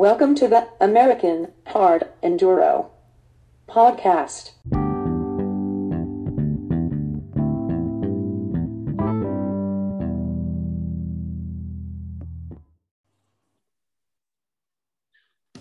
Welcome 0.00 0.34
to 0.36 0.48
the 0.48 0.66
American 0.80 1.52
Hard 1.66 2.08
Enduro 2.22 2.88
podcast. 3.68 4.52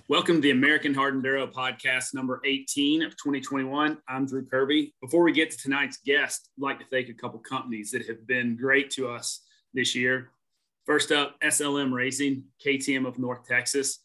Welcome 0.07 0.35
to 0.35 0.41
the 0.41 0.51
American 0.51 0.93
Hard 0.93 1.15
Enduro 1.15 1.51
podcast 1.51 2.13
number 2.13 2.39
18 2.45 3.03
of 3.03 3.17
2021. 3.17 3.97
I'm 4.07 4.25
Drew 4.25 4.45
Kirby. 4.45 4.93
Before 5.01 5.23
we 5.23 5.33
get 5.33 5.51
to 5.51 5.57
tonight's 5.57 5.97
guest, 5.97 6.49
I'd 6.57 6.63
like 6.63 6.79
to 6.79 6.85
thank 6.85 7.09
a 7.09 7.13
couple 7.13 7.39
companies 7.39 7.91
that 7.91 8.07
have 8.07 8.25
been 8.25 8.55
great 8.55 8.89
to 8.91 9.09
us 9.09 9.41
this 9.73 9.93
year. 9.95 10.29
First 10.85 11.11
up, 11.11 11.37
SLM 11.41 11.91
Racing, 11.91 12.45
KTM 12.65 13.05
of 13.05 13.19
North 13.19 13.45
Texas. 13.45 13.99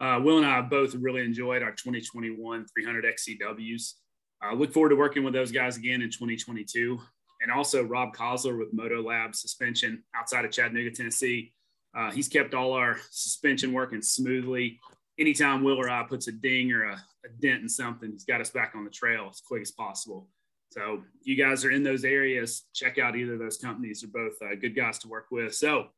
Uh, 0.00 0.20
Will 0.22 0.38
and 0.38 0.46
I 0.46 0.60
both 0.62 0.94
really 0.94 1.22
enjoyed 1.22 1.62
our 1.62 1.72
2021 1.72 2.66
300 2.66 3.04
XCWs. 3.04 3.94
I 4.42 4.52
uh, 4.52 4.54
look 4.54 4.72
forward 4.72 4.88
to 4.90 4.96
working 4.96 5.22
with 5.22 5.34
those 5.34 5.52
guys 5.52 5.76
again 5.76 6.00
in 6.00 6.10
2022. 6.10 6.98
And 7.42 7.50
also 7.50 7.84
Rob 7.84 8.14
Kosler 8.14 8.58
with 8.58 8.72
Moto 8.72 9.02
Lab 9.02 9.34
Suspension 9.34 10.02
outside 10.14 10.44
of 10.44 10.50
Chattanooga, 10.50 10.90
Tennessee. 10.90 11.52
Uh, 11.96 12.10
he's 12.10 12.28
kept 12.28 12.54
all 12.54 12.72
our 12.72 12.98
suspension 13.10 13.72
working 13.72 14.00
smoothly 14.00 14.78
anytime 15.20 15.62
Will 15.62 15.78
or 15.78 15.90
I 15.90 16.02
puts 16.02 16.26
a 16.26 16.32
ding 16.32 16.72
or 16.72 16.84
a, 16.84 16.94
a 16.94 17.28
dent 17.40 17.62
in 17.62 17.68
something, 17.68 18.10
he's 18.10 18.24
got 18.24 18.40
us 18.40 18.50
back 18.50 18.72
on 18.74 18.84
the 18.84 18.90
trail 18.90 19.28
as 19.30 19.40
quick 19.40 19.62
as 19.62 19.70
possible. 19.70 20.28
So 20.70 21.02
you 21.22 21.36
guys 21.36 21.64
are 21.64 21.70
in 21.70 21.82
those 21.82 22.04
areas, 22.04 22.64
check 22.74 22.98
out 22.98 23.16
either 23.16 23.34
of 23.34 23.38
those 23.38 23.58
companies. 23.58 24.00
They're 24.00 24.10
both 24.10 24.40
uh, 24.42 24.54
good 24.54 24.74
guys 24.74 24.98
to 25.00 25.08
work 25.08 25.26
with. 25.30 25.54
So 25.54 25.88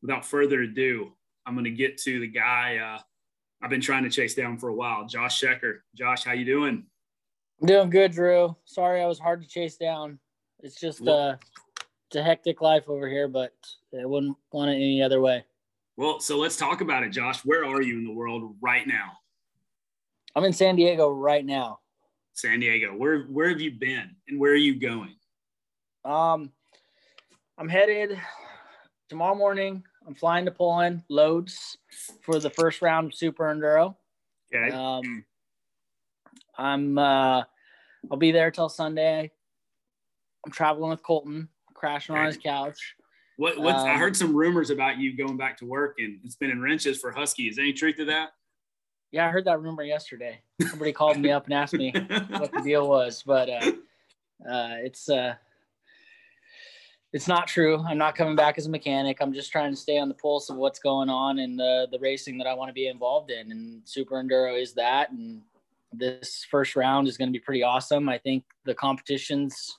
without 0.00 0.24
further 0.24 0.62
ado, 0.62 1.12
I'm 1.46 1.54
going 1.54 1.64
to 1.64 1.70
get 1.70 1.98
to 1.98 2.20
the 2.20 2.26
guy 2.26 2.78
uh, 2.78 3.00
I've 3.62 3.70
been 3.70 3.80
trying 3.80 4.02
to 4.02 4.10
chase 4.10 4.34
down 4.34 4.58
for 4.58 4.68
a 4.68 4.74
while, 4.74 5.06
Josh 5.06 5.40
Shecker. 5.40 5.78
Josh, 5.94 6.24
how 6.24 6.32
you 6.32 6.44
doing? 6.44 6.84
I'm 7.60 7.66
doing 7.66 7.90
good, 7.90 8.10
Drew. 8.10 8.56
Sorry 8.64 9.00
I 9.00 9.06
was 9.06 9.20
hard 9.20 9.40
to 9.42 9.48
chase 9.48 9.76
down. 9.76 10.18
It's 10.60 10.80
just 10.80 11.06
uh, 11.06 11.36
it's 12.08 12.16
a 12.16 12.22
hectic 12.22 12.60
life 12.60 12.88
over 12.88 13.08
here, 13.08 13.28
but 13.28 13.52
I 13.98 14.04
wouldn't 14.04 14.36
want 14.52 14.70
it 14.70 14.74
any 14.74 15.00
other 15.00 15.20
way. 15.20 15.44
Well, 15.96 16.18
so 16.18 16.38
let's 16.38 16.56
talk 16.56 16.80
about 16.80 17.04
it, 17.04 17.10
Josh. 17.10 17.44
Where 17.44 17.64
are 17.64 17.82
you 17.82 17.98
in 17.98 18.04
the 18.04 18.12
world 18.12 18.56
right 18.60 18.86
now? 18.86 19.12
I'm 20.34 20.44
in 20.44 20.52
San 20.52 20.74
Diego 20.74 21.10
right 21.10 21.44
now. 21.44 21.78
San 22.32 22.58
Diego. 22.60 22.96
Where 22.96 23.24
where 23.24 23.48
have 23.48 23.60
you 23.60 23.72
been 23.72 24.10
and 24.26 24.40
where 24.40 24.52
are 24.52 24.56
you 24.56 24.80
going? 24.80 25.14
Um 26.04 26.50
I'm 27.58 27.68
headed 27.68 28.18
tomorrow 29.08 29.36
morning. 29.36 29.84
I'm 30.06 30.14
flying 30.14 30.44
to 30.46 30.50
Poland, 30.50 31.02
Lodz 31.08 31.76
for 32.22 32.38
the 32.38 32.50
first 32.50 32.82
round 32.82 33.08
of 33.08 33.14
Super 33.14 33.44
Enduro. 33.44 33.94
Okay. 34.54 34.74
Um 34.74 35.24
I'm 36.56 36.98
uh 36.98 37.42
I'll 38.10 38.18
be 38.18 38.32
there 38.32 38.50
till 38.50 38.68
Sunday. 38.68 39.30
I'm 40.44 40.52
traveling 40.52 40.90
with 40.90 41.02
Colton, 41.02 41.48
crashing 41.74 42.14
okay. 42.14 42.20
on 42.20 42.26
his 42.26 42.36
couch. 42.36 42.96
What 43.36 43.58
what's 43.58 43.82
um, 43.82 43.88
I 43.88 43.96
heard 43.96 44.16
some 44.16 44.34
rumors 44.34 44.70
about 44.70 44.98
you 44.98 45.16
going 45.16 45.36
back 45.36 45.56
to 45.58 45.66
work 45.66 45.96
and 45.98 46.20
spinning 46.30 46.60
wrenches 46.60 47.00
for 47.00 47.12
Husky. 47.12 47.48
Is 47.48 47.58
any 47.58 47.72
truth 47.72 47.96
to 47.96 48.04
that? 48.06 48.30
Yeah, 49.10 49.26
I 49.26 49.30
heard 49.30 49.44
that 49.44 49.60
rumor 49.60 49.82
yesterday. 49.82 50.40
Somebody 50.68 50.92
called 50.92 51.18
me 51.18 51.30
up 51.30 51.44
and 51.44 51.54
asked 51.54 51.74
me 51.74 51.92
what 52.30 52.50
the 52.50 52.62
deal 52.64 52.88
was, 52.88 53.22
but 53.22 53.50
uh, 53.50 53.72
uh, 54.50 54.76
it's 54.78 55.08
uh, 55.08 55.34
it's 57.12 57.28
not 57.28 57.46
true. 57.46 57.84
I'm 57.86 57.98
not 57.98 58.14
coming 58.14 58.36
back 58.36 58.56
as 58.58 58.66
a 58.66 58.70
mechanic. 58.70 59.18
I'm 59.20 59.32
just 59.32 59.52
trying 59.52 59.72
to 59.72 59.76
stay 59.76 59.98
on 59.98 60.08
the 60.08 60.14
pulse 60.14 60.48
of 60.48 60.56
what's 60.56 60.78
going 60.78 61.10
on 61.10 61.40
and 61.40 61.58
the 61.58 61.86
the 61.90 61.98
racing 61.98 62.38
that 62.38 62.46
I 62.46 62.54
want 62.54 62.68
to 62.68 62.74
be 62.74 62.88
involved 62.88 63.30
in, 63.30 63.50
and 63.50 63.82
Super 63.84 64.22
Enduro 64.22 64.60
is 64.60 64.72
that. 64.74 65.10
And 65.10 65.42
this 65.92 66.46
first 66.50 66.74
round 66.74 67.06
is 67.06 67.18
going 67.18 67.28
to 67.28 67.38
be 67.38 67.42
pretty 67.42 67.62
awesome. 67.62 68.08
I 68.08 68.18
think 68.18 68.44
the 68.64 68.74
competitions 68.74 69.78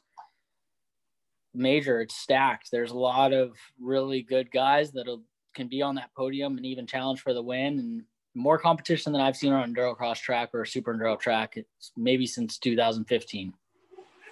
major. 1.54 2.02
It's 2.02 2.16
stacked. 2.16 2.70
There's 2.72 2.92
a 2.92 2.98
lot 2.98 3.34
of 3.34 3.52
really 3.80 4.22
good 4.22 4.52
guys 4.52 4.92
that 4.92 5.06
can 5.54 5.68
be 5.68 5.82
on 5.82 5.96
that 5.96 6.14
podium 6.16 6.58
and 6.58 6.66
even 6.66 6.88
challenge 6.88 7.22
for 7.22 7.34
the 7.34 7.42
win. 7.42 7.80
And 7.80 8.04
more 8.36 8.58
competition 8.58 9.12
than 9.12 9.22
I've 9.22 9.38
seen 9.38 9.54
on 9.54 9.74
enduro 9.74 9.96
cross 9.96 10.20
track 10.20 10.50
or 10.54 10.66
super 10.66 10.94
enduro 10.94 11.20
track. 11.20 11.58
It's 11.58 11.92
maybe 11.96 12.26
since 12.26 12.58
2015. 12.58 13.54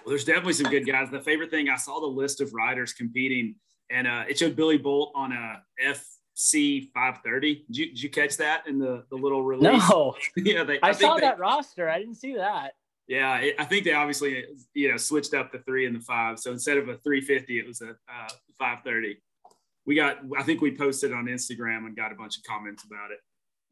Well, 0.04 0.10
there's 0.10 0.24
definitely 0.24 0.54
some 0.54 0.70
good 0.70 0.86
guys. 0.86 1.10
The 1.10 1.20
favorite 1.20 1.50
thing 1.50 1.68
I 1.68 1.76
saw 1.76 2.00
the 2.00 2.06
list 2.06 2.40
of 2.40 2.52
riders 2.52 2.92
competing, 2.92 3.54
and 3.90 4.06
uh, 4.06 4.24
it 4.28 4.38
showed 4.38 4.56
Billy 4.56 4.78
Bolt 4.78 5.12
on 5.14 5.32
a 5.32 5.62
FC 5.84 6.90
530. 6.92 7.54
Did 7.54 7.76
you, 7.76 7.86
did 7.86 8.02
you 8.02 8.10
catch 8.10 8.36
that 8.38 8.66
in 8.66 8.78
the 8.78 9.04
the 9.10 9.16
little 9.16 9.44
release? 9.44 9.88
No. 9.88 10.14
yeah, 10.36 10.64
they, 10.64 10.80
I, 10.80 10.88
I 10.88 10.92
saw 10.92 11.14
they, 11.14 11.20
that 11.20 11.38
roster. 11.38 11.88
I 11.88 11.98
didn't 11.98 12.16
see 12.16 12.34
that. 12.36 12.72
Yeah, 13.06 13.38
it, 13.38 13.56
I 13.58 13.64
think 13.64 13.84
they 13.84 13.92
obviously 13.92 14.44
you 14.74 14.90
know 14.90 14.96
switched 14.96 15.34
up 15.34 15.52
the 15.52 15.58
three 15.60 15.86
and 15.86 15.94
the 15.94 16.00
five. 16.00 16.38
So 16.38 16.50
instead 16.50 16.78
of 16.78 16.88
a 16.88 16.96
350, 16.98 17.58
it 17.58 17.66
was 17.66 17.80
a 17.80 17.90
uh, 17.90 18.28
530. 18.58 19.18
We 19.84 19.96
got, 19.96 20.18
I 20.38 20.44
think 20.44 20.60
we 20.60 20.76
posted 20.76 21.12
on 21.12 21.24
Instagram 21.24 21.86
and 21.86 21.96
got 21.96 22.12
a 22.12 22.14
bunch 22.14 22.36
of 22.36 22.44
comments 22.44 22.84
about 22.84 23.10
it. 23.10 23.18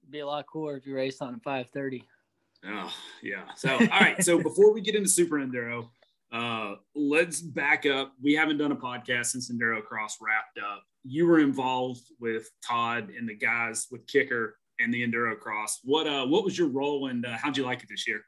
It'd 0.03 0.11
be 0.11 0.19
a 0.19 0.27
lot 0.27 0.45
cooler 0.53 0.77
if 0.77 0.85
you 0.87 0.95
raced 0.95 1.23
on 1.23 1.35
a 1.35 1.39
530. 1.39 2.05
Oh 2.67 2.93
yeah. 3.23 3.43
So 3.57 3.71
all 3.71 4.01
right. 4.01 4.23
So 4.23 4.43
before 4.43 4.73
we 4.73 4.81
get 4.81 4.95
into 4.95 5.09
Super 5.09 5.37
Enduro, 5.37 5.89
uh, 6.33 6.75
let's 6.95 7.41
back 7.41 7.87
up. 7.87 8.13
We 8.23 8.35
haven't 8.35 8.59
done 8.59 8.73
a 8.73 8.77
podcast 8.77 9.27
since 9.27 9.51
Enduro 9.51 9.83
Cross 9.83 10.19
wrapped 10.21 10.59
up. 10.59 10.85
You 11.05 11.27
were 11.27 11.41
involved 11.41 12.03
with 12.21 12.51
Todd 12.65 13.11
and 13.17 13.29
the 13.29 13.35
guys 13.35 13.89
with 13.91 14.07
Kicker 14.07 14.59
and 14.79 14.93
the 14.93 15.07
Enduro 15.07 15.39
Cross. 15.39 15.81
What 15.85 16.07
uh, 16.07 16.27
what 16.27 16.45
was 16.45 16.57
your 16.59 16.69
role 16.69 17.09
and 17.09 17.25
uh, 17.27 17.37
how'd 17.37 17.57
you 17.57 17.65
like 17.65 17.83
it 17.83 17.89
this 17.89 18.07
year? 18.07 18.23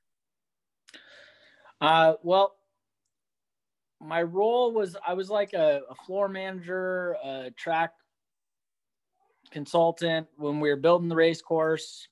Uh, 1.80 2.14
well, 2.22 2.56
my 4.00 4.22
role 4.22 4.72
was 4.72 4.96
I 5.06 5.14
was 5.14 5.30
like 5.30 5.52
a, 5.52 5.82
a 5.88 5.94
floor 6.06 6.28
manager, 6.28 7.16
a 7.24 7.50
track 7.56 7.92
consultant 9.50 10.26
when 10.36 10.58
we 10.60 10.70
were 10.70 10.76
building 10.76 11.08
the 11.08 11.14
race 11.16 11.42
course. 11.42 12.08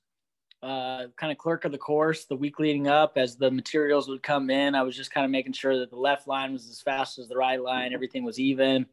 Uh, 0.63 1.07
kind 1.17 1.31
of 1.31 1.39
clerk 1.39 1.65
of 1.65 1.71
the 1.71 1.77
course 1.77 2.25
the 2.25 2.35
week 2.35 2.59
leading 2.59 2.87
up 2.87 3.13
as 3.15 3.35
the 3.35 3.49
materials 3.49 4.07
would 4.07 4.21
come 4.21 4.51
in. 4.51 4.75
I 4.75 4.83
was 4.83 4.95
just 4.95 5.11
kind 5.11 5.25
of 5.25 5.31
making 5.31 5.53
sure 5.53 5.79
that 5.79 5.89
the 5.89 5.95
left 5.95 6.27
line 6.27 6.53
was 6.53 6.69
as 6.69 6.79
fast 6.81 7.17
as 7.17 7.27
the 7.27 7.35
right 7.35 7.59
line, 7.59 7.93
everything 7.93 8.23
was 8.23 8.39
even, 8.39 8.85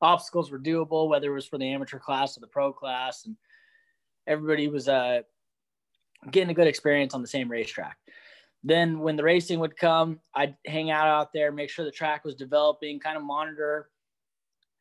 obstacles 0.00 0.50
were 0.50 0.58
doable, 0.58 1.08
whether 1.08 1.30
it 1.30 1.34
was 1.34 1.46
for 1.46 1.58
the 1.58 1.72
amateur 1.72 2.00
class 2.00 2.36
or 2.36 2.40
the 2.40 2.48
pro 2.48 2.72
class, 2.72 3.24
and 3.24 3.36
everybody 4.26 4.66
was 4.66 4.88
uh, 4.88 5.20
getting 6.32 6.50
a 6.50 6.54
good 6.54 6.66
experience 6.66 7.14
on 7.14 7.22
the 7.22 7.28
same 7.28 7.48
racetrack. 7.48 7.98
Then 8.64 8.98
when 8.98 9.14
the 9.14 9.22
racing 9.22 9.60
would 9.60 9.76
come, 9.76 10.18
I'd 10.34 10.56
hang 10.66 10.90
out 10.90 11.06
out 11.06 11.32
there, 11.32 11.52
make 11.52 11.70
sure 11.70 11.84
the 11.84 11.92
track 11.92 12.24
was 12.24 12.34
developing, 12.34 12.98
kind 12.98 13.16
of 13.16 13.22
monitor 13.22 13.90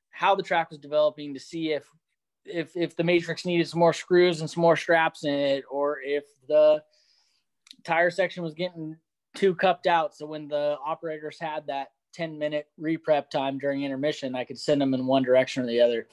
how 0.10 0.36
the 0.36 0.44
track 0.44 0.70
was 0.70 0.80
developing 0.80 1.34
to 1.34 1.40
see 1.40 1.72
if 1.72 1.88
if 2.46 2.76
if 2.76 2.96
the 2.96 3.04
matrix 3.04 3.46
needed 3.46 3.68
some 3.68 3.80
more 3.80 3.94
screws 3.94 4.42
and 4.42 4.50
some 4.50 4.62
more 4.62 4.76
straps 4.76 5.24
in 5.24 5.34
it, 5.34 5.64
or 5.70 6.00
if 6.02 6.24
the 6.48 6.84
tire 7.84 8.10
section 8.10 8.44
was 8.44 8.54
getting 8.54 8.98
too 9.36 9.56
cupped 9.56 9.88
out. 9.88 10.16
So 10.16 10.26
when 10.26 10.48
the 10.48 10.78
operators 10.86 11.40
had 11.40 11.68
that 11.68 11.90
10 12.14 12.38
minute 12.38 12.68
reprep 12.80 13.30
time 13.30 13.58
during 13.58 13.84
intermission, 13.84 14.36
I 14.36 14.44
could 14.44 14.60
send 14.60 14.82
them 14.82 14.94
in 14.94 15.06
one 15.06 15.24
direction 15.24 15.64
or 15.64 15.68
the 15.68 15.82
other. 15.82 16.08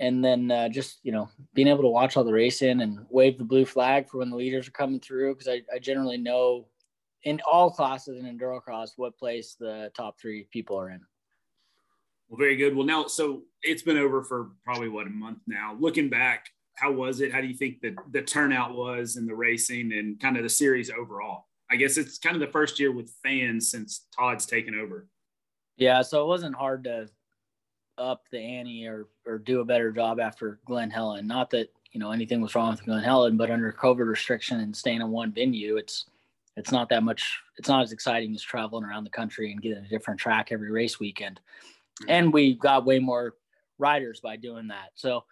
And 0.00 0.24
then 0.24 0.50
uh, 0.50 0.68
just, 0.68 1.00
you 1.02 1.10
know, 1.10 1.28
being 1.54 1.66
able 1.66 1.82
to 1.82 1.88
watch 1.88 2.16
all 2.16 2.24
the 2.24 2.32
racing 2.32 2.82
and 2.82 3.04
wave 3.10 3.36
the 3.36 3.44
blue 3.44 3.64
flag 3.64 4.08
for 4.08 4.18
when 4.18 4.30
the 4.30 4.36
leaders 4.36 4.68
are 4.68 4.72
coming 4.72 5.00
through. 5.00 5.34
Cause 5.34 5.48
I, 5.48 5.62
I 5.74 5.78
generally 5.80 6.18
know 6.18 6.66
in 7.24 7.40
all 7.50 7.70
classes 7.70 8.16
in 8.16 8.38
enduro 8.38 8.62
cross 8.62 8.92
what 8.96 9.18
place 9.18 9.56
the 9.58 9.90
top 9.96 10.20
three 10.20 10.46
people 10.52 10.78
are 10.78 10.90
in. 10.90 11.00
Well, 12.28 12.38
very 12.38 12.56
good. 12.56 12.76
Well, 12.76 12.86
now, 12.86 13.06
so 13.06 13.42
it's 13.62 13.82
been 13.82 13.98
over 13.98 14.22
for 14.22 14.50
probably 14.64 14.88
what 14.88 15.06
a 15.06 15.10
month 15.10 15.38
now. 15.46 15.76
Looking 15.78 16.08
back, 16.08 16.50
how 16.74 16.92
was 16.92 17.20
it? 17.20 17.32
How 17.32 17.40
do 17.40 17.46
you 17.46 17.56
think 17.56 17.80
that 17.80 17.96
the 18.10 18.22
turnout 18.22 18.74
was 18.74 19.16
in 19.16 19.26
the 19.26 19.34
racing 19.34 19.92
and 19.92 20.20
kind 20.20 20.36
of 20.36 20.42
the 20.42 20.48
series 20.48 20.90
overall? 20.90 21.46
I 21.70 21.76
guess 21.76 21.96
it's 21.96 22.18
kind 22.18 22.36
of 22.36 22.40
the 22.40 22.52
first 22.52 22.78
year 22.78 22.92
with 22.92 23.12
fans 23.22 23.70
since 23.70 24.06
Todd's 24.16 24.46
taken 24.46 24.74
over. 24.74 25.08
Yeah, 25.76 26.02
so 26.02 26.22
it 26.22 26.26
wasn't 26.26 26.54
hard 26.54 26.84
to 26.84 27.08
up 27.98 28.22
the 28.30 28.38
ante 28.38 28.86
or 28.86 29.08
or 29.26 29.38
do 29.38 29.60
a 29.60 29.64
better 29.64 29.90
job 29.90 30.20
after 30.20 30.60
Glen 30.66 30.90
Helen. 30.90 31.26
Not 31.26 31.50
that 31.50 31.68
you 31.92 32.00
know 32.00 32.12
anything 32.12 32.40
was 32.40 32.54
wrong 32.54 32.70
with 32.70 32.84
Glen 32.84 33.02
Helen, 33.02 33.36
but 33.36 33.50
under 33.50 33.72
COVID 33.72 34.06
restriction 34.06 34.60
and 34.60 34.74
staying 34.74 35.00
in 35.00 35.10
one 35.10 35.32
venue, 35.32 35.76
it's 35.76 36.06
it's 36.56 36.72
not 36.72 36.88
that 36.90 37.02
much 37.02 37.38
it's 37.56 37.68
not 37.68 37.82
as 37.82 37.92
exciting 37.92 38.34
as 38.34 38.42
traveling 38.42 38.84
around 38.84 39.04
the 39.04 39.10
country 39.10 39.50
and 39.50 39.62
getting 39.62 39.84
a 39.84 39.88
different 39.88 40.20
track 40.20 40.48
every 40.50 40.70
race 40.70 41.00
weekend. 41.00 41.40
And 42.06 42.32
we 42.32 42.54
got 42.54 42.84
way 42.84 42.98
more 42.98 43.34
riders 43.78 44.20
by 44.20 44.36
doing 44.36 44.68
that. 44.68 44.90
So 44.94 45.24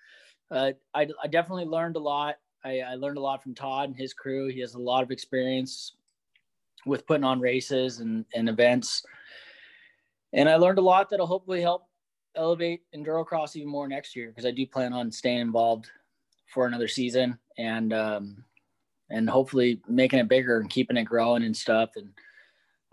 uh, 0.50 0.72
I, 0.94 1.08
I 1.22 1.26
definitely 1.28 1.66
learned 1.66 1.96
a 1.96 2.00
lot. 2.00 2.36
I, 2.64 2.80
I 2.80 2.94
learned 2.94 3.18
a 3.18 3.20
lot 3.20 3.42
from 3.42 3.54
todd 3.54 3.88
and 3.88 3.96
his 3.96 4.12
crew. 4.12 4.48
He 4.48 4.60
has 4.60 4.74
a 4.74 4.78
lot 4.78 5.02
of 5.02 5.10
experience 5.10 5.94
with 6.84 7.06
putting 7.06 7.24
on 7.24 7.40
races 7.40 8.00
and, 8.00 8.24
and 8.34 8.48
events. 8.48 9.04
And 10.32 10.48
i 10.48 10.56
learned 10.56 10.78
a 10.78 10.82
lot 10.82 11.08
that'll 11.08 11.26
hopefully 11.26 11.60
help 11.60 11.86
elevate 12.34 12.82
enduro 12.94 13.24
cross 13.24 13.56
even 13.56 13.68
more 13.68 13.88
next 13.88 14.14
year 14.14 14.28
because 14.28 14.44
i 14.44 14.50
do 14.50 14.66
plan 14.66 14.92
on 14.92 15.10
staying 15.10 15.38
involved 15.38 15.88
for 16.52 16.66
another 16.66 16.88
season 16.88 17.38
and 17.56 17.94
um, 17.94 18.44
and 19.10 19.28
hopefully 19.28 19.80
making 19.88 20.18
it 20.18 20.28
bigger 20.28 20.58
and 20.58 20.70
keeping 20.70 20.96
it 20.96 21.04
growing 21.04 21.44
and 21.44 21.56
stuff. 21.56 21.90
And 21.96 22.10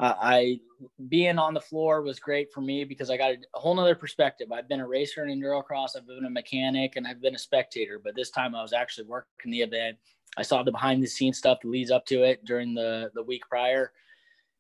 uh, 0.03 0.15
I 0.21 0.59
being 1.07 1.39
on 1.39 1.53
the 1.53 1.61
floor 1.61 2.01
was 2.01 2.19
great 2.19 2.51
for 2.51 2.59
me 2.59 2.83
because 2.83 3.09
I 3.09 3.15
got 3.15 3.31
a, 3.31 3.37
whole 3.53 3.73
nother 3.73 3.95
perspective. 3.95 4.51
I've 4.51 4.67
been 4.67 4.81
a 4.81 4.87
racer 4.87 5.25
in 5.25 5.39
endurocross, 5.39 5.95
I've 5.95 6.05
been 6.05 6.25
a 6.25 6.29
mechanic, 6.29 6.97
and 6.97 7.07
I've 7.07 7.21
been 7.21 7.35
a 7.35 7.39
spectator. 7.39 8.01
But 8.03 8.13
this 8.13 8.29
time 8.29 8.53
I 8.53 8.61
was 8.61 8.73
actually 8.73 9.07
working 9.07 9.51
the 9.51 9.61
event. 9.61 9.97
I 10.35 10.41
saw 10.41 10.61
the 10.61 10.73
behind 10.73 11.01
the 11.01 11.07
scenes 11.07 11.37
stuff 11.37 11.59
that 11.61 11.69
leads 11.69 11.89
up 11.89 12.05
to 12.07 12.23
it 12.23 12.43
during 12.43 12.73
the 12.73 13.11
the 13.15 13.23
week 13.23 13.43
prior, 13.49 13.93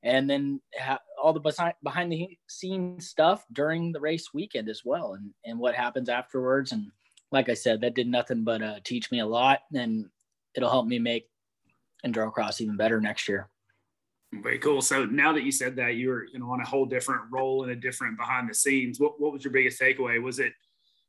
and 0.01 0.29
then 0.29 0.61
ha- 0.79 1.01
all 1.21 1.33
the 1.33 1.41
behind 1.41 1.73
behind 1.83 2.09
the 2.09 2.37
scenes 2.47 3.09
stuff 3.09 3.45
during 3.51 3.91
the 3.91 3.99
race 3.99 4.33
weekend 4.33 4.69
as 4.69 4.83
well, 4.85 5.15
and 5.15 5.31
and 5.43 5.59
what 5.59 5.75
happens 5.75 6.07
afterwards. 6.07 6.71
And 6.71 6.89
like 7.33 7.49
I 7.49 7.53
said, 7.53 7.81
that 7.81 7.95
did 7.95 8.07
nothing 8.07 8.45
but 8.45 8.61
uh, 8.61 8.75
teach 8.85 9.11
me 9.11 9.19
a 9.19 9.25
lot, 9.25 9.59
and 9.73 10.05
it'll 10.55 10.69
help 10.69 10.87
me 10.87 10.99
make 10.99 11.27
endurocross 12.05 12.61
even 12.61 12.77
better 12.77 13.01
next 13.01 13.27
year. 13.27 13.49
Very 14.41 14.59
cool. 14.59 14.81
So 14.81 15.05
now 15.05 15.33
that 15.33 15.43
you 15.43 15.51
said 15.51 15.75
that, 15.75 15.95
you 15.95 16.09
were 16.09 16.25
you 16.31 16.39
know 16.39 16.51
on 16.51 16.61
a 16.61 16.65
whole 16.65 16.85
different 16.85 17.23
role 17.31 17.63
and 17.63 17.71
a 17.71 17.75
different 17.75 18.17
behind 18.17 18.49
the 18.49 18.53
scenes. 18.53 18.99
What 18.99 19.19
what 19.19 19.33
was 19.33 19.43
your 19.43 19.53
biggest 19.53 19.79
takeaway? 19.79 20.21
Was 20.21 20.39
it, 20.39 20.53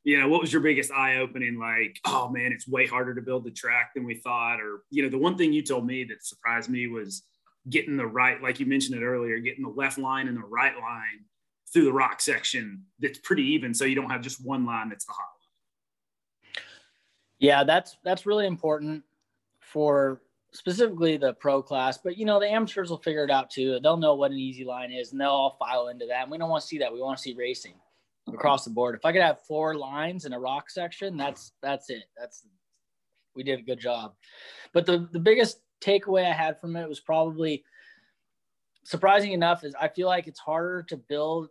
you 0.03 0.21
know, 0.21 0.29
what 0.29 0.41
was 0.41 0.53
your 0.53 0.63
biggest 0.63 0.91
eye 0.93 1.17
opening? 1.17 1.59
Like, 1.59 1.99
oh 2.05 2.29
man, 2.29 2.53
it's 2.53 2.69
way 2.69 2.87
harder 2.87 3.15
to 3.15 3.23
build 3.23 3.45
the 3.45 3.51
track 3.51 3.95
than 3.95 4.05
we 4.05 4.17
thought. 4.17 4.61
Or 4.61 4.83
you 4.91 5.03
know, 5.03 5.09
the 5.09 5.19
one 5.19 5.39
thing 5.39 5.53
you 5.53 5.63
told 5.63 5.87
me 5.87 6.05
that 6.05 6.25
surprised 6.25 6.69
me 6.69 6.87
was 6.87 7.23
getting 7.71 7.97
the 7.97 8.07
right, 8.07 8.43
like 8.43 8.61
you 8.61 8.67
mentioned 8.67 9.01
it 9.01 9.05
earlier, 9.05 9.39
getting 9.39 9.65
the 9.65 9.71
left 9.71 9.99
line 9.99 10.29
and 10.29 10.37
the 10.37 10.47
right 10.47 10.77
line 10.77 11.25
through 11.73 11.85
the 11.85 11.93
rock 11.93 12.21
section 12.21 12.85
that's 13.01 13.19
pretty 13.19 13.43
even, 13.43 13.75
so 13.75 13.85
you 13.85 13.95
don't 13.95 14.11
have 14.11 14.21
just 14.21 14.45
one 14.45 14.67
line 14.67 14.91
that's 14.91 15.07
the 15.07 15.13
hot 15.13 15.23
line. 15.23 16.65
Yeah, 17.39 17.65
that's 17.65 17.97
that's 18.05 18.27
really 18.27 18.47
important 18.47 19.03
for 19.61 20.21
specifically 20.55 21.17
the 21.17 21.35
pro 21.35 21.63
class, 21.63 21.99
but 21.99 22.17
you 22.17 22.25
know, 22.25 22.39
the 22.39 22.49
amateurs 22.49 22.89
will 22.89 22.99
figure 22.99 23.25
it 23.25 23.31
out 23.31 23.51
too. 23.51 23.79
They'll 23.83 23.97
know 23.97 24.15
what 24.15 24.31
an 24.31 24.39
easy 24.39 24.65
line 24.65 24.93
is 24.93 25.13
and 25.13 25.21
they'll 25.21 25.29
all 25.29 25.57
file 25.59 25.89
into 25.89 26.07
that. 26.07 26.23
And 26.23 26.31
we 26.31 26.39
don't 26.39 26.49
want 26.49 26.63
to 26.63 26.67
see 26.67 26.79
that. 26.79 26.93
We 26.93 27.03
want 27.03 27.19
to 27.19 27.23
see 27.23 27.35
racing 27.35 27.75
across 28.29 28.65
the 28.65 28.71
board. 28.71 28.95
If 28.95 29.05
I 29.05 29.13
could 29.13 29.23
have 29.23 29.43
four 29.43 29.75
lines 29.75 30.25
in 30.25 30.33
a 30.33 30.39
rock 30.39 30.71
section, 30.71 31.17
that's 31.17 31.53
that's 31.61 31.91
it. 31.91 32.05
That's 32.17 32.47
we 33.35 33.43
did 33.43 33.59
a 33.59 33.63
good 33.63 33.81
job. 33.81 34.15
But 34.73 34.87
the 34.87 35.09
the 35.13 35.19
biggest 35.19 35.59
takeaway 35.83 36.25
I 36.25 36.33
had 36.33 36.61
from 36.61 36.77
it 36.77 36.89
was 36.89 37.01
probably 37.01 37.65
surprising 38.85 39.33
enough 39.33 39.65
is 39.65 39.75
I 39.81 39.89
feel 39.89 40.07
like 40.07 40.29
it's 40.29 40.41
harder 40.41 40.85
to 40.85 40.97
build 40.97 41.49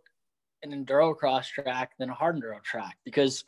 an 0.62 0.72
enduro 0.72 1.14
cross 1.14 1.46
track 1.46 1.92
than 1.98 2.08
a 2.08 2.14
hard 2.14 2.36
enduro 2.36 2.62
track 2.62 2.96
because 3.04 3.44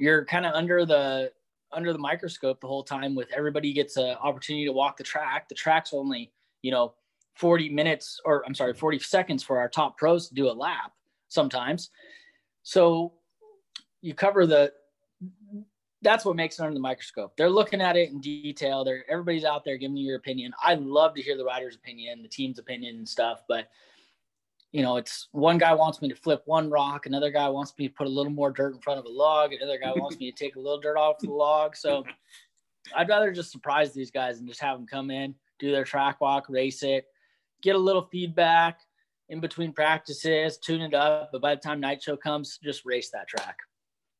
you're 0.00 0.24
kind 0.24 0.44
of 0.44 0.54
under 0.54 0.84
the 0.84 1.30
under 1.72 1.92
the 1.92 1.98
microscope 1.98 2.60
the 2.60 2.66
whole 2.66 2.82
time 2.82 3.14
with 3.14 3.28
everybody 3.34 3.72
gets 3.72 3.96
an 3.96 4.16
opportunity 4.22 4.66
to 4.66 4.72
walk 4.72 4.96
the 4.96 5.04
track. 5.04 5.48
The 5.48 5.54
track's 5.54 5.92
only, 5.92 6.32
you 6.62 6.70
know, 6.70 6.94
40 7.34 7.70
minutes 7.70 8.20
or 8.24 8.44
I'm 8.46 8.54
sorry, 8.54 8.74
40 8.74 8.98
seconds 8.98 9.42
for 9.42 9.58
our 9.58 9.68
top 9.68 9.96
pros 9.96 10.28
to 10.28 10.34
do 10.34 10.48
a 10.48 10.52
lap 10.52 10.92
sometimes. 11.28 11.90
So 12.62 13.14
you 14.02 14.14
cover 14.14 14.46
the 14.46 14.72
that's 16.02 16.24
what 16.24 16.34
makes 16.34 16.58
it 16.58 16.62
under 16.62 16.74
the 16.74 16.80
microscope. 16.80 17.36
They're 17.36 17.50
looking 17.50 17.82
at 17.82 17.96
it 17.96 18.10
in 18.10 18.20
detail. 18.20 18.84
They're 18.84 19.04
everybody's 19.10 19.44
out 19.44 19.64
there 19.64 19.76
giving 19.76 19.96
you 19.96 20.06
your 20.06 20.16
opinion. 20.16 20.52
I 20.62 20.74
love 20.74 21.14
to 21.14 21.22
hear 21.22 21.36
the 21.36 21.44
rider's 21.44 21.76
opinion, 21.76 22.22
the 22.22 22.28
team's 22.28 22.58
opinion 22.58 22.96
and 22.96 23.08
stuff, 23.08 23.42
but 23.48 23.68
you 24.72 24.82
know, 24.82 24.96
it's 24.96 25.28
one 25.32 25.58
guy 25.58 25.74
wants 25.74 26.00
me 26.00 26.08
to 26.08 26.14
flip 26.14 26.42
one 26.46 26.70
rock, 26.70 27.06
another 27.06 27.30
guy 27.30 27.48
wants 27.48 27.74
me 27.78 27.88
to 27.88 27.94
put 27.94 28.06
a 28.06 28.10
little 28.10 28.32
more 28.32 28.50
dirt 28.50 28.74
in 28.74 28.80
front 28.80 29.00
of 29.00 29.04
a 29.04 29.08
log, 29.08 29.52
another 29.52 29.78
guy 29.78 29.92
wants 29.96 30.18
me 30.18 30.30
to 30.30 30.36
take 30.36 30.56
a 30.56 30.60
little 30.60 30.80
dirt 30.80 30.96
off 30.96 31.18
the 31.18 31.30
log. 31.30 31.74
So 31.74 32.04
I'd 32.96 33.08
rather 33.08 33.32
just 33.32 33.50
surprise 33.50 33.92
these 33.92 34.10
guys 34.10 34.38
and 34.38 34.48
just 34.48 34.60
have 34.60 34.78
them 34.78 34.86
come 34.86 35.10
in, 35.10 35.34
do 35.58 35.72
their 35.72 35.84
track 35.84 36.20
walk, 36.20 36.48
race 36.48 36.82
it, 36.82 37.06
get 37.62 37.74
a 37.74 37.78
little 37.78 38.08
feedback 38.12 38.80
in 39.28 39.40
between 39.40 39.72
practices, 39.72 40.58
tune 40.58 40.82
it 40.82 40.94
up. 40.94 41.30
But 41.32 41.42
by 41.42 41.54
the 41.54 41.60
time 41.60 41.80
night 41.80 42.02
show 42.02 42.16
comes, 42.16 42.58
just 42.62 42.84
race 42.84 43.10
that 43.10 43.28
track. 43.28 43.56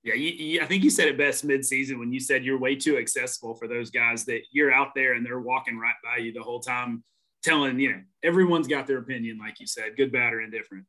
Yeah, 0.02 0.14
you, 0.14 0.30
you, 0.30 0.60
I 0.62 0.66
think 0.66 0.82
you 0.82 0.90
said 0.90 1.08
it 1.08 1.18
best 1.18 1.44
mid-season 1.44 1.98
when 1.98 2.10
you 2.10 2.20
said 2.20 2.42
you're 2.42 2.58
way 2.58 2.74
too 2.74 2.96
accessible 2.96 3.54
for 3.54 3.68
those 3.68 3.90
guys 3.90 4.24
that 4.24 4.40
you're 4.50 4.72
out 4.72 4.94
there 4.94 5.12
and 5.12 5.24
they're 5.24 5.40
walking 5.40 5.78
right 5.78 5.94
by 6.02 6.22
you 6.22 6.32
the 6.32 6.42
whole 6.42 6.60
time 6.60 7.04
telling, 7.42 7.78
you 7.78 7.92
know, 7.92 8.00
everyone's 8.22 8.68
got 8.68 8.86
their 8.86 8.98
opinion, 8.98 9.38
like 9.38 9.60
you 9.60 9.66
said, 9.66 9.96
good, 9.96 10.12
bad, 10.12 10.32
or 10.32 10.40
indifferent. 10.40 10.84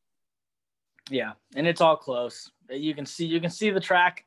Yeah, 1.10 1.32
and 1.56 1.66
it's 1.66 1.80
all 1.80 1.96
close. 1.96 2.50
You 2.70 2.94
can 2.94 3.06
see 3.06 3.26
you 3.26 3.40
can 3.40 3.50
see 3.50 3.70
the 3.70 3.80
track 3.80 4.24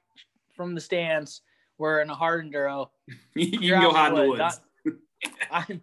from 0.55 0.75
the 0.75 0.81
stands. 0.81 1.41
We're 1.77 2.01
in 2.01 2.09
a 2.09 2.15
hard 2.15 2.45
enduro. 2.45 2.89
you 3.35 3.57
can 3.57 3.81
go 3.81 3.91
hide 3.91 4.09
in 4.09 4.15
the 4.15 4.29
woods. 4.29 4.61
I'm, 5.51 5.81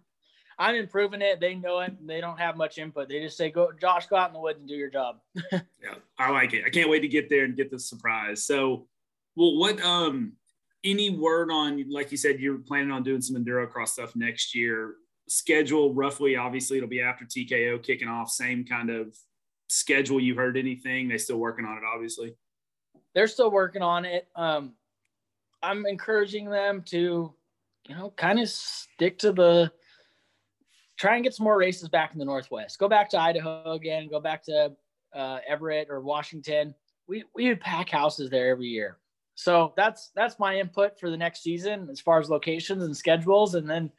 I'm 0.57 0.75
improving 0.75 1.21
it. 1.21 1.39
They 1.39 1.55
know 1.55 1.79
it. 1.79 1.93
They 2.05 2.21
don't 2.21 2.39
have 2.39 2.57
much 2.57 2.77
input. 2.77 3.09
They 3.09 3.19
just 3.19 3.37
say, 3.37 3.49
"Go, 3.49 3.71
Josh, 3.79 4.07
go 4.07 4.15
out 4.15 4.29
in 4.29 4.33
the 4.33 4.39
woods 4.39 4.59
and 4.59 4.67
do 4.67 4.75
your 4.75 4.89
job." 4.89 5.17
yeah, 5.51 5.95
I 6.17 6.31
like 6.31 6.53
it. 6.53 6.63
I 6.65 6.69
can't 6.69 6.89
wait 6.89 7.01
to 7.01 7.07
get 7.07 7.29
there 7.29 7.45
and 7.45 7.55
get 7.55 7.71
the 7.71 7.79
surprise. 7.79 8.45
So, 8.45 8.87
well, 9.35 9.57
what 9.57 9.81
um, 9.81 10.33
any 10.83 11.09
word 11.09 11.49
on 11.51 11.83
like 11.89 12.11
you 12.11 12.17
said 12.17 12.39
you're 12.39 12.59
planning 12.59 12.91
on 12.91 13.03
doing 13.03 13.21
some 13.21 13.35
enduro 13.35 13.69
cross 13.69 13.93
stuff 13.93 14.15
next 14.15 14.55
year? 14.55 14.95
Schedule 15.27 15.93
roughly 15.93 16.35
obviously 16.35 16.77
it'll 16.77 16.89
be 16.89 17.01
after 17.01 17.25
tko 17.25 17.81
kicking 17.81 18.07
off 18.07 18.29
same 18.29 18.65
kind 18.65 18.89
of 18.89 19.15
schedule. 19.67 20.19
You 20.19 20.35
heard 20.35 20.57
anything? 20.57 21.07
They 21.07 21.17
still 21.17 21.37
working 21.37 21.65
on 21.65 21.77
it 21.77 21.83
obviously. 21.83 22.35
They're 23.15 23.27
still 23.27 23.51
working 23.51 23.81
on 23.81 24.05
it. 24.05 24.27
Um 24.35 24.73
i'm 25.61 25.85
encouraging 25.85 26.49
them 26.49 26.83
to 26.85 27.33
you 27.87 27.95
know 27.95 28.11
kind 28.17 28.39
of 28.39 28.49
stick 28.49 29.17
to 29.19 29.31
the 29.31 29.71
try 30.97 31.15
and 31.15 31.23
get 31.23 31.33
some 31.33 31.45
more 31.45 31.57
races 31.57 31.89
back 31.89 32.13
in 32.13 32.19
the 32.19 32.25
northwest. 32.25 32.79
Go 32.79 32.87
back 32.87 33.09
to 33.09 33.19
idaho 33.19 33.71
again 33.73 34.09
go 34.09 34.19
back 34.19 34.43
to 34.43 34.73
uh, 35.15 35.39
everett 35.47 35.89
or 35.89 36.01
washington. 36.01 36.75
We 37.07 37.23
we 37.35 37.47
would 37.47 37.61
pack 37.61 37.89
houses 37.89 38.29
there 38.29 38.49
every 38.49 38.67
year. 38.67 38.97
So 39.35 39.73
that's 39.75 40.11
that's 40.15 40.39
my 40.39 40.59
input 40.59 40.99
for 40.99 41.09
the 41.09 41.17
next 41.17 41.43
season 41.43 41.87
as 41.91 41.99
far 41.99 42.19
as 42.19 42.29
locations 42.29 42.83
and 42.83 42.95
schedules. 42.95 43.55
And 43.55 43.69
then 43.69 43.91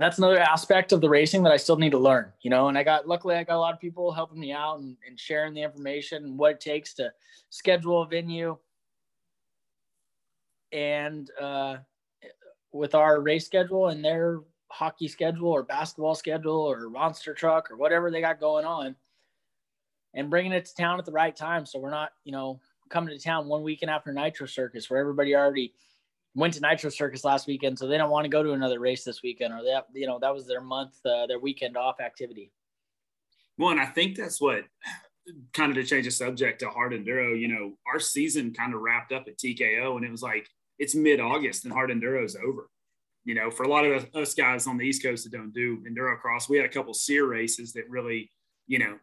that's 0.00 0.18
another 0.18 0.38
aspect 0.38 0.92
of 0.92 1.00
the 1.00 1.08
racing 1.08 1.42
that 1.42 1.52
I 1.52 1.58
still 1.58 1.76
need 1.76 1.90
to 1.90 1.98
learn, 1.98 2.32
you 2.40 2.48
know. 2.48 2.68
And 2.68 2.78
I 2.78 2.82
got 2.82 3.06
luckily 3.06 3.34
I 3.34 3.44
got 3.44 3.56
a 3.56 3.60
lot 3.60 3.74
of 3.74 3.80
people 3.80 4.12
helping 4.12 4.40
me 4.40 4.50
out 4.50 4.80
and, 4.80 4.96
and 5.06 5.20
sharing 5.20 5.52
the 5.52 5.62
information 5.62 6.24
and 6.24 6.38
what 6.38 6.52
it 6.52 6.60
takes 6.60 6.94
to 6.94 7.12
schedule 7.50 8.02
a 8.02 8.06
venue. 8.06 8.56
And 10.72 11.30
uh, 11.38 11.78
with 12.72 12.94
our 12.94 13.20
race 13.20 13.44
schedule 13.44 13.88
and 13.88 14.02
their 14.02 14.40
hockey 14.68 15.08
schedule 15.08 15.50
or 15.50 15.64
basketball 15.64 16.14
schedule 16.14 16.60
or 16.60 16.88
monster 16.88 17.34
truck 17.34 17.70
or 17.70 17.76
whatever 17.76 18.10
they 18.10 18.20
got 18.20 18.40
going 18.40 18.64
on, 18.64 18.96
and 20.14 20.30
bringing 20.30 20.52
it 20.52 20.64
to 20.64 20.74
town 20.74 20.98
at 20.98 21.04
the 21.04 21.12
right 21.12 21.36
time, 21.36 21.66
so 21.66 21.78
we're 21.78 21.90
not, 21.90 22.12
you 22.24 22.32
know, 22.32 22.58
coming 22.88 23.16
to 23.16 23.22
town 23.22 23.48
one 23.48 23.62
weekend 23.62 23.90
after 23.90 24.12
Nitro 24.12 24.46
Circus 24.46 24.88
where 24.88 24.98
everybody 24.98 25.34
already 25.34 25.74
went 26.34 26.54
to 26.54 26.60
Nitro 26.60 26.90
Circus 26.90 27.24
last 27.24 27.46
weekend, 27.46 27.78
so 27.78 27.86
they 27.86 27.98
don't 27.98 28.10
want 28.10 28.24
to 28.24 28.30
go 28.30 28.42
to 28.42 28.52
another 28.52 28.78
race 28.78 29.04
this 29.04 29.22
weekend, 29.22 29.52
or 29.52 29.62
that 29.64 29.86
you 29.92 30.06
know 30.06 30.18
that 30.20 30.34
was 30.34 30.46
their 30.46 30.60
month, 30.60 30.94
uh, 31.04 31.26
their 31.26 31.38
weekend 31.38 31.76
off 31.76 32.00
activity. 32.00 32.52
Well, 33.58 33.70
and 33.70 33.80
I 33.80 33.86
think 33.86 34.16
that's 34.16 34.40
what 34.40 34.64
kind 35.52 35.70
of 35.70 35.76
to 35.76 35.84
change 35.84 36.06
the 36.06 36.10
subject 36.10 36.60
to 36.60 36.70
hard 36.70 36.92
enduro. 36.92 37.38
You 37.38 37.48
know, 37.48 37.72
our 37.92 38.00
season 38.00 38.54
kind 38.54 38.74
of 38.74 38.80
wrapped 38.80 39.12
up 39.12 39.24
at 39.26 39.38
TKO, 39.38 39.96
and 39.96 40.04
it 40.04 40.10
was 40.10 40.22
like 40.22 40.48
it's 40.78 40.94
mid 40.94 41.20
August 41.20 41.64
and 41.64 41.72
hard 41.72 41.90
enduro 41.90 42.24
is 42.24 42.36
over. 42.36 42.70
You 43.24 43.34
know, 43.34 43.50
for 43.50 43.64
a 43.64 43.68
lot 43.68 43.84
of 43.84 44.08
us 44.14 44.34
guys 44.34 44.66
on 44.66 44.78
the 44.78 44.84
East 44.84 45.02
Coast 45.02 45.24
that 45.24 45.32
don't 45.36 45.52
do 45.52 45.82
enduro 45.88 46.18
cross, 46.18 46.48
we 46.48 46.56
had 46.56 46.66
a 46.66 46.70
couple 46.72 46.94
SEER 46.94 47.26
races 47.26 47.72
that 47.74 47.88
really, 47.88 48.30
you 48.66 48.78
know, 48.78 48.96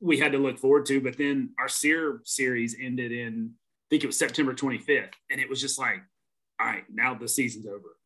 we 0.00 0.18
had 0.18 0.32
to 0.32 0.38
look 0.38 0.58
forward 0.58 0.84
to. 0.86 1.00
But 1.00 1.16
then 1.16 1.50
our 1.60 1.68
SEER 1.68 2.22
series 2.24 2.76
ended 2.80 3.12
in, 3.12 3.52
I 3.54 3.86
think 3.88 4.02
it 4.02 4.08
was 4.08 4.18
September 4.18 4.52
25th, 4.52 5.12
and 5.30 5.40
it 5.40 5.48
was 5.48 5.60
just 5.60 5.78
like 5.78 6.02
all 6.62 6.68
right, 6.68 6.84
now 6.92 7.14
the 7.14 7.28
season's 7.28 7.66
over. 7.66 7.96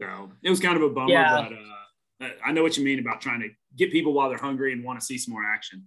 So 0.00 0.30
it 0.42 0.50
was 0.50 0.60
kind 0.60 0.76
of 0.76 0.82
a 0.82 0.90
bummer, 0.90 1.10
yeah. 1.10 1.48
but 1.48 2.26
uh, 2.26 2.30
I 2.44 2.52
know 2.52 2.62
what 2.62 2.76
you 2.76 2.84
mean 2.84 2.98
about 2.98 3.20
trying 3.20 3.40
to 3.40 3.48
get 3.76 3.90
people 3.90 4.12
while 4.12 4.28
they're 4.28 4.38
hungry 4.38 4.72
and 4.72 4.84
want 4.84 5.00
to 5.00 5.04
see 5.04 5.16
some 5.16 5.32
more 5.32 5.44
action. 5.44 5.86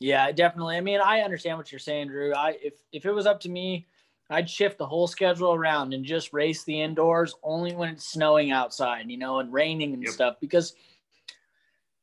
Yeah, 0.00 0.32
definitely. 0.32 0.76
I 0.76 0.80
mean, 0.80 1.00
I 1.00 1.20
understand 1.20 1.58
what 1.58 1.70
you're 1.70 1.78
saying, 1.78 2.08
Drew. 2.08 2.34
I 2.34 2.56
if 2.62 2.74
if 2.92 3.04
it 3.06 3.12
was 3.12 3.26
up 3.26 3.40
to 3.40 3.48
me, 3.48 3.86
I'd 4.30 4.48
shift 4.48 4.78
the 4.78 4.86
whole 4.86 5.06
schedule 5.06 5.52
around 5.52 5.92
and 5.92 6.04
just 6.04 6.32
race 6.32 6.64
the 6.64 6.80
indoors 6.80 7.34
only 7.42 7.74
when 7.74 7.90
it's 7.90 8.10
snowing 8.10 8.50
outside, 8.50 9.10
you 9.10 9.18
know, 9.18 9.40
and 9.40 9.52
raining 9.52 9.92
and 9.92 10.02
yep. 10.02 10.12
stuff. 10.12 10.36
Because 10.40 10.74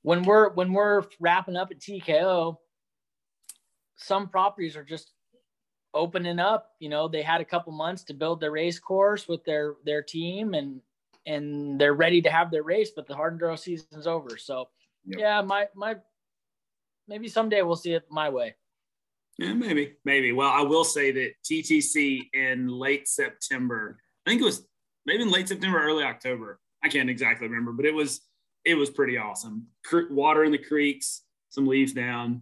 when 0.04 0.24
we're 0.24 0.50
when 0.54 0.74
we're 0.74 1.04
wrapping 1.20 1.56
up 1.56 1.72
at 1.72 1.80
TKO, 1.80 2.58
some 3.96 4.30
properties 4.30 4.76
are 4.76 4.84
just 4.84 5.12
opening 5.94 6.40
up. 6.40 6.72
You 6.80 6.90
know, 6.90 7.08
they 7.08 7.22
had 7.22 7.42
a 7.42 7.46
couple 7.46 7.72
months 7.74 8.04
to 8.06 8.14
build 8.14 8.40
their 8.40 8.52
race 8.52 8.80
course 8.80 9.28
with 9.28 9.44
their 9.46 9.76
their 9.86 10.02
team, 10.02 10.54
and 10.54 10.82
and 11.26 11.80
they're 11.80 11.94
ready 11.94 12.22
to 12.22 12.30
have 12.30 12.52
their 12.52 12.64
race. 12.64 12.92
But 12.96 13.08
the 13.08 13.16
hard 13.16 13.34
and 13.34 13.42
enduro 13.42 13.58
season's 13.58 14.08
over. 14.08 14.38
So 14.38 14.70
yep. 15.06 15.20
yeah, 15.20 15.42
my 15.42 15.68
my 15.76 15.96
maybe 17.08 17.28
someday 17.28 17.62
we'll 17.62 17.76
see 17.76 17.94
it 17.94 18.06
my 18.10 18.30
way. 18.30 18.56
Yeah, 19.38 19.54
maybe, 19.54 19.94
maybe. 20.04 20.32
Well, 20.32 20.50
I 20.50 20.62
will 20.62 20.84
say 20.84 21.12
that 21.12 21.34
TTC 21.46 22.30
in 22.34 22.68
late 22.68 23.08
September 23.08 24.00
I 24.28 24.30
think 24.30 24.42
it 24.42 24.46
was 24.46 24.68
maybe 25.06 25.24
in 25.24 25.32
late 25.32 25.48
September, 25.48 25.82
early 25.82 26.04
October. 26.04 26.60
I 26.84 26.90
can't 26.90 27.10
exactly 27.10 27.48
remember, 27.48 27.72
but 27.72 27.86
it 27.86 27.94
was 27.94 28.20
it 28.66 28.76
was 28.76 28.90
pretty 28.90 29.18
awesome. 29.18 29.68
Water 30.10 30.44
in 30.44 30.52
the 30.52 30.58
creeks, 30.58 31.24
some 31.48 31.66
leaves 31.66 31.94
down. 31.94 32.42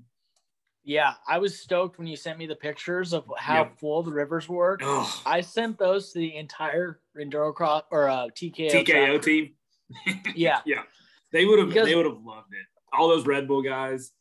Yeah, 0.86 1.13
I 1.27 1.39
was 1.39 1.60
stoked 1.60 1.98
when 1.98 2.06
you 2.06 2.15
sent 2.15 2.38
me 2.38 2.46
the 2.46 2.56
pictures 2.56 3.12
of 3.12 3.25
how 3.38 3.63
yep. 3.63 3.80
full 3.80 4.04
the 4.04 4.12
rivers 4.12 4.48
were. 4.48 4.77
Oh. 4.84 5.22
I 5.25 5.42
sent 5.42 5.80
those 5.80 6.12
to 6.13 6.20
the 6.20 6.36
entire 6.36 7.00
Enduro 7.20 7.54
Cross 7.56 7.84
or 7.89 8.08
uh, 8.08 8.27
TKO 8.27 8.70
TKO 8.70 9.22
team. 9.22 9.54
yeah, 10.36 10.60
yeah, 10.65 10.84
they 11.32 11.46
would 11.46 11.58
have 11.58 11.74
they 11.74 11.96
would 11.96 12.06
have 12.06 12.24
loved 12.24 12.54
it. 12.54 12.65
All 12.94 13.10
those 13.10 13.25
Red 13.25 13.48
Bull 13.48 13.63
guys. 13.63 14.12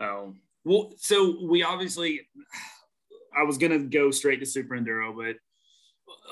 Oh, 0.00 0.34
well, 0.64 0.92
so 0.96 1.38
we 1.42 1.64
obviously. 1.64 2.20
I 3.36 3.42
was 3.42 3.58
gonna 3.58 3.80
go 3.80 4.10
straight 4.12 4.40
to 4.40 4.46
Super 4.46 4.76
Enduro, 4.76 5.14
but 5.14 5.36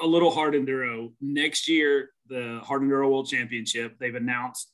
a 0.03 0.07
little 0.07 0.31
hard 0.31 0.55
enduro 0.55 1.13
next 1.21 1.69
year. 1.69 2.11
The 2.29 2.61
hard 2.65 2.83
enduro 2.83 3.11
world 3.11 3.29
championship. 3.29 3.99
They've 3.99 4.15
announced 4.15 4.71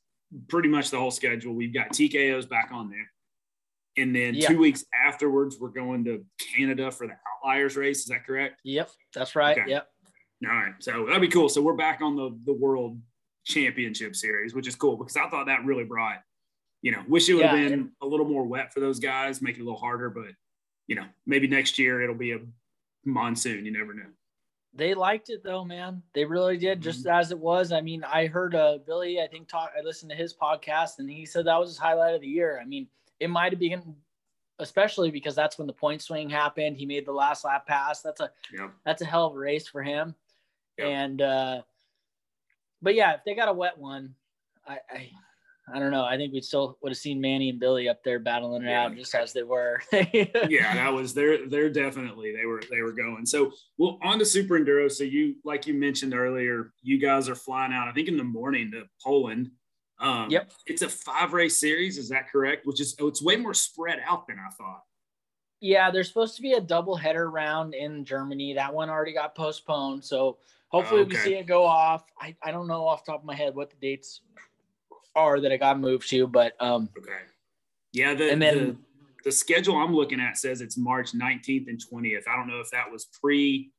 pretty 0.49 0.69
much 0.69 0.91
the 0.91 0.99
whole 0.99 1.11
schedule. 1.11 1.55
We've 1.55 1.75
got 1.75 1.91
TKOs 1.91 2.49
back 2.49 2.71
on 2.73 2.91
there. 2.91 3.11
And 4.01 4.17
then 4.17 4.35
yeah. 4.35 4.49
two 4.49 4.59
weeks 4.59 4.85
afterwards, 4.95 5.59
we're 5.61 5.69
going 5.69 6.05
to 6.05 6.25
Canada 6.39 6.91
for 6.91 7.07
the 7.07 7.15
Outliers 7.45 7.77
race. 7.77 8.01
Is 8.01 8.07
that 8.07 8.27
correct? 8.27 8.61
Yep, 8.65 8.91
that's 9.15 9.37
right. 9.37 9.59
Okay. 9.59 9.71
Yep. 9.71 9.89
All 10.49 10.57
right. 10.57 10.73
So 10.79 11.05
that'd 11.07 11.21
be 11.21 11.29
cool. 11.29 11.49
So 11.49 11.61
we're 11.61 11.75
back 11.75 12.01
on 12.01 12.17
the, 12.17 12.39
the 12.47 12.53
world 12.53 12.99
championship 13.45 14.17
series, 14.17 14.55
which 14.55 14.67
is 14.67 14.75
cool 14.75 14.97
because 14.97 15.17
I 15.17 15.29
thought 15.29 15.47
that 15.47 15.65
really 15.65 15.85
brought, 15.85 16.23
you 16.81 16.93
know, 16.93 17.03
wish 17.09 17.29
it 17.29 17.35
would 17.35 17.45
have 17.45 17.59
yeah, 17.59 17.69
been 17.69 17.91
a 18.01 18.07
little 18.07 18.27
more 18.27 18.45
wet 18.45 18.73
for 18.73 18.81
those 18.81 18.99
guys, 18.99 19.43
make 19.43 19.59
it 19.59 19.61
a 19.61 19.65
little 19.65 19.79
harder, 19.79 20.09
but, 20.09 20.33
you 20.87 20.97
know, 20.97 21.05
maybe 21.27 21.47
next 21.47 21.79
year 21.79 22.03
it'll 22.03 22.15
be 22.15 22.33
a 22.33 22.39
monsoon. 23.05 23.67
You 23.67 23.73
never 23.73 23.93
know. 23.93 24.07
They 24.73 24.95
liked 24.95 25.31
it 25.31 25.43
though, 25.43 25.65
man. 25.65 26.03
They 26.15 26.25
really 26.25 26.57
did, 26.57 26.81
just 26.81 27.01
mm-hmm. 27.01 27.19
as 27.19 27.33
it 27.33 27.39
was. 27.39 27.73
I 27.73 27.81
mean, 27.81 28.05
I 28.05 28.27
heard 28.27 28.55
uh, 28.55 28.79
Billy. 28.87 29.21
I 29.21 29.27
think 29.27 29.49
talk. 29.49 29.73
I 29.77 29.83
listened 29.83 30.11
to 30.11 30.17
his 30.17 30.33
podcast, 30.33 31.01
and 31.01 31.11
he 31.11 31.27
said 31.27 31.47
that 31.47 31.59
was 31.59 31.71
his 31.71 31.79
highlight 31.79 32.15
of 32.15 32.21
the 32.21 32.29
year. 32.29 32.61
I 32.63 32.65
mean, 32.65 32.87
it 33.21 33.29
might 33.29 33.53
have 33.53 33.61
been, 33.61 33.95
especially 34.59 35.11
because 35.11 35.35
that's 35.35 35.59
when 35.59 35.67
the 35.67 35.73
point 35.73 36.03
swing 36.03 36.29
happened. 36.29 36.77
He 36.77 36.87
made 36.87 37.07
the 37.07 37.13
last 37.13 37.45
lap 37.45 37.67
pass. 37.67 38.03
That's 38.03 38.21
a 38.21 38.31
yeah. 38.53 38.69
that's 38.85 39.03
a 39.03 39.07
hell 39.07 39.27
of 39.27 39.35
a 39.35 39.39
race 39.39 39.69
for 39.69 39.83
him. 39.83 40.15
Yeah. 40.79 40.87
And 40.87 41.23
uh, 41.23 41.63
but 42.83 42.95
yeah, 42.95 43.15
if 43.15 43.21
they 43.25 43.35
got 43.35 43.49
a 43.49 43.53
wet 43.53 43.79
one, 43.79 44.15
I, 44.67 44.79
I 44.91 45.11
I 45.73 45.79
don't 45.79 45.91
know. 45.91 46.05
I 46.05 46.17
think 46.17 46.33
we 46.33 46.41
still 46.41 46.79
would 46.83 46.91
have 46.91 46.99
seen 46.99 47.21
Manny 47.21 47.51
and 47.51 47.61
Billy 47.61 47.89
up 47.89 48.03
there 48.03 48.19
battling 48.19 48.63
it 48.63 48.71
yeah. 48.71 48.85
out 48.85 48.97
just 48.97 49.15
as 49.15 49.33
they 49.33 49.43
were. 49.43 49.81
yeah, 49.93 50.75
that 50.75 50.93
was 50.93 51.15
they're 51.15 51.49
they're 51.49 51.71
definitely 51.71 52.35
they 52.35 52.47
were 52.47 52.63
they 52.71 52.83
were 52.83 52.93
going. 52.93 53.27
So 53.27 53.53
well 53.79 53.99
on 54.03 54.19
to 54.19 54.25
Super 54.25 54.59
Enduro. 54.59 54.91
So 54.91 55.05
you 55.05 55.37
like 55.45 55.67
you 55.67 55.75
mentioned 55.75 56.15
earlier, 56.15 56.73
you 56.83 56.99
guys 56.99 57.29
are 57.29 57.35
flying 57.35 57.73
out, 57.73 57.89
I 57.89 57.93
think 57.93 58.09
in 58.09 58.17
the 58.17 58.25
morning 58.25 58.71
to 58.73 58.85
Poland. 59.03 59.51
Um, 60.01 60.31
yep. 60.31 60.51
It's 60.67 60.83
a 60.83 60.89
five 60.89 61.33
race 61.33 61.61
series, 61.61 61.99
is 61.99 62.09
that 62.09 62.31
correct? 62.31 62.67
Which 62.67 62.81
is 62.81 62.97
oh, 63.01 63.09
it's 63.09 63.23
way 63.23 63.37
more 63.37 63.55
spread 63.55 64.01
out 64.07 64.27
than 64.27 64.39
I 64.39 64.51
thought. 64.55 64.83
Yeah, 65.61 65.91
there's 65.91 66.09
supposed 66.09 66.37
to 66.37 66.43
be 66.43 66.55
a 66.55 66.61
double 66.61 66.97
header 66.97 67.31
round 67.31 67.75
in 67.75 68.05
Germany. 68.05 68.55
That 68.55 68.73
one 68.73 68.89
already 68.89 69.13
got 69.13 69.35
postponed. 69.35 70.03
So 70.05 70.39
hopefully 70.69 71.03
okay. 71.03 71.11
we 71.11 71.17
see 71.17 71.35
it 71.35 71.47
go 71.47 71.67
off. 71.67 72.05
I, 72.19 72.35
I 72.43 72.51
don't 72.51 72.67
know 72.67 72.87
off 72.87 73.05
the 73.05 73.13
top 73.13 73.21
of 73.21 73.27
my 73.27 73.35
head 73.35 73.55
what 73.55 73.71
the 73.71 73.77
dates 73.77 74.23
are 75.15 75.39
that 75.41 75.53
I 75.53 75.59
got 75.59 75.79
moved 75.79 76.09
to, 76.11 76.27
but 76.27 76.55
um 76.61 76.89
okay. 76.97 77.13
Yeah, 77.93 78.15
the 78.15 78.31
and 78.31 78.41
then 78.41 78.59
the, 78.59 78.77
the 79.25 79.33
schedule 79.33 79.77
I'm 79.77 79.95
looking 79.95 80.21
at 80.21 80.39
says 80.39 80.63
it's 80.63 80.79
March 80.79 81.13
19th 81.13 81.69
and 81.69 81.83
20th. 81.93 82.23
I 82.27 82.37
don't 82.37 82.49
know 82.49 82.61
if 82.61 82.71
that 82.71 82.91
was 82.91 83.07
pre 83.21 83.73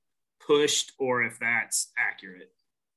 pushed 0.46 0.92
or 1.00 1.24
if 1.24 1.40
that's 1.40 1.92
accurate. 1.98 2.52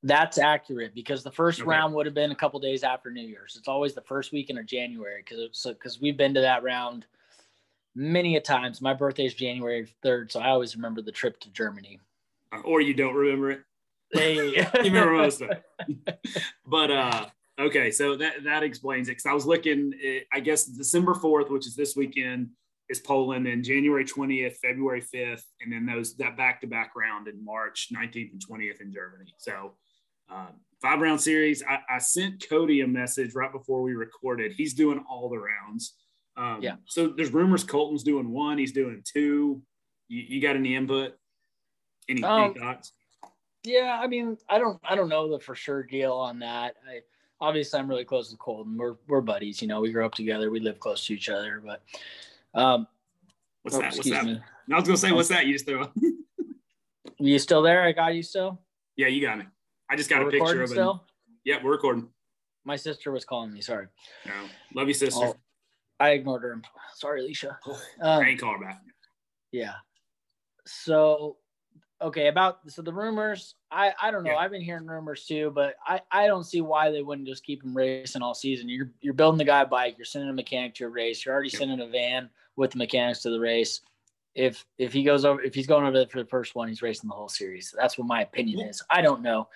That's 0.04 0.36
accurate 0.36 0.94
because 0.94 1.22
the 1.22 1.32
first 1.32 1.60
okay. 1.60 1.68
round 1.68 1.94
would 1.94 2.04
have 2.04 2.14
been 2.14 2.30
a 2.30 2.36
couple 2.36 2.60
days 2.60 2.84
after 2.84 3.10
New 3.10 3.26
Year's. 3.26 3.56
It's 3.58 3.68
always 3.68 3.94
the 3.94 4.02
first 4.02 4.32
weekend 4.32 4.58
of 4.58 4.66
January 4.66 5.24
because 5.24 5.66
because 5.66 6.00
we've 6.00 6.16
been 6.16 6.34
to 6.34 6.42
that 6.42 6.62
round 6.62 7.06
many 7.94 8.36
a 8.36 8.40
times. 8.40 8.82
My 8.82 8.92
birthday 8.92 9.24
is 9.24 9.34
January 9.34 9.88
3rd, 10.04 10.30
so 10.30 10.40
I 10.40 10.48
always 10.48 10.76
remember 10.76 11.00
the 11.00 11.10
trip 11.10 11.40
to 11.40 11.50
Germany. 11.50 12.00
Uh, 12.52 12.60
or 12.60 12.82
you 12.82 12.92
don't 12.92 13.14
remember 13.14 13.50
it. 13.50 13.60
Hey. 14.12 14.56
you 14.56 14.66
remember 14.82 15.14
most 15.14 15.40
of 15.40 15.50
it. 15.50 15.64
but 16.66 16.90
uh 16.90 17.26
Okay, 17.58 17.92
so 17.92 18.16
that 18.16 18.42
that 18.44 18.62
explains 18.62 19.08
it. 19.08 19.12
Because 19.12 19.26
I 19.26 19.32
was 19.32 19.46
looking, 19.46 19.94
eh, 20.02 20.20
I 20.32 20.40
guess 20.40 20.64
December 20.64 21.14
fourth, 21.14 21.50
which 21.50 21.66
is 21.66 21.76
this 21.76 21.94
weekend, 21.94 22.50
is 22.88 22.98
Poland, 22.98 23.46
and 23.46 23.64
January 23.64 24.04
twentieth, 24.04 24.58
February 24.60 25.00
fifth, 25.00 25.46
and 25.60 25.72
then 25.72 25.86
those 25.86 26.16
that 26.16 26.36
back 26.36 26.60
to 26.62 26.66
back 26.66 26.96
round 26.96 27.28
in 27.28 27.44
March 27.44 27.88
nineteenth 27.92 28.32
and 28.32 28.42
twentieth 28.42 28.80
in 28.80 28.92
Germany. 28.92 29.32
So 29.38 29.74
uh, 30.30 30.46
five 30.80 31.00
round 31.00 31.20
series. 31.20 31.62
I, 31.62 31.78
I, 31.88 31.98
sent 31.98 32.44
Cody 32.48 32.80
a 32.80 32.86
message 32.86 33.34
right 33.34 33.52
before 33.52 33.82
we 33.82 33.94
recorded. 33.94 34.52
He's 34.52 34.74
doing 34.74 35.04
all 35.08 35.28
the 35.28 35.38
rounds. 35.38 35.94
Um, 36.36 36.58
yeah. 36.60 36.76
So 36.86 37.08
there's 37.08 37.32
rumors 37.32 37.64
Colton's 37.64 38.02
doing 38.02 38.30
one. 38.30 38.58
He's 38.58 38.72
doing 38.72 39.02
two. 39.04 39.62
You, 40.08 40.22
you 40.26 40.40
got 40.40 40.56
any 40.56 40.74
input? 40.74 41.14
Any, 42.08 42.22
um, 42.22 42.42
any 42.42 42.60
thoughts? 42.60 42.92
Yeah, 43.62 43.98
I 44.00 44.06
mean, 44.08 44.36
I 44.48 44.58
don't, 44.58 44.78
I 44.84 44.94
don't 44.94 45.08
know 45.08 45.30
the 45.30 45.38
for 45.38 45.54
sure 45.54 45.82
deal 45.82 46.12
on 46.12 46.40
that. 46.40 46.74
I 46.88 47.00
obviously 47.40 47.78
I'm 47.78 47.88
really 47.88 48.04
close 48.04 48.30
with 48.30 48.38
Colton. 48.38 48.76
We're 48.76 48.96
we're 49.08 49.20
buddies, 49.20 49.60
you 49.62 49.68
know. 49.68 49.80
We 49.80 49.92
grew 49.92 50.04
up 50.04 50.14
together. 50.14 50.50
We 50.50 50.60
live 50.60 50.80
close 50.80 51.04
to 51.06 51.14
each 51.14 51.28
other. 51.28 51.62
But 51.64 51.82
um, 52.54 52.86
what's 53.62 53.76
oh, 53.76 53.80
that? 53.80 53.94
What's 53.94 54.10
that? 54.10 54.24
Me. 54.24 54.40
I 54.72 54.76
was 54.76 54.84
gonna 54.84 54.96
say, 54.96 55.12
what's 55.12 55.28
that? 55.28 55.46
You 55.46 55.52
just 55.52 55.66
threw. 55.66 55.86
you 57.18 57.38
still 57.38 57.62
there? 57.62 57.82
I 57.82 57.92
got 57.92 58.14
you 58.14 58.22
still. 58.22 58.60
Yeah, 58.96 59.08
you 59.08 59.20
got 59.20 59.38
me. 59.38 59.44
I 59.90 59.96
just 59.96 60.10
got 60.10 60.22
we're 60.22 60.28
a 60.28 60.32
picture 60.32 60.62
of 60.62 60.70
it. 60.70 60.74
Still? 60.74 61.04
Yeah, 61.44 61.56
we're 61.62 61.72
recording. 61.72 62.08
My 62.64 62.76
sister 62.76 63.12
was 63.12 63.24
calling 63.24 63.52
me. 63.52 63.60
Sorry. 63.60 63.86
No, 64.26 64.32
love 64.74 64.88
you, 64.88 64.94
sister. 64.94 65.26
Oh, 65.26 65.36
I 66.00 66.10
ignored 66.10 66.42
her. 66.42 66.60
Sorry, 66.94 67.20
Alicia. 67.20 67.58
um, 67.66 67.76
I 68.00 68.28
ain't 68.28 68.40
call 68.40 68.52
her 68.52 68.64
back. 68.64 68.80
Yeah. 69.52 69.74
So 70.66 71.36
okay 72.02 72.26
about 72.28 72.58
so 72.68 72.82
the 72.82 72.92
rumors 72.92 73.54
i 73.70 73.92
i 74.00 74.10
don't 74.10 74.24
know 74.24 74.32
yeah. 74.32 74.36
i've 74.36 74.50
been 74.50 74.60
hearing 74.60 74.86
rumors 74.86 75.24
too 75.26 75.50
but 75.54 75.76
i 75.86 76.00
i 76.10 76.26
don't 76.26 76.44
see 76.44 76.60
why 76.60 76.90
they 76.90 77.02
wouldn't 77.02 77.26
just 77.26 77.44
keep 77.44 77.62
him 77.62 77.74
racing 77.74 78.20
all 78.20 78.34
season 78.34 78.68
you're 78.68 78.90
you're 79.00 79.14
building 79.14 79.38
the 79.38 79.44
guy 79.44 79.62
a 79.62 79.66
bike 79.66 79.94
you're 79.96 80.04
sending 80.04 80.28
a 80.28 80.32
mechanic 80.32 80.74
to 80.74 80.84
a 80.84 80.88
race 80.88 81.24
you're 81.24 81.32
already 81.32 81.50
yeah. 81.50 81.58
sending 81.58 81.80
a 81.80 81.86
van 81.86 82.28
with 82.56 82.72
the 82.72 82.78
mechanics 82.78 83.20
to 83.20 83.30
the 83.30 83.38
race 83.38 83.80
if 84.34 84.66
if 84.76 84.92
he 84.92 85.04
goes 85.04 85.24
over 85.24 85.40
if 85.42 85.54
he's 85.54 85.66
going 85.66 85.86
over 85.86 86.06
for 86.10 86.18
the 86.18 86.28
first 86.28 86.54
one 86.54 86.68
he's 86.68 86.82
racing 86.82 87.08
the 87.08 87.14
whole 87.14 87.28
series 87.28 87.72
that's 87.78 87.96
what 87.96 88.06
my 88.06 88.22
opinion 88.22 88.60
is 88.68 88.82
i 88.90 89.00
don't 89.00 89.22
know 89.22 89.48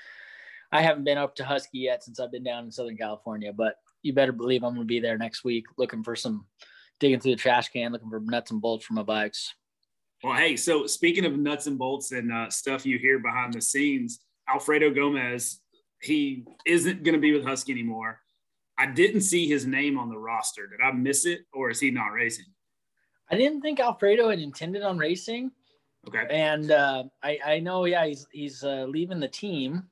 i 0.72 0.82
haven't 0.82 1.04
been 1.04 1.18
up 1.18 1.34
to 1.34 1.44
husky 1.44 1.78
yet 1.78 2.02
since 2.02 2.20
i've 2.20 2.32
been 2.32 2.44
down 2.44 2.64
in 2.64 2.70
southern 2.70 2.96
california 2.96 3.52
but 3.52 3.76
you 4.02 4.12
better 4.12 4.32
believe 4.32 4.62
i'm 4.62 4.75
going 4.75 4.87
to 4.87 4.88
be 4.88 5.00
there 5.00 5.18
next 5.18 5.44
week 5.44 5.64
looking 5.76 6.02
for 6.02 6.16
some 6.16 6.46
digging 7.00 7.20
through 7.20 7.32
the 7.32 7.37
trash 7.37 7.68
can 7.68 7.92
looking 7.92 8.10
for 8.10 8.20
nuts 8.20 8.50
and 8.50 8.60
bolts 8.60 8.84
for 8.84 8.94
my 8.94 9.02
bikes 9.02 9.54
well, 10.22 10.34
hey, 10.34 10.56
so 10.56 10.87
speaking 10.87 11.25
of 11.25 11.38
nuts 11.38 11.68
and 11.68 11.78
bolts 11.78 12.10
and 12.10 12.32
uh, 12.32 12.50
stuff 12.50 12.84
you 12.84 12.98
hear 12.98 13.20
behind 13.20 13.54
the 13.54 13.60
scenes, 13.60 14.20
Alfredo 14.48 14.90
Gomez, 14.90 15.60
he 16.02 16.44
isn't 16.66 17.04
going 17.04 17.14
to 17.14 17.20
be 17.20 17.32
with 17.32 17.44
Husky 17.44 17.72
anymore. 17.72 18.20
I 18.76 18.87
didn't 18.87 19.20
see 19.22 19.48
his 19.48 19.66
name 19.66 19.98
on 19.98 20.08
the 20.08 20.18
roster. 20.18 20.66
Did 20.66 20.80
I 20.84 20.92
miss 20.92 21.25
it, 21.25 21.40
or 21.52 21.70
is 21.70 21.80
he 21.80 21.90
not 21.90 22.08
racing? 22.08 22.46
I 23.30 23.37
didn't 23.37 23.60
think 23.60 23.78
Alfredo 23.78 24.28
had 24.28 24.38
intended 24.38 24.82
on 24.82 24.98
racing. 24.98 25.52
Okay. 26.06 26.26
And 26.30 26.70
uh, 26.70 27.04
I, 27.22 27.38
I 27.44 27.60
know, 27.60 27.84
yeah, 27.84 28.06
he's 28.06 28.26
he's 28.32 28.64
uh, 28.64 28.87
leaving 28.88 29.20
the 29.20 29.28
team. 29.28 29.84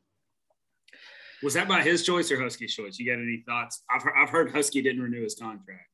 Was 1.43 1.55
that 1.55 1.69
by 1.69 1.83
his 1.83 2.05
choice 2.05 2.31
or 2.31 2.41
Husky's 2.41 2.75
choice? 2.75 2.99
You 2.99 3.07
got 3.07 3.21
any 3.21 3.43
thoughts? 3.47 3.83
I've 3.91 4.03
heard, 4.03 4.15
I've 4.17 4.31
heard 4.31 4.53
Husky 4.53 4.83
didn't 4.83 5.03
renew 5.03 5.23
his 5.23 5.35
contract. 5.35 5.89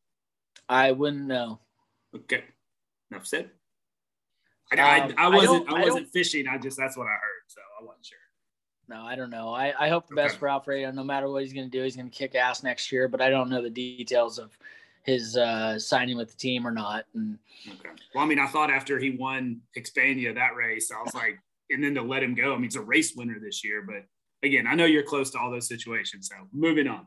I 0.68 0.92
wouldn't 0.92 1.26
know. 1.26 1.60
Okay. 2.14 2.44
Enough 3.10 3.26
said. 3.26 3.50
I, 4.72 5.00
um, 5.00 5.14
I, 5.18 5.26
I 5.26 5.28
wasn't 5.28 5.70
I, 5.70 5.76
I 5.76 5.84
wasn't 5.84 6.08
fishing. 6.08 6.46
I 6.48 6.56
just 6.56 6.78
that's 6.78 6.96
what 6.96 7.06
I 7.06 7.10
heard, 7.10 7.42
so 7.46 7.60
I 7.80 7.84
wasn't 7.84 8.06
sure. 8.06 8.18
No, 8.88 9.02
I 9.02 9.14
don't 9.14 9.30
know. 9.30 9.52
I, 9.52 9.72
I 9.78 9.88
hope 9.88 10.08
the 10.08 10.14
best 10.14 10.38
for 10.38 10.48
Alfredo. 10.48 10.90
No 10.92 11.04
matter 11.04 11.30
what 11.30 11.42
he's 11.42 11.52
going 11.52 11.70
to 11.70 11.78
do, 11.78 11.84
he's 11.84 11.96
going 11.96 12.10
to 12.10 12.16
kick 12.16 12.34
ass 12.34 12.62
next 12.62 12.90
year. 12.90 13.08
But 13.08 13.20
I 13.20 13.30
don't 13.30 13.48
know 13.48 13.62
the 13.62 13.70
details 13.70 14.38
of 14.38 14.56
his 15.02 15.36
uh, 15.36 15.78
signing 15.78 16.16
with 16.16 16.30
the 16.30 16.36
team 16.36 16.66
or 16.66 16.70
not. 16.70 17.04
And 17.14 17.38
okay. 17.68 17.90
Well, 18.14 18.24
I 18.24 18.26
mean, 18.26 18.38
I 18.38 18.46
thought 18.46 18.70
after 18.70 18.98
he 18.98 19.10
won 19.10 19.60
Hixpania 19.76 20.34
that 20.34 20.54
race, 20.56 20.90
I 20.90 21.02
was 21.02 21.14
like, 21.14 21.38
and 21.70 21.82
then 21.82 21.94
to 21.94 22.02
let 22.02 22.22
him 22.22 22.34
go. 22.34 22.52
I 22.52 22.56
mean, 22.56 22.64
he's 22.64 22.76
a 22.76 22.82
race 22.82 23.14
winner 23.14 23.38
this 23.40 23.64
year, 23.64 23.82
but 23.82 24.04
again, 24.42 24.66
I 24.66 24.74
know 24.74 24.84
you're 24.84 25.02
close 25.02 25.30
to 25.30 25.38
all 25.38 25.50
those 25.50 25.68
situations. 25.68 26.28
So 26.28 26.36
moving 26.52 26.88
on 26.88 27.06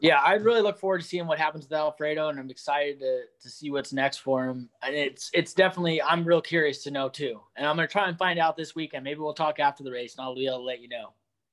yeah, 0.00 0.18
I 0.18 0.34
really 0.34 0.62
look 0.62 0.78
forward 0.78 1.02
to 1.02 1.06
seeing 1.06 1.26
what 1.26 1.38
happens 1.38 1.64
with 1.64 1.72
Alfredo, 1.72 2.28
and 2.28 2.38
I'm 2.38 2.50
excited 2.50 3.00
to 3.00 3.22
to 3.40 3.50
see 3.50 3.70
what's 3.70 3.92
next 3.92 4.18
for 4.18 4.46
him. 4.46 4.68
And 4.82 4.94
it's 4.94 5.30
it's 5.34 5.52
definitely 5.52 6.02
I'm 6.02 6.24
real 6.24 6.40
curious 6.40 6.82
to 6.84 6.90
know 6.90 7.08
too. 7.08 7.40
And 7.56 7.66
I'm 7.66 7.76
gonna 7.76 7.88
try 7.88 8.08
and 8.08 8.18
find 8.18 8.38
out 8.38 8.56
this 8.56 8.74
weekend. 8.74 9.04
Maybe 9.04 9.20
we'll 9.20 9.34
talk 9.34 9.60
after 9.60 9.84
the 9.84 9.92
race, 9.92 10.16
and 10.16 10.24
I'll 10.24 10.34
be 10.34 10.46
able 10.46 10.58
to 10.58 10.64
let 10.64 10.80
you 10.80 10.88
know. 10.88 11.12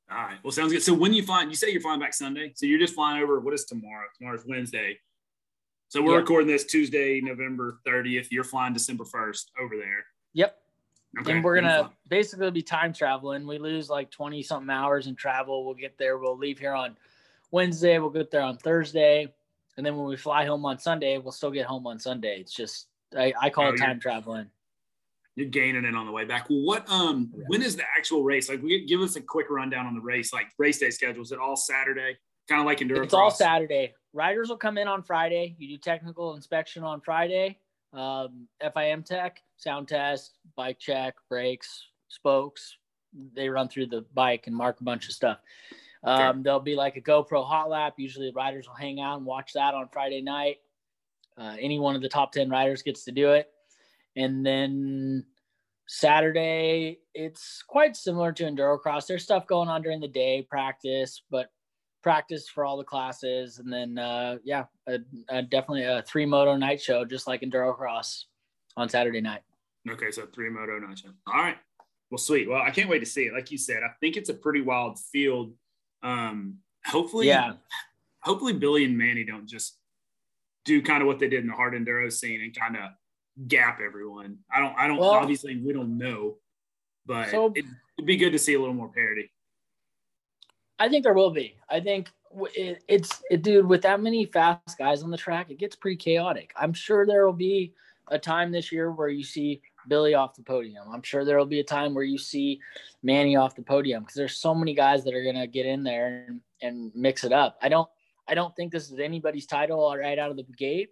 All 0.10 0.18
right. 0.18 0.38
Well, 0.44 0.52
sounds 0.52 0.72
good. 0.72 0.82
So 0.82 0.94
when 0.94 1.14
you 1.14 1.24
flying, 1.24 1.50
you 1.50 1.56
say 1.56 1.70
you're 1.70 1.82
flying 1.82 2.00
back 2.00 2.14
Sunday. 2.14 2.54
So 2.56 2.66
you're 2.66 2.80
just 2.80 2.96
flying 2.96 3.22
over. 3.22 3.40
What 3.42 3.54
is 3.54 3.66
tomorrow? 3.66 4.06
Tomorrow's 4.18 4.46
Wednesday. 4.48 4.98
So 5.90 6.02
we're 6.02 6.18
recording 6.18 6.48
this 6.48 6.66
Tuesday, 6.66 7.22
November 7.22 7.80
30th. 7.88 8.28
You're 8.30 8.44
flying 8.44 8.74
December 8.74 9.06
1st 9.06 9.46
over 9.62 9.78
there. 9.78 10.06
Yep. 10.34 10.58
Okay. 11.20 11.32
And 11.32 11.44
we're 11.44 11.56
gonna 11.56 11.92
basically 12.08 12.52
be 12.52 12.62
time 12.62 12.94
traveling. 12.94 13.48
We 13.48 13.58
lose 13.58 13.90
like 13.90 14.12
twenty 14.12 14.44
something 14.44 14.70
hours 14.70 15.08
in 15.08 15.16
travel. 15.16 15.66
We'll 15.66 15.76
get 15.76 15.98
there. 15.98 16.18
We'll 16.18 16.38
leave 16.38 16.60
here 16.60 16.74
on 16.74 16.96
Wednesday. 17.52 17.98
We'll 18.00 18.10
get 18.10 18.30
there 18.30 18.42
on 18.42 18.58
Thursday, 18.58 19.34
and 19.78 19.86
then 19.86 19.98
when 19.98 20.08
we 20.08 20.18
fly 20.18 20.46
home 20.46 20.66
on 20.66 20.78
Sunday, 20.78 21.18
we'll 21.18 21.32
still 21.32 21.52
get 21.52 21.66
home 21.66 21.88
on 21.88 22.00
Sunday. 22.00 22.40
It's 22.40 22.54
just 22.54 22.88
I, 23.18 23.34
I 23.42 23.50
call 23.50 23.66
oh, 23.66 23.74
it 23.74 23.78
time 23.78 24.00
traveling. 24.00 24.48
You're 25.36 25.50
gaining 25.50 25.86
it 25.86 25.96
on 25.96 26.06
the 26.06 26.12
way 26.12 26.26
back. 26.26 26.50
Well, 26.50 26.62
what 26.62 26.90
um 26.90 27.32
yeah. 27.36 27.44
when 27.48 27.62
is 27.62 27.76
the 27.76 27.84
actual 27.98 28.24
race? 28.24 28.50
Like, 28.50 28.62
we 28.62 28.86
give 28.86 29.02
us 29.02 29.16
a 29.16 29.22
quick 29.22 29.50
rundown 29.50 29.86
on 29.86 29.96
the 29.96 30.02
race. 30.02 30.34
Like 30.34 30.48
race 30.58 30.80
day 30.80 30.90
schedule. 30.90 31.22
Is 31.24 31.32
it 31.32 31.40
all 31.40 31.56
Saturday? 31.56 32.18
Kind 32.50 32.62
of 32.62 32.66
like 32.66 32.80
enduro. 32.80 33.04
It's 33.04 33.14
all 33.14 33.32
Saturday. 33.32 33.94
Riders 34.14 34.50
will 34.50 34.58
come 34.58 34.78
in 34.78 34.88
on 34.88 35.04
Friday. 35.04 35.56
You 35.60 35.68
do 35.68 35.78
technical 35.78 36.36
inspection 36.36 36.84
on 36.84 37.02
Friday. 37.02 37.60
Um, 37.94 38.48
FIM 38.62 39.06
tech, 39.06 39.42
sound 39.56 39.88
test, 39.88 40.38
bike 40.56 40.80
check, 40.80 41.16
brakes, 41.30 41.86
spokes. 42.10 42.78
They 43.34 43.50
run 43.50 43.70
through 43.70 43.88
the 43.88 44.06
bike 44.14 44.48
and 44.48 44.56
mark 44.56 44.82
a 44.82 44.84
bunch 44.84 45.08
of 45.08 45.14
stuff. 45.14 45.40
Um, 46.04 46.22
okay. 46.22 46.40
There'll 46.44 46.60
be 46.60 46.76
like 46.76 46.96
a 46.98 47.02
GoPro 47.02 47.46
hot 47.46 47.70
lap. 47.70 47.96
Usually, 47.98 48.30
the 48.30 48.34
riders 48.34 48.68
will 48.68 48.76
hang 48.76 49.00
out 49.00 49.18
and 49.18 49.26
watch 49.26 49.54
that 49.54 49.74
on 49.74 49.90
Friday 49.92 50.22
night. 50.22 50.58
Uh, 51.38 51.56
any 51.60 51.80
one 51.80 51.96
of 51.96 52.02
the 52.02 52.10
top 52.10 52.32
10 52.32 52.50
riders 52.50 52.82
gets 52.82 53.04
to 53.06 53.12
do 53.12 53.32
it. 53.32 53.50
And 54.16 54.46
then 54.46 55.26
Saturday, 55.88 57.00
it's 57.14 57.64
quite 57.68 57.96
similar 57.96 58.32
to 58.34 58.44
Endurocross. 58.44 59.06
There's 59.06 59.24
stuff 59.24 59.48
going 59.48 59.70
on 59.70 59.82
during 59.82 60.00
the 60.00 60.08
day, 60.08 60.46
practice, 60.50 61.22
but 61.30 61.52
practice 62.08 62.48
for 62.48 62.64
all 62.64 62.78
the 62.78 62.86
classes, 62.86 63.60
and 63.60 63.72
then 63.72 63.98
uh, 63.98 64.38
yeah, 64.46 64.64
a, 64.88 65.00
a 65.28 65.42
definitely 65.42 65.84
a 65.84 66.02
three 66.04 66.26
moto 66.26 66.56
night 66.56 66.82
show, 66.82 67.04
just 67.04 67.28
like 67.28 67.42
endurocross 67.42 68.24
on 68.78 68.88
Saturday 68.88 69.20
night. 69.20 69.42
Okay, 69.90 70.10
so 70.10 70.26
three 70.26 70.50
moto 70.50 70.80
night 70.80 71.00
show. 71.00 71.10
All 71.28 71.42
right, 71.42 71.58
well, 72.10 72.18
sweet. 72.18 72.50
Well, 72.50 72.62
I 72.62 72.72
can't 72.72 72.88
wait 72.88 73.00
to 73.00 73.06
see 73.06 73.24
it. 73.24 73.34
Like 73.34 73.52
you 73.52 73.58
said, 73.58 73.84
I 73.84 73.90
think 74.00 74.16
it's 74.16 74.30
a 74.30 74.34
pretty 74.34 74.62
wild 74.62 74.98
field. 74.98 75.52
Um, 76.02 76.60
hopefully, 76.86 77.28
yeah. 77.28 77.56
Hopefully, 78.22 78.54
Billy 78.54 78.86
and 78.86 78.98
Manny 78.98 79.26
don't 79.26 79.46
just 79.46 79.78
do 80.64 80.82
kind 80.82 81.02
of 81.02 81.08
what 81.08 81.20
they 81.20 81.28
did 81.28 81.42
in 81.42 81.48
the 81.48 81.56
hard 81.56 81.74
enduro 81.74 82.10
scene 82.10 82.40
and 82.42 82.56
kind 82.56 82.78
of 82.78 82.92
gap 83.50 83.82
everyone. 83.86 84.38
I 84.50 84.62
don't. 84.62 84.76
I 84.78 84.88
don't. 84.88 84.98
Well, 84.98 85.10
obviously, 85.10 85.58
we 85.58 85.74
don't 85.74 85.98
know, 85.98 86.38
but 87.06 87.32
so, 87.32 87.48
it, 87.54 87.66
it'd 87.98 88.08
be 88.08 88.16
good 88.16 88.32
to 88.32 88.40
see 88.40 88.54
a 88.54 88.60
little 88.60 88.74
more 88.74 88.94
parity. 88.94 89.30
I 90.80 90.90
think 90.90 91.04
there 91.04 91.14
will 91.14 91.32
be. 91.32 91.56
I 91.70 91.80
think 91.80 92.10
it, 92.56 92.84
it's 92.88 93.22
it, 93.30 93.42
dude 93.42 93.68
with 93.68 93.82
that 93.84 94.02
many 94.02 94.26
fast 94.26 94.78
guys 94.78 95.04
on 95.04 95.12
the 95.12 95.18
track, 95.18 95.50
it 95.50 95.58
gets 95.58 95.76
pretty 95.76 95.98
chaotic. 95.98 96.52
I'm 96.56 96.74
sure 96.74 97.06
there 97.06 97.26
will 97.26 97.34
be 97.34 97.74
a 98.10 98.20
time 98.20 98.52
this 98.52 98.72
year 98.72 98.92
where 98.92 99.10
you 99.10 99.24
see 99.24 99.62
Billy 99.88 100.14
off 100.14 100.36
the 100.36 100.44
podium. 100.44 100.86
I'm 100.92 101.02
sure 101.02 101.26
there 101.26 101.38
will 101.38 101.46
be 101.46 101.60
a 101.60 101.64
time 101.64 101.94
where 101.94 102.04
you 102.04 102.18
see 102.18 102.60
Manny 103.04 103.36
off 103.36 103.56
the 103.56 103.62
podium 103.62 104.04
because 104.04 104.16
there's 104.16 104.38
so 104.38 104.54
many 104.54 104.74
guys 104.74 105.04
that 105.04 105.14
are 105.14 105.24
gonna 105.24 105.48
get 105.48 105.66
in 105.66 105.84
there 105.84 106.26
and, 106.28 106.42
and 106.62 106.92
mix 106.96 107.24
it 107.24 107.32
up. 107.32 107.58
I 107.62 107.70
don't 107.70 107.90
I 108.28 108.36
don't 108.36 108.56
think 108.56 108.72
this 108.72 108.92
is 108.92 109.00
anybody's 109.00 109.46
title 109.46 109.96
right 109.96 110.20
out 110.20 110.32
of 110.32 110.38
the 110.38 110.44
gate. 110.58 110.90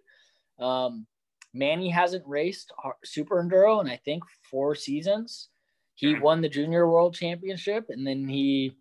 Um, 0.58 1.06
Manny 1.52 1.90
hasn't 1.90 2.26
raced 2.26 2.72
super 3.04 3.42
enduro 3.42 3.80
in 3.80 3.88
I 3.88 3.96
think 3.96 4.24
four 4.50 4.74
seasons. 4.74 5.48
He 5.94 6.14
won 6.14 6.42
the 6.42 6.48
junior 6.48 6.90
world 6.90 7.14
championship 7.14 7.86
and 7.88 8.06
then 8.06 8.28
he 8.28 8.76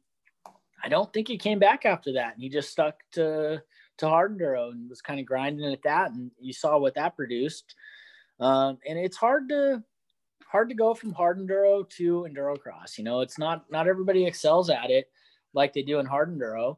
I 0.85 0.89
don't 0.89 1.11
think 1.11 1.27
he 1.27 1.37
came 1.37 1.57
back 1.57 1.83
after 1.83 2.13
that. 2.13 2.35
And 2.35 2.43
he 2.43 2.49
just 2.49 2.69
stuck 2.69 2.99
to 3.13 3.61
to 3.97 4.09
hard 4.09 4.37
enduro 4.37 4.71
and 4.71 4.89
was 4.89 5.01
kind 5.01 5.19
of 5.19 5.25
grinding 5.25 5.71
at 5.71 5.81
that. 5.83 6.11
And 6.11 6.29
you 6.39 6.53
saw 6.53 6.77
what 6.77 6.95
that 6.95 7.15
produced. 7.15 7.75
Um, 8.39 8.77
and 8.87 8.99
it's 8.99 9.17
hard 9.17 9.49
to 9.49 9.83
hard 10.47 10.69
to 10.69 10.75
go 10.75 10.93
from 10.93 11.11
hard 11.11 11.39
enduro 11.39 11.89
to 11.89 12.27
enduro 12.29 12.59
cross. 12.59 12.97
You 12.97 13.03
know, 13.03 13.21
it's 13.21 13.39
not 13.39 13.65
not 13.71 13.87
everybody 13.87 14.25
excels 14.25 14.69
at 14.69 14.91
it 14.91 15.09
like 15.53 15.73
they 15.73 15.81
do 15.81 15.99
in 15.99 16.05
hard 16.05 16.37
enduro. 16.37 16.77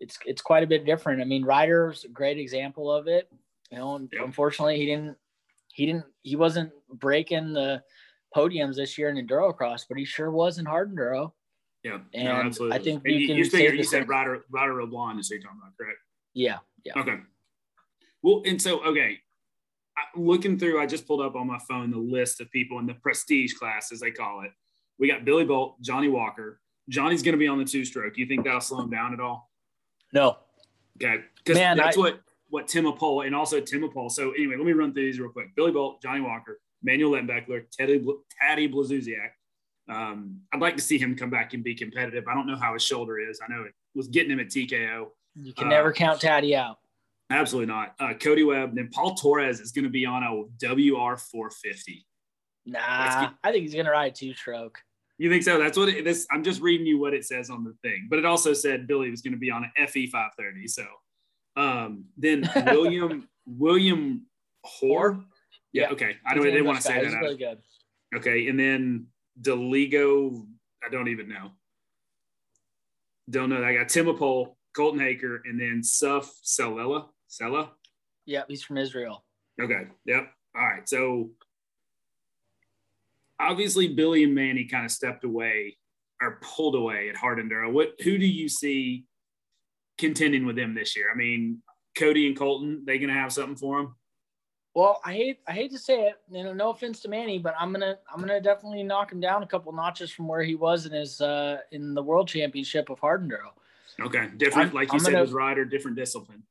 It's 0.00 0.18
it's 0.26 0.42
quite 0.42 0.64
a 0.64 0.68
bit 0.68 0.84
different. 0.84 1.22
I 1.22 1.24
mean, 1.24 1.44
Ryder's 1.44 2.04
a 2.04 2.08
great 2.08 2.38
example 2.38 2.90
of 2.92 3.06
it. 3.06 3.30
You 3.70 3.78
know, 3.78 3.98
yep. 4.12 4.22
unfortunately, 4.24 4.78
he 4.78 4.86
didn't 4.86 5.16
he 5.72 5.86
didn't 5.86 6.06
he 6.22 6.34
wasn't 6.34 6.72
breaking 6.92 7.52
the 7.52 7.82
podiums 8.34 8.76
this 8.76 8.98
year 8.98 9.10
in 9.10 9.26
enduro 9.26 9.56
cross, 9.56 9.84
but 9.84 9.96
he 9.96 10.04
sure 10.04 10.30
was 10.30 10.58
in 10.58 10.66
hard 10.66 10.94
enduro. 10.94 11.32
Yeah, 11.84 11.98
and 12.12 12.24
no, 12.24 12.30
absolutely. 12.32 12.76
I 12.76 12.82
think 12.82 13.02
you, 13.06 13.26
can. 13.26 13.36
You, 13.36 13.44
say, 13.44 13.72
you 13.72 13.84
said 13.84 14.08
Ryder 14.08 14.44
Ryder 14.50 14.82
LeBlanc 14.82 15.20
is 15.20 15.28
who 15.28 15.36
you're 15.36 15.42
talking 15.42 15.60
about, 15.62 15.76
correct? 15.76 15.98
Yeah. 16.34 16.58
Yeah. 16.84 17.00
Okay. 17.00 17.18
Well, 18.22 18.42
and 18.46 18.60
so 18.60 18.82
okay, 18.84 19.18
looking 20.16 20.58
through, 20.58 20.80
I 20.80 20.86
just 20.86 21.06
pulled 21.06 21.20
up 21.20 21.36
on 21.36 21.46
my 21.46 21.58
phone 21.68 21.90
the 21.90 21.98
list 21.98 22.40
of 22.40 22.50
people 22.50 22.78
in 22.78 22.86
the 22.86 22.94
prestige 22.94 23.54
class, 23.54 23.92
as 23.92 24.00
they 24.00 24.10
call 24.10 24.42
it. 24.42 24.50
We 24.98 25.08
got 25.08 25.24
Billy 25.24 25.44
Bolt, 25.44 25.80
Jonny 25.80 26.08
Walker. 26.08 26.60
Jonny's 26.90 27.22
going 27.22 27.34
to 27.34 27.38
be 27.38 27.46
on 27.46 27.58
the 27.58 27.64
two 27.64 27.84
stroke. 27.84 28.16
You 28.16 28.26
think 28.26 28.44
that'll 28.44 28.60
slow 28.60 28.80
him 28.80 28.90
down 28.90 29.12
at 29.12 29.20
all? 29.20 29.50
No. 30.12 30.38
Okay, 31.00 31.22
because 31.36 31.56
that's 31.56 31.96
I, 31.96 32.00
what 32.00 32.20
what 32.50 32.66
Tim 32.66 32.84
Apolle 32.86 33.26
and 33.26 33.36
also 33.36 33.60
Tim 33.60 33.88
Apolle. 33.88 34.10
So 34.10 34.32
anyway, 34.32 34.56
let 34.56 34.66
me 34.66 34.72
run 34.72 34.92
through 34.92 35.04
these 35.04 35.20
real 35.20 35.30
quick. 35.30 35.54
Billy 35.54 35.70
Bolt, 35.70 36.02
Jonny 36.02 36.20
Walker, 36.20 36.60
Manuel 36.82 37.12
Lettenbichler, 37.12 37.64
Teddy 37.70 38.04
Taddy 38.40 38.68
Blazusiak, 38.68 39.30
um, 39.88 40.40
I'd 40.52 40.60
like 40.60 40.76
to 40.76 40.82
see 40.82 40.98
him 40.98 41.16
come 41.16 41.30
back 41.30 41.54
and 41.54 41.64
be 41.64 41.74
competitive. 41.74 42.24
I 42.28 42.34
don't 42.34 42.46
know 42.46 42.56
how 42.56 42.74
his 42.74 42.82
shoulder 42.82 43.18
is. 43.18 43.40
I 43.42 43.52
know 43.52 43.62
it 43.62 43.72
was 43.94 44.08
getting 44.08 44.30
him 44.30 44.40
at 44.40 44.48
TKO. 44.48 45.06
You 45.34 45.52
can 45.54 45.68
uh, 45.68 45.70
never 45.70 45.92
count 45.92 46.20
Taddy 46.20 46.54
out. 46.54 46.78
Absolutely 47.30 47.72
not. 47.72 47.94
Uh, 48.00 48.14
Cody 48.14 48.42
Webb. 48.42 48.74
Then 48.74 48.90
Pol 48.92 49.16
Tarrés 49.16 49.60
is 49.60 49.72
going 49.72 49.84
to 49.84 49.90
be 49.90 50.06
on 50.06 50.22
a 50.22 50.42
WR 50.66 51.16
450. 51.16 52.06
Nah, 52.66 53.30
I 53.42 53.50
think 53.50 53.62
he's 53.62 53.74
going 53.74 53.86
to 53.86 53.92
ride 53.92 54.14
two 54.14 54.34
stroke. 54.34 54.78
You 55.16 55.30
think 55.30 55.42
so? 55.42 55.58
That's 55.58 55.76
what 55.76 55.88
it, 55.88 56.04
this. 56.04 56.26
I'm 56.30 56.44
just 56.44 56.60
reading 56.60 56.86
you 56.86 56.98
what 56.98 57.12
it 57.12 57.24
says 57.24 57.50
on 57.50 57.64
the 57.64 57.74
thing, 57.82 58.06
but 58.08 58.18
it 58.18 58.24
also 58.24 58.52
said 58.52 58.86
Billy 58.86 59.10
was 59.10 59.20
going 59.20 59.32
to 59.32 59.38
be 59.38 59.50
on 59.50 59.64
an 59.64 59.86
FE 59.88 60.06
530. 60.06 60.68
So 60.68 60.84
um, 61.56 62.04
then 62.16 62.48
William 62.66 63.28
William 63.46 64.26
Hoare. 64.64 65.18
Yeah, 65.72 65.82
yeah, 65.82 65.92
Okay. 65.92 66.16
I, 66.24 66.34
don't, 66.34 66.46
I 66.46 66.50
didn't 66.50 66.66
want 66.66 66.76
to 66.76 66.82
say 66.82 67.04
that. 67.04 67.20
Really 67.20 67.36
good. 67.36 67.58
Okay, 68.16 68.48
and 68.48 68.58
then 68.58 69.06
Deligo, 69.40 70.46
I 70.84 70.90
don't 70.90 71.08
even 71.08 71.28
know. 71.28 71.52
Don't 73.30 73.50
know. 73.50 73.60
That. 73.60 73.68
I 73.68 73.74
got 73.74 73.88
Tim 73.88 74.06
Apolle, 74.06 74.54
Colton 74.74 75.00
Haaker, 75.00 75.40
and 75.44 75.60
then 75.60 75.82
Suf 75.82 76.30
Salela. 76.44 77.08
Sella? 77.28 77.72
Yeah, 78.24 78.42
he's 78.48 78.62
from 78.62 78.78
Israel. 78.78 79.24
Okay. 79.60 79.86
Yep. 80.06 80.30
All 80.56 80.62
right. 80.62 80.88
So 80.88 81.30
obviously 83.40 83.88
Billy 83.88 84.24
and 84.24 84.34
Manny 84.34 84.64
kind 84.64 84.84
of 84.84 84.90
stepped 84.90 85.24
away 85.24 85.76
or 86.20 86.38
pulled 86.42 86.74
away 86.74 87.08
at 87.08 87.16
Hard 87.16 87.38
Enduro. 87.38 87.72
What 87.72 87.94
who 88.02 88.18
do 88.18 88.26
you 88.26 88.48
see 88.48 89.04
contending 89.98 90.46
with 90.46 90.56
them 90.56 90.74
this 90.74 90.96
year? 90.96 91.10
I 91.12 91.16
mean, 91.16 91.62
Cody 91.96 92.26
and 92.26 92.36
Colton, 92.36 92.82
they 92.86 92.98
gonna 92.98 93.12
have 93.12 93.32
something 93.32 93.56
for 93.56 93.78
them? 93.78 93.96
Well, 94.74 95.00
I 95.04 95.12
hate 95.12 95.40
I 95.48 95.52
hate 95.52 95.72
to 95.72 95.78
say 95.78 96.02
it, 96.08 96.20
you 96.30 96.44
know, 96.44 96.52
no 96.52 96.70
offense 96.70 97.00
to 97.00 97.08
Manny, 97.08 97.38
but 97.38 97.54
I'm 97.58 97.72
gonna 97.72 97.98
I'm 98.12 98.20
gonna 98.20 98.40
definitely 98.40 98.82
knock 98.82 99.10
him 99.10 99.20
down 99.20 99.42
a 99.42 99.46
couple 99.46 99.72
notches 99.72 100.10
from 100.10 100.28
where 100.28 100.42
he 100.42 100.54
was 100.54 100.86
in 100.86 100.92
his 100.92 101.20
uh 101.20 101.58
in 101.72 101.94
the 101.94 102.02
world 102.02 102.28
championship 102.28 102.90
of 102.90 102.98
hard 102.98 103.28
enduro. 103.28 103.50
Okay, 104.00 104.28
different, 104.36 104.70
I'm, 104.70 104.74
like 104.74 104.92
you 104.92 104.98
I'm 104.98 105.04
said, 105.04 105.12
gonna, 105.12 105.24
with 105.24 105.32
Ryder, 105.32 105.64
different 105.64 105.96
discipline. 105.96 106.44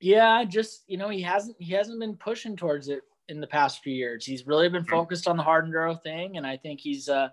Yeah, 0.00 0.44
just 0.44 0.84
you 0.86 0.96
know, 0.98 1.08
he 1.08 1.22
hasn't 1.22 1.56
he 1.58 1.72
hasn't 1.72 1.98
been 1.98 2.16
pushing 2.16 2.56
towards 2.56 2.88
it 2.88 3.02
in 3.28 3.40
the 3.40 3.46
past 3.46 3.82
few 3.82 3.94
years. 3.94 4.24
He's 4.24 4.46
really 4.46 4.68
been 4.68 4.84
focused 4.84 5.26
on 5.26 5.36
the 5.36 5.42
hard 5.42 5.66
enduro 5.66 6.00
thing, 6.00 6.36
and 6.36 6.46
I 6.46 6.56
think 6.56 6.80
he's 6.80 7.08
uh 7.08 7.30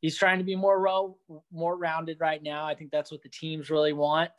he's 0.00 0.16
trying 0.16 0.38
to 0.38 0.44
be 0.44 0.56
more 0.56 0.80
ro- 0.80 1.16
more 1.52 1.76
rounded 1.76 2.18
right 2.18 2.42
now. 2.42 2.66
I 2.66 2.74
think 2.74 2.90
that's 2.90 3.12
what 3.12 3.22
the 3.22 3.28
teams 3.28 3.70
really 3.70 3.92
want. 3.92 4.30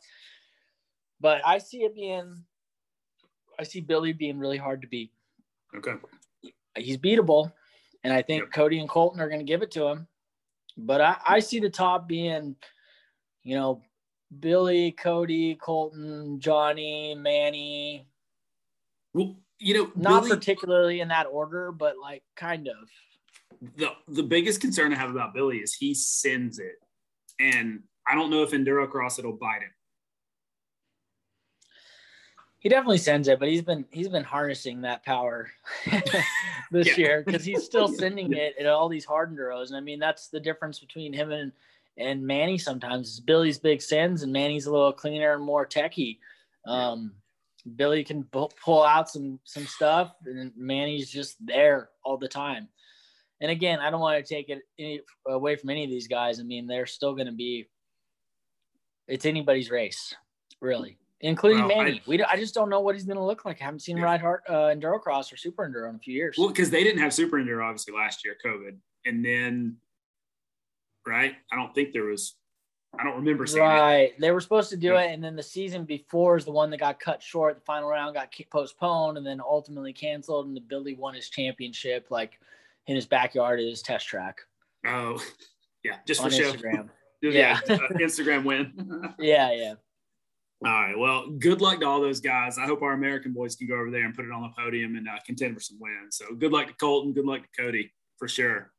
But 1.20 1.40
I 1.46 1.58
see 1.58 1.84
it 1.84 1.94
being 1.94 2.44
I 3.58 3.62
see 3.64 3.80
Billy 3.80 4.12
being 4.12 4.38
really 4.38 4.56
hard 4.56 4.82
to 4.82 4.88
beat. 4.88 5.12
Okay. 5.76 5.94
He's 6.76 6.98
beatable, 6.98 7.52
and 8.02 8.12
I 8.12 8.22
think 8.22 8.42
yep. 8.42 8.52
Cody 8.52 8.78
and 8.78 8.88
Colton 8.88 9.20
are 9.20 9.28
going 9.28 9.40
to 9.40 9.46
give 9.46 9.62
it 9.62 9.70
to 9.72 9.86
him. 9.86 10.06
But 10.76 11.00
I, 11.00 11.16
I 11.26 11.38
see 11.40 11.60
the 11.60 11.70
top 11.70 12.08
being, 12.08 12.56
you 13.44 13.56
know, 13.56 13.82
Billy, 14.40 14.90
Cody, 14.90 15.54
Colton, 15.54 16.40
Jonny, 16.40 17.14
Manny. 17.14 18.08
Well, 19.12 19.36
you 19.60 19.74
know, 19.74 19.92
not 19.94 20.24
Billy, 20.24 20.36
particularly 20.36 21.00
in 21.00 21.08
that 21.08 21.26
order, 21.30 21.70
but 21.70 21.96
like 22.00 22.24
kind 22.36 22.68
of. 22.68 22.76
The 23.76 23.92
the 24.08 24.24
biggest 24.24 24.60
concern 24.60 24.92
I 24.92 24.96
have 24.96 25.10
about 25.10 25.32
Billy 25.32 25.58
is 25.58 25.74
he 25.74 25.94
sends 25.94 26.58
it, 26.58 26.74
and 27.38 27.84
I 28.06 28.16
don't 28.16 28.30
know 28.30 28.42
if 28.42 28.50
endurocross 28.50 29.18
it'll 29.18 29.32
bite 29.36 29.62
him 29.62 29.70
he 32.64 32.70
definitely 32.70 32.98
sends 32.98 33.28
it, 33.28 33.38
but 33.38 33.48
he's 33.50 33.60
been 33.60 33.84
he's 33.90 34.08
been 34.08 34.24
harnessing 34.24 34.80
that 34.80 35.04
power 35.04 35.50
this 36.70 36.86
yeah. 36.86 36.96
year 36.96 37.22
because 37.24 37.44
he's 37.44 37.62
still 37.62 37.88
sending 37.98 38.32
it 38.32 38.54
at 38.58 38.66
all 38.66 38.88
these 38.88 39.04
hardened 39.04 39.38
enduros. 39.38 39.68
And 39.68 39.76
I 39.76 39.80
mean, 39.80 39.98
that's 39.98 40.28
the 40.28 40.40
difference 40.40 40.78
between 40.78 41.12
him 41.12 41.30
and 41.30 41.52
and 41.98 42.26
Manny. 42.26 42.56
Sometimes 42.56 43.10
is 43.10 43.20
Billy's 43.20 43.58
big 43.58 43.82
sends, 43.82 44.22
and 44.22 44.32
Manny's 44.32 44.64
a 44.64 44.72
little 44.72 44.94
cleaner 44.94 45.34
and 45.34 45.44
more 45.44 45.66
techy. 45.66 46.18
Um, 46.66 47.12
Billy 47.76 48.02
can 48.02 48.24
pull 48.24 48.82
out 48.82 49.10
some 49.10 49.40
some 49.44 49.66
stuff, 49.66 50.14
and 50.24 50.50
Manny's 50.56 51.10
just 51.10 51.36
there 51.44 51.90
all 52.02 52.16
the 52.16 52.28
time. 52.28 52.68
and 53.42 53.50
again, 53.50 53.78
I 53.80 53.90
don't 53.90 54.00
want 54.00 54.24
to 54.24 54.34
take 54.34 54.48
it 54.48 54.62
any, 54.78 55.02
away 55.26 55.56
from 55.56 55.68
any 55.68 55.84
of 55.84 55.90
these 55.90 56.08
guys. 56.08 56.40
I 56.40 56.44
mean, 56.44 56.66
they're 56.66 56.86
still 56.86 57.12
going 57.12 57.26
to 57.26 57.32
be. 57.32 57.68
It's 59.06 59.26
anybody's 59.26 59.70
race, 59.70 60.14
really, 60.62 60.96
including 61.24 61.66
well, 61.66 61.68
Manny. 61.68 61.98
I, 61.98 62.02
we 62.06 62.22
I 62.22 62.36
just 62.36 62.54
don't 62.54 62.68
know 62.68 62.80
what 62.80 62.94
he's 62.94 63.04
going 63.04 63.16
to 63.16 63.24
look 63.24 63.44
like. 63.44 63.60
I 63.60 63.64
haven't 63.64 63.80
seen 63.80 63.96
him 63.96 64.04
ride 64.04 64.20
hard 64.20 64.40
uh, 64.48 64.72
enduro 64.74 65.00
cross 65.00 65.32
or 65.32 65.36
super 65.36 65.68
enduro 65.68 65.88
in 65.88 65.96
a 65.96 65.98
few 65.98 66.14
years. 66.14 66.36
Well, 66.38 66.48
because 66.48 66.70
they 66.70 66.84
didn't 66.84 67.00
have 67.00 67.12
super 67.12 67.38
enduro 67.38 67.64
obviously 67.64 67.94
last 67.94 68.24
year, 68.24 68.36
COVID, 68.44 68.76
and 69.06 69.24
then 69.24 69.76
right? 71.06 71.34
I 71.52 71.56
don't 71.56 71.74
think 71.74 71.92
there 71.92 72.04
was. 72.04 72.36
I 72.98 73.02
don't 73.02 73.16
remember 73.16 73.44
seeing 73.44 73.64
right. 73.64 73.96
It. 73.96 74.20
They 74.20 74.30
were 74.30 74.40
supposed 74.40 74.70
to 74.70 74.76
do 74.76 74.92
yeah. 74.92 75.00
it, 75.00 75.14
and 75.14 75.24
then 75.24 75.34
the 75.34 75.42
season 75.42 75.84
before 75.84 76.36
is 76.36 76.44
the 76.44 76.52
one 76.52 76.70
that 76.70 76.78
got 76.78 77.00
cut 77.00 77.20
short. 77.22 77.56
The 77.56 77.64
final 77.64 77.88
round 77.88 78.14
got 78.14 78.32
postponed, 78.50 79.18
and 79.18 79.26
then 79.26 79.40
ultimately 79.40 79.92
canceled. 79.92 80.46
And 80.46 80.56
the 80.56 80.60
Billy 80.60 80.94
won 80.94 81.14
his 81.14 81.28
championship 81.28 82.06
like 82.10 82.38
in 82.86 82.94
his 82.94 83.06
backyard 83.06 83.58
at 83.58 83.66
his 83.66 83.82
test 83.82 84.06
track. 84.06 84.38
Oh, 84.86 85.20
yeah, 85.84 85.96
just 86.06 86.22
for 86.22 86.30
show. 86.30 86.52
Yeah, 87.22 87.58
yeah 87.68 87.76
uh, 87.76 87.88
Instagram 87.94 88.44
win. 88.44 89.14
yeah, 89.18 89.50
yeah. 89.52 89.74
All 90.64 90.70
right. 90.70 90.96
Well, 90.96 91.28
good 91.30 91.60
luck 91.60 91.80
to 91.80 91.86
all 91.86 92.00
those 92.00 92.20
guys. 92.20 92.58
I 92.58 92.64
hope 92.66 92.82
our 92.82 92.92
American 92.92 93.32
boys 93.32 93.54
can 93.56 93.66
go 93.66 93.74
over 93.74 93.90
there 93.90 94.04
and 94.04 94.14
put 94.14 94.24
it 94.24 94.30
on 94.30 94.42
the 94.42 94.50
podium 94.56 94.96
and 94.96 95.08
uh, 95.08 95.18
contend 95.26 95.54
for 95.54 95.60
some 95.60 95.78
wins. 95.78 96.16
So 96.16 96.34
good 96.34 96.52
luck 96.52 96.68
to 96.68 96.74
Colton. 96.74 97.12
Good 97.12 97.26
luck 97.26 97.42
to 97.42 97.62
Cody 97.62 97.92
for 98.18 98.28
sure. 98.28 98.72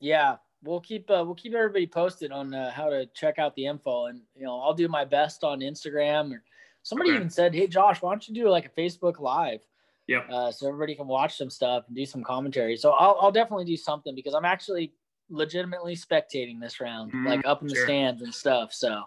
Yeah, 0.00 0.36
we'll 0.64 0.80
keep 0.80 1.08
uh, 1.10 1.22
we'll 1.24 1.34
keep 1.34 1.54
everybody 1.54 1.86
posted 1.86 2.32
on 2.32 2.52
uh, 2.54 2.72
how 2.72 2.90
to 2.90 3.06
check 3.14 3.38
out 3.38 3.54
the 3.54 3.66
info, 3.66 4.06
and 4.06 4.20
you 4.34 4.44
know 4.44 4.58
I'll 4.60 4.74
do 4.74 4.88
my 4.88 5.04
best 5.04 5.44
on 5.44 5.60
Instagram. 5.60 6.32
Or 6.32 6.42
somebody 6.82 7.10
okay. 7.10 7.18
even 7.18 7.30
said, 7.30 7.54
"Hey 7.54 7.68
Josh, 7.68 8.02
why 8.02 8.10
don't 8.10 8.26
you 8.26 8.34
do 8.34 8.48
like 8.48 8.66
a 8.66 8.80
Facebook 8.80 9.20
Live?" 9.20 9.60
Yeah. 10.08 10.22
Uh, 10.28 10.50
so 10.50 10.66
everybody 10.66 10.96
can 10.96 11.06
watch 11.06 11.36
some 11.36 11.50
stuff 11.50 11.84
and 11.86 11.96
do 11.96 12.04
some 12.04 12.24
commentary. 12.24 12.76
So 12.76 12.90
I'll 12.92 13.16
I'll 13.20 13.32
definitely 13.32 13.66
do 13.66 13.76
something 13.76 14.14
because 14.16 14.34
I'm 14.34 14.44
actually 14.44 14.92
legitimately 15.30 15.94
spectating 15.94 16.60
this 16.60 16.80
round, 16.80 17.12
mm, 17.12 17.26
like 17.26 17.46
up 17.46 17.62
in 17.62 17.68
the 17.68 17.76
sure. 17.76 17.84
stands 17.84 18.22
and 18.22 18.34
stuff. 18.34 18.72
So. 18.72 19.04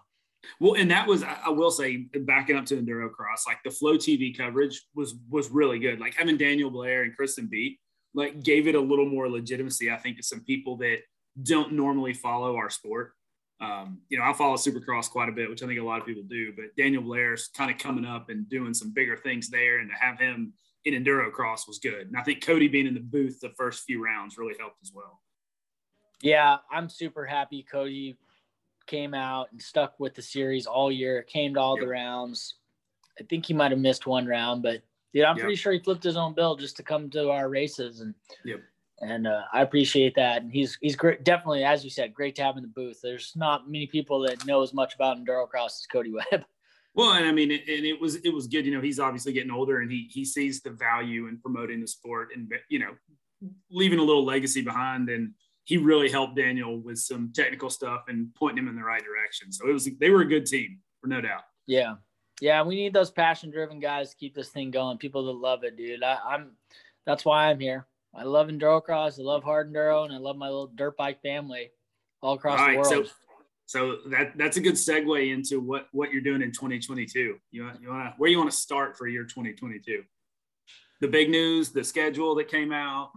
Well, 0.59 0.75
and 0.75 0.89
that 0.91 1.07
was 1.07 1.23
I 1.23 1.49
will 1.49 1.71
say 1.71 1.97
backing 1.97 2.55
up 2.55 2.65
to 2.67 2.81
enduro 2.81 3.11
cross, 3.11 3.45
like 3.47 3.59
the 3.63 3.71
Flow 3.71 3.97
TV 3.97 4.35
coverage 4.35 4.81
was 4.95 5.15
was 5.29 5.49
really 5.49 5.79
good. 5.79 5.99
Like 5.99 6.15
having 6.15 6.37
Daniel 6.37 6.69
Blair 6.69 7.03
and 7.03 7.15
Kristen 7.15 7.47
Beat 7.47 7.79
like 8.15 8.41
gave 8.43 8.67
it 8.67 8.75
a 8.75 8.79
little 8.79 9.05
more 9.05 9.29
legitimacy, 9.29 9.91
I 9.91 9.97
think, 9.97 10.17
to 10.17 10.23
some 10.23 10.39
people 10.41 10.77
that 10.77 10.99
don't 11.43 11.73
normally 11.73 12.13
follow 12.13 12.55
our 12.55 12.69
sport. 12.69 13.11
Um, 13.61 14.01
you 14.09 14.17
know, 14.17 14.23
I 14.23 14.33
follow 14.33 14.55
Supercross 14.55 15.09
quite 15.09 15.29
a 15.29 15.33
bit, 15.33 15.49
which 15.49 15.63
I 15.63 15.67
think 15.67 15.79
a 15.79 15.83
lot 15.83 15.99
of 15.99 16.07
people 16.07 16.23
do. 16.23 16.53
But 16.55 16.75
Daniel 16.77 17.03
Blair's 17.03 17.49
kind 17.49 17.69
of 17.69 17.77
coming 17.77 18.05
up 18.05 18.29
and 18.29 18.49
doing 18.49 18.73
some 18.73 18.93
bigger 18.93 19.17
things 19.17 19.49
there, 19.49 19.79
and 19.79 19.89
to 19.89 19.95
have 19.95 20.17
him 20.17 20.53
in 20.85 20.93
enduro 20.93 21.31
cross 21.31 21.67
was 21.67 21.79
good. 21.79 22.07
And 22.07 22.17
I 22.17 22.23
think 22.23 22.45
Cody 22.45 22.67
being 22.67 22.87
in 22.87 22.93
the 22.93 22.99
booth 22.99 23.39
the 23.41 23.49
first 23.57 23.83
few 23.83 24.03
rounds 24.03 24.37
really 24.37 24.55
helped 24.59 24.77
as 24.81 24.91
well. 24.93 25.21
Yeah, 26.21 26.57
I'm 26.71 26.89
super 26.89 27.25
happy 27.25 27.63
Cody 27.69 28.15
came 28.85 29.13
out 29.13 29.47
and 29.51 29.61
stuck 29.61 29.99
with 29.99 30.15
the 30.15 30.21
series 30.21 30.65
all 30.65 30.91
year, 30.91 31.23
came 31.23 31.53
to 31.53 31.59
all 31.59 31.77
yep. 31.77 31.85
the 31.85 31.89
rounds. 31.89 32.55
I 33.19 33.23
think 33.23 33.45
he 33.45 33.53
might 33.53 33.71
have 33.71 33.79
missed 33.79 34.07
one 34.07 34.25
round, 34.25 34.63
but 34.63 34.81
dude, 35.13 35.23
I'm 35.23 35.37
yep. 35.37 35.43
pretty 35.43 35.55
sure 35.55 35.73
he 35.73 35.79
flipped 35.79 36.03
his 36.03 36.17
own 36.17 36.33
bill 36.33 36.55
just 36.55 36.77
to 36.77 36.83
come 36.83 37.09
to 37.11 37.29
our 37.29 37.49
races 37.49 38.01
and 38.01 38.13
yep 38.43 38.59
and 39.01 39.27
uh, 39.27 39.41
I 39.51 39.61
appreciate 39.61 40.15
that. 40.15 40.41
And 40.41 40.51
he's 40.51 40.77
he's 40.81 40.95
great, 40.95 41.23
definitely, 41.23 41.63
as 41.63 41.83
you 41.83 41.89
said, 41.89 42.13
great 42.13 42.35
to 42.35 42.43
have 42.43 42.57
in 42.57 42.63
the 42.63 42.69
booth. 42.69 42.99
There's 43.01 43.33
not 43.35 43.69
many 43.69 43.87
people 43.87 44.21
that 44.21 44.45
know 44.45 44.61
as 44.61 44.73
much 44.73 44.95
about 44.95 45.17
enduro 45.17 45.47
cross 45.47 45.81
as 45.81 45.87
Cody 45.87 46.11
Webb. 46.31 46.45
Well, 46.93 47.13
and 47.13 47.25
I 47.25 47.31
mean, 47.31 47.51
and 47.51 47.61
it 47.67 47.99
was 47.99 48.15
it 48.17 48.33
was 48.33 48.47
good. 48.47 48.65
You 48.65 48.73
know, 48.73 48.81
he's 48.81 48.99
obviously 48.99 49.33
getting 49.33 49.51
older, 49.51 49.81
and 49.81 49.91
he 49.91 50.07
he 50.09 50.23
sees 50.23 50.61
the 50.61 50.71
value 50.71 51.27
in 51.27 51.39
promoting 51.39 51.81
the 51.81 51.87
sport, 51.87 52.29
and 52.35 52.51
you 52.69 52.79
know, 52.79 52.91
leaving 53.69 53.99
a 53.99 54.03
little 54.03 54.25
legacy 54.25 54.61
behind. 54.61 55.09
And 55.09 55.33
he 55.65 55.77
really 55.77 56.09
helped 56.09 56.35
Daniel 56.35 56.77
with 56.77 56.99
some 56.99 57.31
technical 57.35 57.69
stuff 57.69 58.03
and 58.07 58.33
pointing 58.35 58.63
him 58.63 58.69
in 58.69 58.75
the 58.75 58.83
right 58.83 59.03
direction. 59.03 59.51
So 59.51 59.67
it 59.67 59.73
was 59.73 59.89
they 59.99 60.09
were 60.09 60.21
a 60.21 60.27
good 60.27 60.45
team, 60.45 60.79
for 61.01 61.07
no 61.07 61.21
doubt. 61.21 61.41
Yeah, 61.67 61.95
yeah, 62.39 62.61
we 62.63 62.75
need 62.75 62.93
those 62.93 63.11
passion 63.11 63.49
driven 63.49 63.79
guys 63.79 64.11
to 64.11 64.15
keep 64.15 64.35
this 64.35 64.49
thing 64.49 64.71
going. 64.71 64.97
People 64.99 65.25
that 65.25 65.39
love 65.39 65.63
it, 65.63 65.75
dude. 65.75 66.03
I, 66.03 66.17
I'm 66.25 66.51
that's 67.05 67.25
why 67.25 67.49
I'm 67.49 67.59
here. 67.59 67.87
I 68.13 68.23
love 68.23 68.47
enduro 68.47 68.81
cross. 68.81 69.19
I 69.19 69.23
love 69.23 69.43
hard 69.43 69.73
enduro, 69.73 70.05
and 70.05 70.13
I 70.13 70.17
love 70.17 70.37
my 70.37 70.47
little 70.47 70.67
dirt 70.67 70.95
bike 70.97 71.21
family 71.21 71.71
all 72.21 72.35
across 72.35 72.59
all 72.59 72.67
right, 72.67 72.83
the 72.83 72.89
world. 72.89 73.07
So, 73.07 73.13
so 73.67 74.09
that 74.09 74.37
that's 74.37 74.57
a 74.57 74.61
good 74.61 74.75
segue 74.75 75.33
into 75.33 75.59
what 75.59 75.87
what 75.93 76.11
you're 76.11 76.21
doing 76.21 76.43
in 76.43 76.51
2022. 76.51 77.37
You 77.51 77.63
want, 77.63 77.81
you 77.81 77.89
want 77.89 78.09
to 78.09 78.13
where 78.17 78.29
you 78.29 78.37
want 78.37 78.51
to 78.51 78.55
start 78.55 78.97
for 78.97 79.07
year 79.07 79.23
2022? 79.23 80.03
The 81.01 81.07
big 81.07 81.29
news, 81.29 81.71
the 81.71 81.83
schedule 81.83 82.35
that 82.35 82.47
came 82.47 82.71
out. 82.71 83.11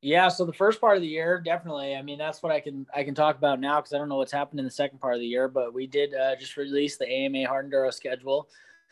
Yeah, 0.00 0.28
so 0.28 0.44
the 0.44 0.52
first 0.52 0.80
part 0.80 0.96
of 0.96 1.02
the 1.02 1.08
year, 1.08 1.40
definitely. 1.44 1.96
I 1.96 2.02
mean, 2.02 2.18
that's 2.18 2.40
what 2.42 2.52
I 2.52 2.60
can 2.60 2.86
I 2.94 3.02
can 3.02 3.14
talk 3.14 3.36
about 3.36 3.58
now 3.58 3.80
because 3.80 3.92
I 3.92 3.98
don't 3.98 4.08
know 4.08 4.16
what's 4.16 4.32
happened 4.32 4.60
in 4.60 4.64
the 4.64 4.70
second 4.70 5.00
part 5.00 5.14
of 5.14 5.20
the 5.20 5.26
year. 5.26 5.48
But 5.48 5.74
we 5.74 5.88
did 5.88 6.14
uh, 6.14 6.36
just 6.36 6.56
release 6.56 6.96
the 6.96 7.08
AMA 7.10 7.46
Hard 7.48 7.70
Enduro 7.70 7.92
schedule. 7.92 8.48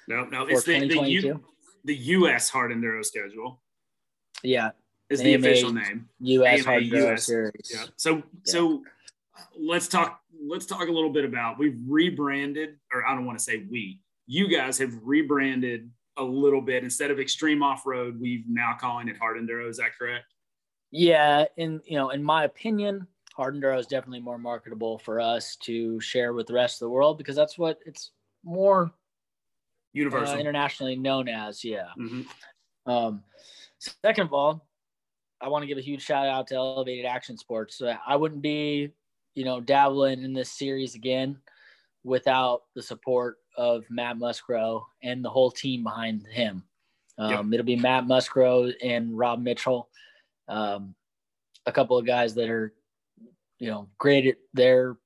No, 0.09 0.25
no, 0.25 0.47
it's 0.47 0.65
the 0.65 0.87
the, 0.89 1.09
U, 1.09 1.41
the 1.85 1.95
U.S. 1.95 2.49
Hard 2.49 2.73
Enduro 2.73 3.05
schedule. 3.05 3.61
Yeah, 4.43 4.71
is 5.09 5.21
the 5.21 5.35
official 5.35 5.73
name. 5.73 6.09
U.S. 6.21 6.67
AMA 6.67 6.81
US. 6.81 7.27
Series. 7.27 7.73
Yeah. 7.73 7.85
So 7.97 8.17
yeah. 8.17 8.23
so 8.43 8.83
let's 9.57 9.87
talk 9.87 10.21
let's 10.45 10.67
talk 10.67 10.89
a 10.89 10.93
little 10.93 11.13
bit 11.13 11.25
about 11.25 11.57
we've 11.57 11.79
rebranded, 11.87 12.79
or 12.93 13.07
I 13.07 13.15
don't 13.15 13.27
want 13.27 13.39
to 13.39 13.45
say 13.45 13.65
we. 13.71 14.01
You 14.27 14.49
guys 14.49 14.77
have 14.79 14.93
rebranded 15.05 15.89
a 16.17 16.25
little 16.25 16.61
bit 16.61 16.83
instead 16.83 17.13
of 17.13 17.21
extreme 17.21 17.63
off 17.63 17.87
road. 17.87 18.21
We've 18.21 18.45
now 18.49 18.77
calling 18.81 19.07
it 19.07 19.17
hard 19.19 19.37
enduro. 19.37 19.69
Is 19.69 19.77
that 19.77 19.91
correct? 19.97 20.25
Yeah, 20.91 21.47
in 21.57 21.81
you 21.85 21.97
know, 21.97 22.11
in 22.11 22.23
my 22.23 22.45
opinion, 22.45 23.07
hard 23.35 23.55
enduro 23.55 23.79
is 23.79 23.87
definitely 23.87 24.21
more 24.21 24.39
marketable 24.39 24.99
for 24.99 25.21
us 25.21 25.57
to 25.57 26.01
share 26.01 26.33
with 26.33 26.47
the 26.47 26.55
rest 26.55 26.77
of 26.77 26.87
the 26.87 26.91
world 26.91 27.19
because 27.19 27.37
that's 27.37 27.59
what 27.59 27.79
it's 27.85 28.13
more 28.45 28.91
universal, 29.93 30.37
uh, 30.37 30.39
internationally 30.39 30.97
known 30.97 31.29
as. 31.29 31.65
Yeah. 31.65 31.89
Mm-hmm. 31.99 32.91
Um, 32.91 33.23
second 33.79 34.27
of 34.27 34.33
all, 34.33 34.67
I 35.41 35.49
want 35.49 35.63
to 35.63 35.67
give 35.67 35.79
a 35.79 35.83
huge 35.83 36.03
shout 36.03 36.27
out 36.27 36.47
to 36.49 36.55
Elevated 36.55 37.05
Action 37.05 37.37
Sports. 37.37 37.83
I 38.07 38.17
wouldn't 38.17 38.43
be, 38.43 38.93
you 39.35 39.45
know, 39.45 39.61
dabbling 39.61 40.23
in 40.23 40.33
this 40.33 40.51
series 40.51 40.95
again 40.95 41.39
without 42.05 42.63
the 42.75 42.83
support 42.83 43.39
of 43.57 43.85
Matt 43.91 44.17
Musgrove 44.17 44.83
and 45.03 45.25
the 45.25 45.29
whole 45.29 45.51
team 45.51 45.83
behind 45.83 46.27
him. 46.27 46.63
Um, 47.19 47.31
yep. 47.31 47.61
It'll 47.61 47.67
be 47.67 47.77
Matt 47.77 48.07
Musgrove 48.07 48.73
and 48.83 49.17
Rob 49.17 49.41
Mitchell, 49.43 49.89
um, 50.49 50.95
a 51.67 51.73
couple 51.73 51.99
of 51.99 52.07
guys 52.07 52.35
that 52.35 52.49
are, 52.51 52.73
you 53.59 53.71
know, 53.71 53.89
great 53.99 54.27
at 54.27 54.37
their 54.55 54.97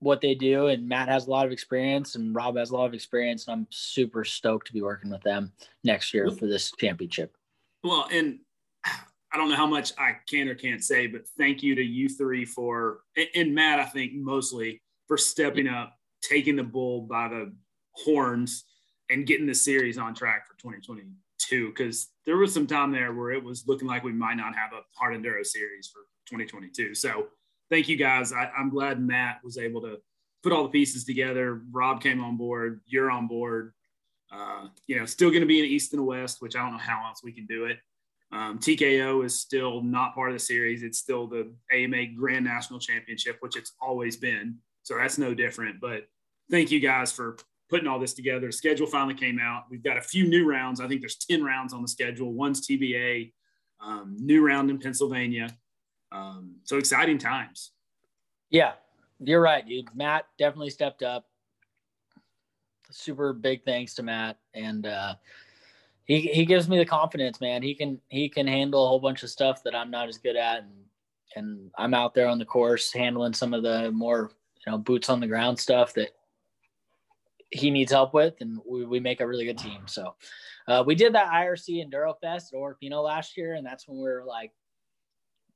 what 0.00 0.20
they 0.20 0.34
do. 0.34 0.66
And 0.68 0.88
Matt 0.88 1.08
has 1.08 1.26
a 1.26 1.30
lot 1.30 1.46
of 1.46 1.52
experience, 1.52 2.14
and 2.14 2.34
Rob 2.34 2.56
has 2.56 2.70
a 2.70 2.76
lot 2.76 2.86
of 2.86 2.94
experience, 2.94 3.46
and 3.46 3.54
I'm 3.54 3.66
super 3.70 4.24
stoked 4.24 4.66
to 4.68 4.72
be 4.72 4.82
working 4.82 5.10
with 5.10 5.22
them 5.22 5.52
next 5.82 6.14
year 6.14 6.30
for 6.30 6.46
this 6.46 6.72
championship. 6.78 7.34
Well, 7.82 8.06
and 8.12 8.38
I 8.84 9.36
don't 9.36 9.48
know 9.48 9.56
how 9.56 9.66
much 9.66 9.92
I 9.98 10.16
can 10.28 10.48
or 10.48 10.54
can't 10.54 10.84
say, 10.84 11.08
but 11.08 11.26
thank 11.36 11.60
you 11.60 11.74
to 11.74 11.82
you 11.82 12.08
three 12.08 12.44
for, 12.44 13.00
and 13.34 13.52
Matt, 13.52 13.80
I 13.80 13.84
think 13.84 14.12
mostly 14.14 14.80
for 15.08 15.18
stepping 15.18 15.66
up, 15.66 15.96
taking 16.22 16.54
the 16.54 16.62
bull 16.62 17.00
by 17.00 17.28
the 17.28 17.52
horns, 17.96 18.64
and 19.10 19.26
getting 19.26 19.46
the 19.46 19.54
series 19.54 19.98
on 19.98 20.14
track 20.14 20.46
for 20.46 20.54
2022. 21.38 21.68
Because 21.68 22.08
there 22.26 22.36
was 22.36 22.52
some 22.52 22.66
time 22.66 22.92
there 22.92 23.12
where 23.12 23.32
it 23.32 23.42
was 23.42 23.64
looking 23.66 23.88
like 23.88 24.04
we 24.04 24.12
might 24.12 24.36
not 24.36 24.54
have 24.54 24.72
a 24.72 24.82
hard 24.96 25.14
enduro 25.14 25.44
series 25.44 25.88
for 25.92 26.00
2022. 26.28 26.94
So 26.94 27.28
thank 27.70 27.88
you 27.88 27.96
guys. 27.96 28.32
I, 28.32 28.50
I'm 28.56 28.70
glad 28.70 29.00
Matt 29.00 29.40
was 29.44 29.58
able 29.58 29.80
to 29.82 29.98
put 30.42 30.52
all 30.52 30.64
the 30.64 30.70
pieces 30.70 31.04
together. 31.04 31.62
Rob 31.70 32.02
came 32.02 32.22
on 32.22 32.36
board. 32.36 32.80
You're 32.86 33.10
on 33.10 33.26
board. 33.26 33.72
Uh, 34.32 34.68
you 34.86 34.98
know, 34.98 35.06
still 35.06 35.30
going 35.30 35.42
to 35.42 35.46
be 35.46 35.60
in 35.60 35.66
East 35.66 35.92
and 35.92 36.04
West, 36.04 36.38
which 36.40 36.56
I 36.56 36.60
don't 36.60 36.72
know 36.72 36.78
how 36.78 37.04
else 37.06 37.20
we 37.22 37.32
can 37.32 37.46
do 37.46 37.66
it. 37.66 37.78
Um, 38.32 38.58
TKO 38.58 39.24
is 39.24 39.40
still 39.40 39.80
not 39.82 40.14
part 40.14 40.30
of 40.30 40.34
the 40.34 40.40
series. 40.40 40.82
It's 40.82 40.98
still 40.98 41.28
the 41.28 41.54
AMA 41.72 42.06
Grand 42.18 42.44
National 42.44 42.80
Championship, 42.80 43.36
which 43.40 43.56
it's 43.56 43.72
always 43.80 44.16
been. 44.16 44.56
So 44.82 44.96
that's 44.96 45.18
no 45.18 45.34
different. 45.34 45.80
But 45.80 46.08
thank 46.50 46.72
you 46.72 46.80
guys 46.80 47.12
for 47.12 47.36
putting 47.68 47.86
all 47.86 47.98
this 47.98 48.14
together. 48.14 48.46
The 48.46 48.52
schedule 48.52 48.86
finally 48.86 49.14
came 49.14 49.38
out. 49.38 49.64
We've 49.70 49.82
got 49.82 49.96
a 49.96 50.02
few 50.02 50.28
new 50.28 50.48
rounds. 50.48 50.80
I 50.80 50.88
think 50.88 51.00
there's 51.00 51.16
10 51.16 51.42
rounds 51.42 51.72
on 51.72 51.82
the 51.82 51.88
schedule. 51.88 52.32
One's 52.32 52.66
TBA, 52.66 53.32
um, 53.80 54.16
new 54.18 54.46
round 54.46 54.70
in 54.70 54.78
Pennsylvania. 54.78 55.48
Um, 56.12 56.56
so 56.64 56.78
exciting 56.78 57.18
times. 57.18 57.72
Yeah, 58.50 58.72
you're 59.18 59.40
right, 59.40 59.66
dude. 59.66 59.88
Matt 59.94 60.26
definitely 60.38 60.70
stepped 60.70 61.02
up. 61.02 61.26
Super 62.90 63.32
big 63.32 63.64
thanks 63.64 63.94
to 63.94 64.02
Matt. 64.02 64.38
And, 64.54 64.86
uh, 64.86 65.14
he 66.04 66.20
he 66.20 66.44
gives 66.44 66.68
me 66.68 66.78
the 66.78 66.84
confidence, 66.84 67.40
man. 67.40 67.62
He 67.62 67.74
can 67.74 67.98
he 68.08 68.28
can 68.28 68.46
handle 68.46 68.84
a 68.84 68.88
whole 68.88 69.00
bunch 69.00 69.22
of 69.22 69.30
stuff 69.30 69.62
that 69.64 69.74
I'm 69.74 69.90
not 69.90 70.08
as 70.08 70.18
good 70.18 70.36
at, 70.36 70.58
and 70.58 70.84
and 71.36 71.70
I'm 71.76 71.94
out 71.94 72.14
there 72.14 72.28
on 72.28 72.38
the 72.38 72.44
course 72.44 72.92
handling 72.92 73.32
some 73.32 73.54
of 73.54 73.62
the 73.62 73.90
more 73.90 74.30
you 74.66 74.72
know 74.72 74.78
boots 74.78 75.08
on 75.08 75.20
the 75.20 75.26
ground 75.26 75.58
stuff 75.58 75.94
that 75.94 76.10
he 77.54 77.70
needs 77.70 77.92
help 77.92 78.14
with, 78.14 78.34
and 78.40 78.58
we, 78.68 78.84
we 78.84 79.00
make 79.00 79.20
a 79.20 79.26
really 79.26 79.44
good 79.44 79.58
team. 79.58 79.82
So 79.86 80.14
uh, 80.68 80.82
we 80.86 80.94
did 80.94 81.14
that 81.14 81.32
IRC 81.32 81.84
Enduro 81.84 82.14
Fest 82.20 82.52
or 82.52 82.60
Oro 82.60 82.76
Pino 82.80 83.00
last 83.00 83.36
year, 83.36 83.54
and 83.54 83.66
that's 83.66 83.88
when 83.88 83.98
we 83.98 84.04
were 84.04 84.24
like 84.26 84.52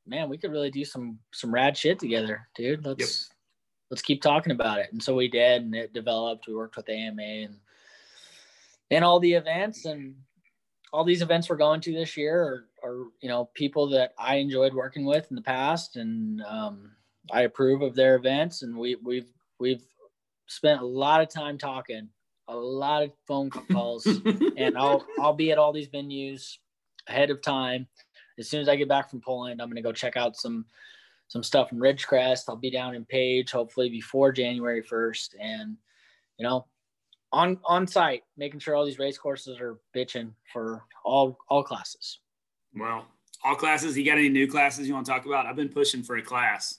man, 0.08 0.28
we 0.28 0.38
could 0.38 0.50
really 0.50 0.70
do 0.70 0.84
some 0.84 1.18
some 1.32 1.52
rad 1.52 1.76
shit 1.76 1.98
together, 1.98 2.48
dude. 2.56 2.84
Let's 2.84 3.00
yep. 3.00 3.36
let's 3.90 4.02
keep 4.02 4.22
talking 4.22 4.52
about 4.52 4.78
it. 4.78 4.88
And 4.92 5.02
so 5.02 5.14
we 5.14 5.28
did, 5.28 5.62
and 5.62 5.74
it 5.74 5.92
developed. 5.92 6.46
We 6.48 6.54
worked 6.54 6.76
with 6.76 6.88
AMA 6.88 7.22
and 7.22 7.56
and 8.90 9.04
all 9.04 9.20
the 9.20 9.34
events 9.34 9.84
and 9.84 10.14
all 10.92 11.04
these 11.04 11.20
events 11.20 11.50
we're 11.50 11.56
going 11.56 11.82
to 11.82 11.92
this 11.92 12.16
year 12.16 12.64
are, 12.82 12.88
are 12.88 13.04
you 13.20 13.28
know 13.28 13.50
people 13.54 13.88
that 13.90 14.14
I 14.18 14.36
enjoyed 14.36 14.72
working 14.72 15.04
with 15.04 15.26
in 15.30 15.36
the 15.36 15.42
past, 15.42 15.96
and 15.96 16.42
um, 16.42 16.92
I 17.30 17.42
approve 17.42 17.82
of 17.82 17.94
their 17.94 18.16
events, 18.16 18.62
and 18.62 18.76
we 18.76 18.96
we've 18.96 19.30
we've 19.60 19.84
spent 20.48 20.80
a 20.80 20.86
lot 20.86 21.20
of 21.20 21.28
time 21.28 21.56
talking, 21.56 22.08
a 22.48 22.56
lot 22.56 23.04
of 23.04 23.12
phone 23.26 23.50
calls, 23.50 24.06
and 24.56 24.76
I'll 24.76 25.06
I'll 25.20 25.34
be 25.34 25.52
at 25.52 25.58
all 25.58 25.72
these 25.72 25.88
venues 25.88 26.56
ahead 27.06 27.30
of 27.30 27.40
time. 27.40 27.86
As 28.38 28.48
soon 28.48 28.60
as 28.60 28.68
I 28.68 28.76
get 28.76 28.88
back 28.88 29.10
from 29.10 29.20
Poland, 29.20 29.62
I'm 29.62 29.68
gonna 29.68 29.82
go 29.82 29.92
check 29.92 30.16
out 30.16 30.36
some 30.36 30.66
some 31.28 31.42
stuff 31.42 31.72
in 31.72 31.78
Ridgecrest. 31.78 32.44
I'll 32.48 32.56
be 32.56 32.70
down 32.70 32.94
in 32.94 33.04
Page 33.04 33.52
hopefully 33.52 33.90
before 33.90 34.32
January 34.32 34.82
1st, 34.82 35.34
and 35.38 35.76
you 36.38 36.46
know 36.46 36.66
on 37.32 37.58
on 37.64 37.86
site, 37.86 38.22
making 38.36 38.60
sure 38.60 38.74
all 38.74 38.86
these 38.86 38.98
race 38.98 39.18
courses 39.18 39.60
are 39.60 39.78
bitching 39.94 40.32
for 40.52 40.84
all 41.04 41.38
all 41.48 41.62
classes. 41.62 42.20
Well, 42.74 43.06
all 43.44 43.54
classes. 43.54 43.96
You 43.96 44.04
got 44.04 44.18
any 44.18 44.28
new 44.28 44.46
classes 44.46 44.88
you 44.88 44.94
want 44.94 45.06
to 45.06 45.12
talk 45.12 45.26
about? 45.26 45.46
I've 45.46 45.56
been 45.56 45.68
pushing 45.68 46.02
for 46.02 46.16
a 46.16 46.22
class. 46.22 46.78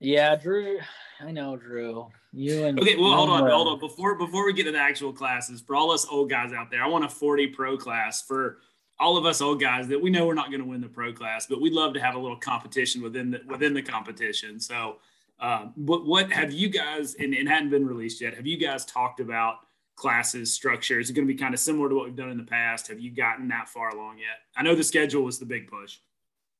Yeah, 0.00 0.36
Drew. 0.36 0.78
I 1.20 1.32
know, 1.32 1.56
Drew. 1.56 2.08
You 2.32 2.66
and 2.66 2.78
okay. 2.78 2.96
Well, 2.96 3.14
hold 3.14 3.30
on, 3.30 3.50
hold 3.50 3.68
on. 3.68 3.78
Before 3.80 4.14
before 4.16 4.46
we 4.46 4.52
get 4.52 4.64
to 4.64 4.72
the 4.72 4.78
actual 4.78 5.12
classes, 5.12 5.60
for 5.60 5.74
all 5.74 5.90
us 5.90 6.06
old 6.10 6.30
guys 6.30 6.52
out 6.52 6.70
there, 6.70 6.82
I 6.82 6.86
want 6.86 7.04
a 7.04 7.08
40 7.08 7.48
pro 7.48 7.76
class 7.76 8.22
for 8.22 8.58
all 9.00 9.16
of 9.16 9.24
us 9.26 9.40
old 9.40 9.60
guys 9.60 9.88
that 9.88 10.00
we 10.00 10.10
know 10.10 10.26
we're 10.26 10.34
not 10.34 10.50
going 10.50 10.60
to 10.60 10.68
win 10.68 10.80
the 10.80 10.88
pro 10.88 11.12
class, 11.12 11.46
but 11.46 11.60
we'd 11.60 11.72
love 11.72 11.94
to 11.94 12.00
have 12.00 12.14
a 12.14 12.18
little 12.18 12.36
competition 12.36 13.02
within 13.02 13.30
the 13.30 13.40
within 13.48 13.74
the 13.74 13.82
competition. 13.82 14.60
So 14.60 14.98
um, 15.40 15.72
but 15.76 16.04
what 16.04 16.32
have 16.32 16.52
you 16.52 16.68
guys, 16.68 17.14
and 17.14 17.32
it 17.32 17.46
hadn't 17.46 17.70
been 17.70 17.86
released 17.86 18.20
yet, 18.20 18.34
have 18.34 18.46
you 18.46 18.56
guys 18.56 18.84
talked 18.84 19.20
about 19.20 19.58
classes 19.94 20.52
structure? 20.52 20.98
Is 20.98 21.10
it 21.10 21.12
going 21.14 21.26
to 21.26 21.32
be 21.32 21.38
kind 21.38 21.54
of 21.54 21.60
similar 21.60 21.88
to 21.88 21.94
what 21.94 22.06
we've 22.06 22.16
done 22.16 22.30
in 22.30 22.36
the 22.36 22.44
past? 22.44 22.88
Have 22.88 23.00
you 23.00 23.10
gotten 23.10 23.48
that 23.48 23.68
far 23.68 23.90
along 23.90 24.18
yet? 24.18 24.40
I 24.56 24.62
know 24.62 24.74
the 24.74 24.84
schedule 24.84 25.22
was 25.22 25.38
the 25.38 25.46
big 25.46 25.68
push. 25.68 25.98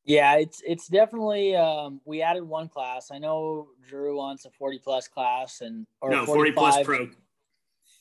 Yeah, 0.08 0.36
it's 0.36 0.62
it's 0.66 0.88
definitely 0.88 1.54
um, 1.54 2.00
we 2.06 2.22
added 2.22 2.42
one 2.42 2.68
class. 2.68 3.10
I 3.12 3.18
know 3.18 3.68
Drew 3.86 4.16
wants 4.16 4.46
a 4.46 4.50
40 4.50 4.78
plus 4.82 5.06
class 5.06 5.60
and 5.60 5.86
or 6.00 6.08
no 6.08 6.24
40 6.24 6.52
plus 6.52 6.82
pro 6.82 7.08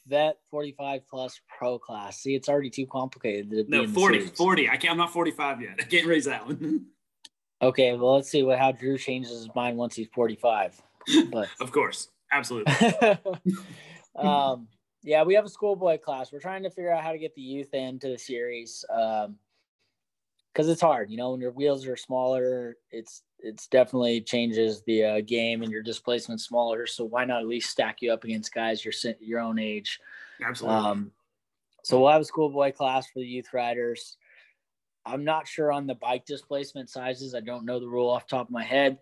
vet 0.07 0.37
45 0.49 1.01
plus 1.09 1.41
pro 1.49 1.77
class. 1.77 2.19
See, 2.21 2.33
it's 2.33 2.47
already 2.47 2.69
too 2.69 2.87
complicated. 2.87 3.49
To 3.49 3.65
no, 3.67 3.85
40, 3.85 4.27
40. 4.27 4.69
I 4.69 4.77
can't, 4.77 4.91
I'm 4.91 4.97
not 4.97 5.11
45 5.11 5.61
yet. 5.61 5.75
I 5.79 5.83
can't 5.83 6.07
raise 6.07 6.25
that 6.25 6.45
one. 6.47 6.85
Okay, 7.59 7.93
well, 7.93 8.13
let's 8.13 8.29
see 8.29 8.43
what 8.43 8.59
how 8.59 8.71
Drew 8.71 8.99
changes 8.99 9.31
his 9.31 9.49
mind 9.55 9.77
once 9.77 9.95
he's 9.95 10.07
45. 10.13 10.79
But 11.31 11.47
of 11.59 11.71
course, 11.71 12.09
absolutely. 12.31 12.71
um, 14.15 14.67
yeah, 15.01 15.23
we 15.23 15.33
have 15.33 15.43
a 15.43 15.49
schoolboy 15.49 15.97
class. 15.97 16.31
We're 16.31 16.39
trying 16.39 16.61
to 16.61 16.69
figure 16.69 16.91
out 16.91 17.01
how 17.01 17.11
to 17.11 17.17
get 17.17 17.33
the 17.33 17.41
youth 17.41 17.73
into 17.73 18.09
the 18.09 18.17
series 18.19 18.85
um, 18.93 19.37
because 20.57 20.69
it's 20.69 20.81
hard. 20.81 21.11
You 21.11 21.17
know, 21.17 21.31
when 21.31 21.39
your 21.39 21.51
wheels 21.51 21.85
are 21.85 21.95
smaller, 21.95 22.77
it's 22.89 23.21
it's 23.39 23.67
definitely 23.67 24.21
changes 24.21 24.81
the 24.87 25.03
uh, 25.03 25.21
game 25.21 25.61
and 25.61 25.71
your 25.71 25.83
displacement 25.83 26.41
smaller. 26.41 26.87
So 26.87 27.05
why 27.05 27.25
not 27.25 27.41
at 27.41 27.47
least 27.47 27.69
stack 27.69 28.01
you 28.01 28.11
up 28.11 28.23
against 28.23 28.55
guys 28.55 28.83
your 28.83 28.93
your 29.19 29.39
own 29.39 29.59
age? 29.59 29.99
Absolutely. 30.43 30.79
Um, 30.79 31.11
so 31.83 31.99
we'll 31.99 32.09
have 32.09 32.21
a 32.21 32.25
schoolboy 32.25 32.71
class 32.71 33.05
for 33.05 33.19
the 33.19 33.27
youth 33.27 33.53
riders. 33.53 34.17
I'm 35.05 35.23
not 35.23 35.47
sure 35.47 35.71
on 35.71 35.85
the 35.85 35.93
bike 35.93 36.25
displacement 36.25 36.89
sizes. 36.89 37.35
I 37.35 37.41
don't 37.41 37.63
know 37.63 37.79
the 37.79 37.87
rule 37.87 38.09
off 38.09 38.27
the 38.27 38.37
top 38.37 38.47
of 38.47 38.51
my 38.51 38.63
head, 38.63 38.97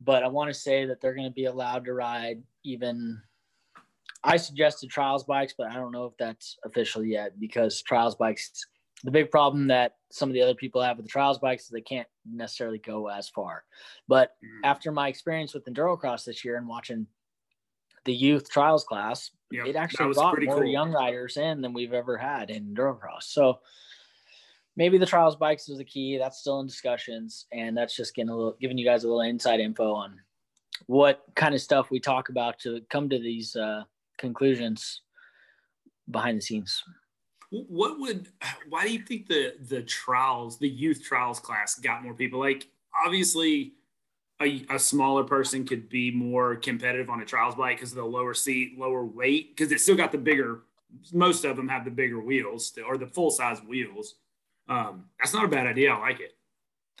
but 0.00 0.24
I 0.24 0.26
want 0.26 0.52
to 0.52 0.54
say 0.54 0.84
that 0.86 1.00
they're 1.00 1.14
going 1.14 1.28
to 1.28 1.32
be 1.32 1.44
allowed 1.44 1.84
to 1.84 1.94
ride 1.94 2.42
even. 2.64 3.22
I 4.24 4.36
suggested 4.36 4.90
trials 4.90 5.22
bikes, 5.22 5.54
but 5.56 5.70
I 5.70 5.74
don't 5.74 5.92
know 5.92 6.06
if 6.06 6.14
that's 6.18 6.58
official 6.64 7.04
yet 7.04 7.38
because 7.38 7.80
trials 7.82 8.16
bikes, 8.16 8.66
the 9.04 9.10
big 9.10 9.30
problem 9.30 9.68
that 9.68 9.96
some 10.10 10.28
of 10.28 10.34
the 10.34 10.42
other 10.42 10.54
people 10.54 10.82
have 10.82 10.96
with 10.96 11.06
the 11.06 11.10
trials 11.10 11.38
bikes 11.38 11.64
is 11.64 11.68
they 11.68 11.80
can't 11.80 12.08
necessarily 12.30 12.78
go 12.78 13.08
as 13.08 13.28
far. 13.28 13.64
But 14.08 14.32
mm-hmm. 14.44 14.64
after 14.64 14.90
my 14.90 15.08
experience 15.08 15.54
with 15.54 15.66
Endurocross 15.66 16.24
this 16.24 16.44
year 16.44 16.56
and 16.56 16.66
watching 16.66 17.06
the 18.04 18.14
youth 18.14 18.50
trials 18.50 18.84
class, 18.84 19.30
yep, 19.50 19.66
it 19.66 19.76
actually 19.76 20.12
brought 20.14 20.42
more 20.42 20.56
cool. 20.56 20.64
young 20.64 20.92
riders 20.92 21.36
in 21.36 21.60
than 21.60 21.72
we've 21.72 21.92
ever 21.92 22.16
had 22.16 22.50
in 22.50 22.74
Endurocross. 22.74 23.24
So 23.24 23.60
maybe 24.76 24.98
the 24.98 25.06
trials 25.06 25.36
bikes 25.36 25.68
is 25.68 25.78
the 25.78 25.84
key. 25.84 26.18
That's 26.18 26.38
still 26.38 26.60
in 26.60 26.66
discussions, 26.66 27.46
and 27.52 27.76
that's 27.76 27.94
just 27.94 28.14
getting 28.14 28.30
a 28.30 28.36
little, 28.36 28.56
giving 28.60 28.78
you 28.78 28.86
guys 28.86 29.04
a 29.04 29.08
little 29.08 29.22
inside 29.22 29.60
info 29.60 29.92
on 29.92 30.18
what 30.86 31.22
kind 31.34 31.54
of 31.54 31.60
stuff 31.60 31.90
we 31.90 32.00
talk 32.00 32.28
about 32.30 32.58
to 32.60 32.80
come 32.88 33.08
to 33.08 33.18
these 33.18 33.54
uh, 33.56 33.82
conclusions 34.16 35.02
behind 36.10 36.38
the 36.38 36.42
scenes. 36.42 36.82
What 37.50 37.98
would? 37.98 38.28
Why 38.68 38.84
do 38.84 38.92
you 38.92 39.02
think 39.02 39.26
the 39.26 39.54
the 39.68 39.82
trials, 39.82 40.58
the 40.58 40.68
youth 40.68 41.02
trials 41.02 41.40
class, 41.40 41.78
got 41.78 42.02
more 42.02 42.14
people? 42.14 42.40
Like, 42.40 42.68
obviously, 43.04 43.74
a, 44.40 44.64
a 44.70 44.78
smaller 44.78 45.24
person 45.24 45.64
could 45.64 45.88
be 45.88 46.10
more 46.10 46.56
competitive 46.56 47.10
on 47.10 47.20
a 47.20 47.24
trials 47.24 47.54
bike 47.54 47.76
because 47.76 47.92
of 47.92 47.96
the 47.96 48.04
lower 48.04 48.34
seat, 48.34 48.78
lower 48.78 49.04
weight, 49.04 49.56
because 49.56 49.72
it 49.72 49.80
still 49.80 49.96
got 49.96 50.12
the 50.12 50.18
bigger. 50.18 50.62
Most 51.12 51.44
of 51.44 51.56
them 51.56 51.68
have 51.68 51.84
the 51.84 51.90
bigger 51.90 52.18
wheels 52.18 52.72
or 52.86 52.96
the 52.96 53.06
full 53.06 53.30
size 53.30 53.60
wheels 53.60 54.14
um, 54.68 55.04
that's 55.18 55.32
not 55.32 55.44
a 55.44 55.48
bad 55.48 55.66
idea. 55.66 55.92
I 55.92 55.98
like 55.98 56.20
it. 56.20 56.36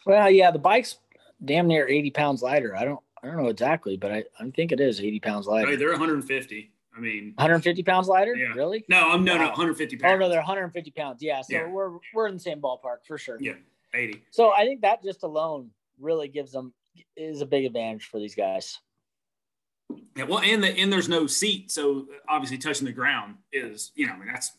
Well, 0.06 0.30
yeah, 0.30 0.50
the 0.50 0.58
bike's 0.58 0.96
damn 1.44 1.66
near 1.66 1.86
80 1.86 2.10
pounds 2.10 2.42
lighter. 2.42 2.74
I 2.74 2.84
don't, 2.84 3.00
I 3.22 3.26
don't 3.26 3.36
know 3.36 3.48
exactly, 3.48 3.96
but 3.96 4.12
I, 4.12 4.24
I 4.40 4.50
think 4.50 4.72
it 4.72 4.80
is 4.80 5.00
80 5.00 5.20
pounds 5.20 5.46
lighter. 5.46 5.76
they're 5.76 5.90
150. 5.90 6.72
I 6.98 7.00
mean, 7.00 7.32
150 7.36 7.82
pounds 7.84 8.08
lighter. 8.08 8.34
Yeah. 8.34 8.48
Really? 8.54 8.84
No, 8.88 9.10
I'm 9.10 9.24
no, 9.24 9.34
wow. 9.34 9.42
no, 9.42 9.48
150 9.50 9.96
pounds. 9.96 10.12
Oh 10.12 10.18
no, 10.18 10.28
they're 10.28 10.38
150 10.38 10.90
pounds. 10.90 11.22
Yeah. 11.22 11.40
So 11.42 11.54
yeah. 11.54 11.68
we're 11.68 11.98
we're 12.12 12.26
in 12.26 12.34
the 12.34 12.40
same 12.40 12.60
ballpark 12.60 13.06
for 13.06 13.16
sure. 13.16 13.38
Yeah, 13.40 13.52
80. 13.94 14.24
So 14.30 14.52
I 14.52 14.64
think 14.64 14.80
that 14.80 15.02
just 15.02 15.22
alone 15.22 15.70
really 16.00 16.28
gives 16.28 16.50
them 16.50 16.74
is 17.16 17.40
a 17.40 17.46
big 17.46 17.64
advantage 17.64 18.06
for 18.06 18.18
these 18.18 18.34
guys. 18.34 18.78
Yeah. 20.16 20.24
Well, 20.24 20.40
and 20.40 20.62
the 20.62 20.76
and 20.76 20.92
there's 20.92 21.08
no 21.08 21.28
seat, 21.28 21.70
so 21.70 22.06
obviously 22.28 22.58
touching 22.58 22.86
the 22.86 22.92
ground 22.92 23.36
is 23.52 23.92
you 23.94 24.06
know 24.06 24.14
I 24.14 24.18
mean 24.18 24.28
that's 24.28 24.52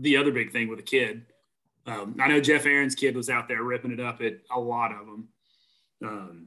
the 0.00 0.16
other 0.16 0.30
big 0.30 0.52
thing 0.52 0.68
with 0.68 0.78
a 0.78 0.84
kid. 0.84 1.26
Um, 1.86 2.14
I 2.20 2.28
know 2.28 2.40
Jeff 2.40 2.66
Aaron's 2.66 2.94
kid 2.94 3.16
was 3.16 3.28
out 3.28 3.48
there 3.48 3.64
ripping 3.64 3.90
it 3.90 4.00
up 4.00 4.20
at 4.20 4.34
a 4.54 4.60
lot 4.60 4.92
of 4.92 5.06
them. 5.06 5.28
Um, 6.04 6.46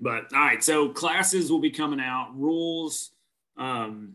but 0.00 0.32
all 0.32 0.38
right, 0.38 0.62
so 0.62 0.90
classes 0.90 1.50
will 1.50 1.58
be 1.58 1.70
coming 1.70 1.98
out. 1.98 2.30
Rules. 2.36 3.10
Um, 3.56 4.14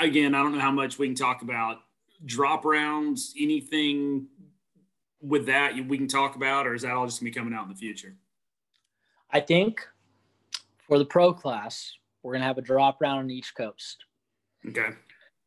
again, 0.00 0.34
I 0.34 0.42
don't 0.42 0.52
know 0.52 0.60
how 0.60 0.70
much 0.70 0.98
we 0.98 1.06
can 1.06 1.14
talk 1.14 1.42
about 1.42 1.78
drop 2.24 2.64
rounds. 2.64 3.34
Anything 3.38 4.26
with 5.20 5.46
that 5.46 5.74
we 5.88 5.98
can 5.98 6.08
talk 6.08 6.36
about, 6.36 6.66
or 6.66 6.74
is 6.74 6.82
that 6.82 6.92
all 6.92 7.06
just 7.06 7.20
gonna 7.20 7.30
be 7.30 7.34
coming 7.34 7.54
out 7.54 7.64
in 7.64 7.70
the 7.70 7.74
future? 7.74 8.16
I 9.30 9.40
think 9.40 9.86
for 10.86 10.98
the 10.98 11.04
pro 11.04 11.32
class, 11.32 11.92
we're 12.22 12.32
gonna 12.32 12.44
have 12.44 12.58
a 12.58 12.62
drop 12.62 13.00
round 13.00 13.20
on 13.20 13.30
each 13.30 13.54
coast. 13.54 14.04
Okay. 14.66 14.90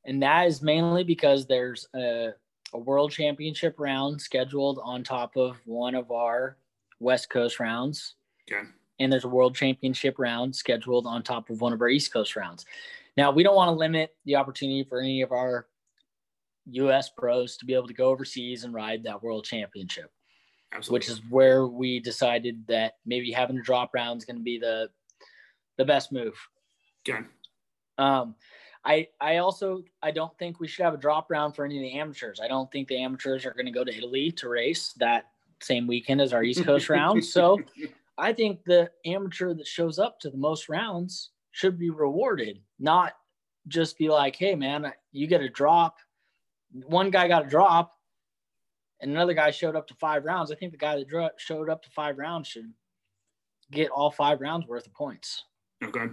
And 0.05 0.21
that 0.23 0.47
is 0.47 0.61
mainly 0.61 1.03
because 1.03 1.45
there's 1.45 1.87
a 1.95 2.33
a 2.73 2.77
world 2.77 3.11
championship 3.11 3.75
round 3.79 4.21
scheduled 4.21 4.79
on 4.83 5.03
top 5.03 5.35
of 5.35 5.57
one 5.65 5.95
of 5.95 6.11
our 6.11 6.57
West 6.99 7.29
Coast 7.29 7.59
rounds. 7.59 8.15
Okay. 8.49 8.63
And 8.99 9.11
there's 9.11 9.25
a 9.25 9.29
world 9.29 9.55
championship 9.55 10.19
round 10.19 10.55
scheduled 10.55 11.05
on 11.05 11.23
top 11.23 11.49
of 11.49 11.61
one 11.61 11.73
of 11.73 11.81
our 11.81 11.89
East 11.89 12.13
Coast 12.13 12.35
rounds. 12.35 12.65
Now, 13.17 13.31
we 13.31 13.43
don't 13.43 13.55
want 13.55 13.69
to 13.69 13.73
limit 13.73 14.15
the 14.25 14.35
opportunity 14.35 14.83
for 14.83 14.99
any 14.99 15.21
of 15.21 15.31
our 15.31 15.67
US 16.65 17.09
pros 17.09 17.57
to 17.57 17.65
be 17.65 17.73
able 17.73 17.87
to 17.87 17.93
go 17.93 18.09
overseas 18.09 18.63
and 18.63 18.73
ride 18.73 19.03
that 19.03 19.21
world 19.21 19.45
championship. 19.45 20.11
Absolutely. 20.73 20.95
Which 20.95 21.09
is 21.09 21.21
where 21.29 21.67
we 21.67 21.99
decided 21.99 22.65
that 22.67 22.93
maybe 23.05 23.31
having 23.31 23.57
a 23.57 23.61
drop 23.61 23.91
round 23.93 24.19
is 24.19 24.25
going 24.25 24.37
to 24.37 24.43
be 24.43 24.57
the 24.57 24.89
the 25.77 25.85
best 25.85 26.11
move. 26.11 26.35
Okay. 27.07 27.19
Um, 27.97 28.35
I 28.85 29.07
I 29.19 29.37
also 29.37 29.83
I 30.01 30.11
don't 30.11 30.37
think 30.37 30.59
we 30.59 30.67
should 30.67 30.85
have 30.85 30.93
a 30.93 30.97
drop 30.97 31.29
round 31.29 31.55
for 31.55 31.65
any 31.65 31.77
of 31.77 31.81
the 31.81 31.99
amateurs. 31.99 32.39
I 32.41 32.47
don't 32.47 32.71
think 32.71 32.87
the 32.87 33.01
amateurs 33.01 33.45
are 33.45 33.53
going 33.53 33.65
to 33.65 33.71
go 33.71 33.83
to 33.83 33.95
Italy 33.95 34.31
to 34.33 34.49
race 34.49 34.93
that 34.93 35.25
same 35.61 35.87
weekend 35.87 36.21
as 36.21 36.33
our 36.33 36.43
East 36.43 36.63
Coast 36.63 36.89
round. 36.89 37.23
So 37.23 37.59
I 38.17 38.31
think 38.31 38.63
the 38.63 38.89
amateur 39.05 39.53
that 39.53 39.67
shows 39.67 39.99
up 39.99 40.19
to 40.21 40.29
the 40.29 40.37
most 40.37 40.69
rounds 40.69 41.31
should 41.51 41.77
be 41.77 41.89
rewarded, 41.89 42.61
not 42.79 43.13
just 43.67 43.97
be 43.97 44.09
like, 44.09 44.35
"Hey 44.35 44.55
man, 44.55 44.91
you 45.11 45.27
get 45.27 45.41
a 45.41 45.49
drop." 45.49 45.97
One 46.71 47.11
guy 47.11 47.27
got 47.27 47.45
a 47.45 47.49
drop, 47.49 47.93
and 48.99 49.11
another 49.11 49.33
guy 49.33 49.51
showed 49.51 49.75
up 49.75 49.87
to 49.87 49.93
five 49.95 50.25
rounds. 50.25 50.51
I 50.51 50.55
think 50.55 50.71
the 50.71 50.77
guy 50.77 50.95
that 50.95 51.31
showed 51.37 51.69
up 51.69 51.83
to 51.83 51.89
five 51.91 52.17
rounds 52.17 52.47
should 52.47 52.71
get 53.71 53.89
all 53.89 54.11
five 54.11 54.41
rounds 54.41 54.67
worth 54.67 54.87
of 54.87 54.93
points. 54.93 55.43
Okay 55.83 56.09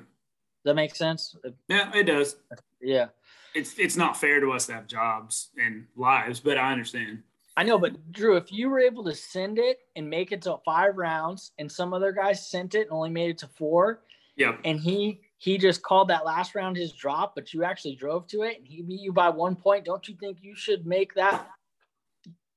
that 0.68 0.74
make 0.74 0.94
sense? 0.94 1.35
Yeah, 1.68 1.90
it 1.94 2.05
does. 2.05 2.37
Yeah. 2.81 3.07
It's 3.55 3.79
it's 3.79 3.96
not 3.96 4.16
fair 4.16 4.40
to 4.40 4.53
us 4.53 4.66
to 4.66 4.74
have 4.74 4.87
jobs 4.87 5.51
and 5.59 5.87
lives, 5.96 6.38
but 6.38 6.59
I 6.59 6.70
understand. 6.70 7.22
I 7.57 7.64
know, 7.64 7.79
but 7.79 8.12
Drew, 8.12 8.37
if 8.37 8.53
you 8.53 8.68
were 8.68 8.79
able 8.79 9.03
to 9.05 9.14
send 9.14 9.59
it 9.59 9.81
and 9.96 10.09
make 10.09 10.31
it 10.31 10.42
to 10.42 10.59
five 10.64 10.96
rounds, 10.96 11.51
and 11.59 11.70
some 11.70 11.92
other 11.92 12.12
guy 12.12 12.33
sent 12.33 12.77
it 12.77 12.83
and 12.83 12.92
only 12.92 13.11
made 13.11 13.31
it 13.31 13.38
to 13.38 13.48
four, 13.48 14.03
yeah, 14.37 14.57
and 14.64 14.79
he 14.79 15.22
he 15.38 15.57
just 15.57 15.83
called 15.83 16.09
that 16.09 16.27
last 16.27 16.55
round 16.55 16.77
his 16.77 16.92
drop, 16.92 17.35
but 17.35 17.55
you 17.55 17.64
actually 17.64 17.94
drove 17.94 18.27
to 18.29 18.42
it 18.42 18.59
and 18.59 18.66
he 18.66 18.83
beat 18.83 19.01
you 19.01 19.12
by 19.12 19.31
one 19.31 19.55
point. 19.55 19.85
Don't 19.85 20.07
you 20.09 20.16
think 20.18 20.38
you 20.42 20.55
should 20.55 20.85
make 20.85 21.14
that? 21.14 21.48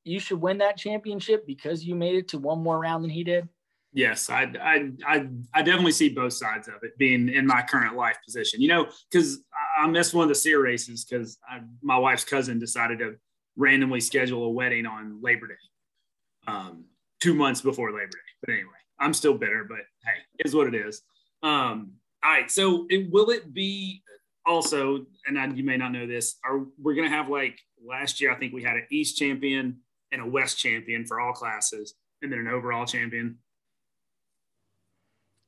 You 0.04 0.20
should 0.20 0.42
win 0.42 0.58
that 0.58 0.78
championship 0.78 1.46
because 1.46 1.86
you 1.86 1.94
made 1.94 2.16
it 2.16 2.28
to 2.30 2.40
one 2.40 2.64
more 2.64 2.80
round 2.80 3.04
than 3.04 3.12
he 3.12 3.24
did. 3.24 3.48
Yes, 3.94 4.30
I, 4.30 4.52
I, 4.60 4.90
I, 5.06 5.28
I 5.54 5.62
definitely 5.62 5.92
see 5.92 6.10
both 6.10 6.34
sides 6.34 6.68
of 6.70 6.76
it 6.82 6.98
being 6.98 7.30
in 7.30 7.46
my 7.46 7.62
current 7.62 7.96
life 7.96 8.18
position. 8.26 8.62
You 8.62 8.70
know, 8.70 8.88
because 9.12 9.44
I 9.78 9.86
missed 9.86 10.14
one 10.14 10.24
of 10.24 10.30
the 10.30 10.36
SERE 10.36 10.62
races 10.62 11.06
because 11.06 11.38
my 11.84 11.98
wife's 11.98 12.24
cousin 12.24 12.58
decided 12.58 13.00
to 13.00 13.18
randomly 13.58 14.00
schedule 14.00 14.46
a 14.46 14.50
wedding 14.50 14.88
on 14.88 15.22
Labor 15.22 15.48
Day, 15.48 15.54
um, 16.48 16.86
two 17.20 17.36
months 17.36 17.62
before 17.62 17.92
Labor 17.92 18.08
Day. 18.08 18.32
But 18.40 18.54
anyway, 18.54 18.70
I'm 18.98 19.14
still 19.14 19.38
bitter, 19.38 19.66
but 19.68 19.80
hey, 20.06 20.22
is 20.40 20.56
what 20.56 20.68
it 20.68 20.76
is. 20.76 21.04
Um, 21.44 21.92
all 22.24 22.32
right, 22.32 22.50
so 22.52 22.86
it, 22.90 23.12
will 23.12 23.30
it 23.30 23.54
be 23.54 24.04
also, 24.46 25.06
and 25.28 25.40
I, 25.40 25.48
you 25.48 25.64
may 25.64 25.78
not 25.78 25.92
know 25.92 26.08
this, 26.08 26.38
are 26.46 26.62
we're 26.82 26.96
gonna 26.96 27.10
have 27.10 27.30
like 27.30 27.60
last 27.84 28.22
year? 28.22 28.32
I 28.32 28.36
think 28.36 28.54
we 28.54 28.64
had 28.64 28.76
an 28.76 28.88
East 28.92 29.18
champion 29.18 29.80
and 30.12 30.22
a 30.22 30.26
West 30.26 30.58
champion 30.58 31.06
for 31.06 31.20
all 31.20 31.34
classes, 31.34 31.96
and 32.22 32.32
then 32.32 32.40
an 32.40 32.48
overall 32.48 32.86
champion. 32.86 33.38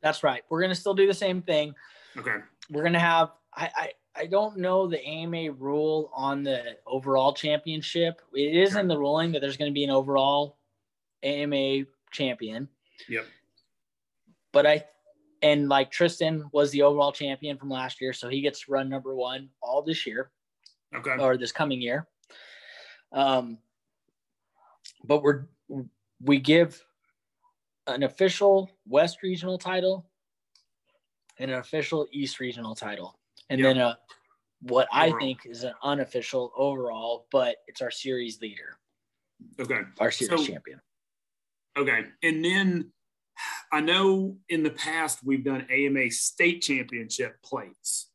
That's 0.01 0.23
right. 0.23 0.43
We're 0.49 0.61
gonna 0.61 0.75
still 0.75 0.93
do 0.93 1.07
the 1.07 1.13
same 1.13 1.41
thing. 1.41 1.73
Okay. 2.17 2.37
We're 2.69 2.83
gonna 2.83 2.99
have. 2.99 3.31
I, 3.55 3.69
I 3.75 3.91
I 4.15 4.25
don't 4.27 4.57
know 4.57 4.87
the 4.87 5.03
AMA 5.03 5.53
rule 5.53 6.11
on 6.13 6.43
the 6.43 6.77
overall 6.85 7.33
championship. 7.33 8.21
It 8.33 8.55
is 8.55 8.75
in 8.75 8.87
the 8.87 8.97
ruling 8.97 9.31
that 9.31 9.41
there's 9.41 9.57
going 9.57 9.71
to 9.71 9.73
be 9.73 9.83
an 9.83 9.89
overall 9.89 10.57
AMA 11.23 11.85
champion. 12.11 12.69
Yep. 13.09 13.25
But 14.51 14.67
I, 14.67 14.85
and 15.43 15.67
like 15.69 15.91
Tristan 15.91 16.45
was 16.53 16.71
the 16.71 16.81
overall 16.81 17.11
champion 17.11 17.57
from 17.57 17.69
last 17.69 18.01
year, 18.01 18.13
so 18.13 18.29
he 18.29 18.41
gets 18.41 18.61
to 18.61 18.71
run 18.71 18.89
number 18.89 19.13
one 19.13 19.49
all 19.61 19.83
this 19.83 20.07
year. 20.07 20.31
Okay. 20.95 21.15
Or 21.19 21.37
this 21.37 21.51
coming 21.51 21.81
year. 21.81 22.07
Um, 23.11 23.57
but 25.03 25.21
we're 25.21 25.45
we 26.21 26.39
give 26.39 26.81
an 27.87 28.03
official 28.03 28.69
West 28.87 29.21
regional 29.21 29.57
title 29.57 30.05
and 31.39 31.51
an 31.51 31.57
official 31.57 32.07
East 32.11 32.39
regional 32.39 32.75
title 32.75 33.19
and 33.49 33.59
yep. 33.59 33.75
then 33.75 33.77
a 33.83 33.97
what 34.61 34.87
overall. 34.93 35.15
I 35.17 35.19
think 35.19 35.39
is 35.45 35.63
an 35.65 35.73
unofficial 35.83 36.53
overall, 36.55 37.27
but 37.31 37.57
it's 37.67 37.81
our 37.81 37.91
series 37.91 38.39
leader. 38.39 38.77
Okay. 39.59 39.81
Our 39.99 40.11
series 40.11 40.39
so, 40.39 40.45
champion. 40.53 40.79
Okay. 41.77 42.05
And 42.21 42.45
then 42.45 42.92
I 43.71 43.79
know 43.79 44.37
in 44.49 44.63
the 44.63 44.69
past 44.69 45.19
we've 45.23 45.43
done 45.43 45.65
AMA 45.71 46.11
state 46.11 46.61
championship 46.61 47.41
plates. 47.43 48.09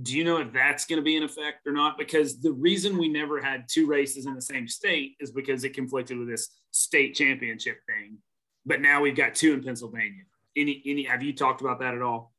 Do 0.00 0.16
you 0.16 0.24
know 0.24 0.38
if 0.38 0.52
that's 0.52 0.86
going 0.86 0.98
to 0.98 1.04
be 1.04 1.16
in 1.16 1.24
effect 1.24 1.66
or 1.66 1.72
not? 1.72 1.98
Because 1.98 2.40
the 2.40 2.52
reason 2.52 2.96
we 2.96 3.08
never 3.08 3.40
had 3.40 3.64
two 3.68 3.86
races 3.86 4.26
in 4.26 4.34
the 4.34 4.42
same 4.42 4.68
state 4.68 5.16
is 5.20 5.32
because 5.32 5.64
it 5.64 5.74
conflicted 5.74 6.18
with 6.18 6.28
this 6.28 6.48
state 6.70 7.14
championship 7.14 7.78
thing. 7.86 8.18
But 8.64 8.80
now 8.80 9.00
we've 9.00 9.16
got 9.16 9.34
two 9.34 9.54
in 9.54 9.62
Pennsylvania. 9.62 10.24
Any 10.56 10.82
any 10.86 11.02
have 11.04 11.22
you 11.22 11.32
talked 11.32 11.60
about 11.60 11.80
that 11.80 11.94
at 11.94 12.02
all? 12.02 12.32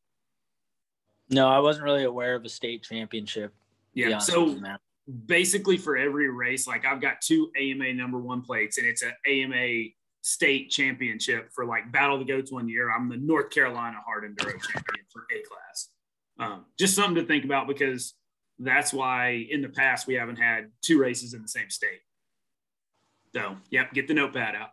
No, 1.29 1.47
I 1.47 1.59
wasn't 1.59 1.85
really 1.85 2.05
aware 2.05 2.35
of 2.35 2.45
a 2.45 2.49
state 2.49 2.83
championship. 2.83 3.53
Yeah. 3.93 4.19
So 4.19 4.57
basically, 5.25 5.77
for 5.77 5.97
every 5.97 6.29
race, 6.29 6.67
like 6.67 6.85
I've 6.85 7.01
got 7.01 7.21
two 7.21 7.51
AMA 7.59 7.93
number 7.93 8.19
one 8.19 8.41
plates, 8.41 8.77
and 8.77 8.87
it's 8.87 9.01
an 9.01 9.13
AMA 9.27 9.89
state 10.29 10.69
championship 10.69 11.49
for 11.53 11.65
like 11.65 11.91
Battle 11.91 12.15
of 12.15 12.25
the 12.25 12.31
Goats 12.31 12.51
one 12.51 12.69
year. 12.69 12.91
I'm 12.91 13.09
the 13.09 13.17
North 13.17 13.49
Carolina 13.49 13.97
Hard 14.05 14.23
Enduro 14.23 14.51
champion 14.51 15.05
for 15.11 15.23
A 15.31 15.41
class. 15.41 15.89
Um, 16.39 16.65
just 16.77 16.95
something 16.95 17.15
to 17.15 17.25
think 17.25 17.45
about 17.45 17.67
because 17.67 18.13
that's 18.59 18.93
why 18.93 19.47
in 19.49 19.61
the 19.61 19.69
past 19.69 20.05
we 20.05 20.13
haven't 20.13 20.35
had 20.35 20.69
two 20.83 20.99
races 20.99 21.33
in 21.33 21.41
the 21.41 21.47
same 21.47 21.69
state. 21.69 22.01
So, 23.33 23.57
yep, 23.71 23.91
get 23.93 24.07
the 24.07 24.13
notepad 24.13 24.55
out. 24.55 24.69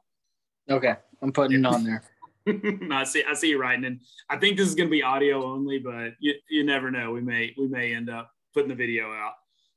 Okay, 0.70 0.94
I'm 1.22 1.32
putting 1.32 1.60
it 1.60 1.66
on 1.66 1.84
there. 1.84 2.02
I 2.92 3.04
see. 3.04 3.24
I 3.28 3.34
see 3.34 3.50
you 3.50 3.58
writing, 3.58 3.84
and 3.86 4.00
I 4.28 4.36
think 4.36 4.56
this 4.56 4.68
is 4.68 4.74
going 4.74 4.88
to 4.88 4.90
be 4.90 5.02
audio 5.02 5.44
only, 5.44 5.78
but 5.78 6.12
you, 6.20 6.34
you 6.48 6.64
never 6.64 6.90
know. 6.90 7.12
We 7.12 7.20
may 7.20 7.54
we 7.58 7.66
may 7.66 7.94
end 7.94 8.08
up 8.08 8.30
putting 8.54 8.68
the 8.68 8.74
video 8.74 9.12
out. 9.12 9.32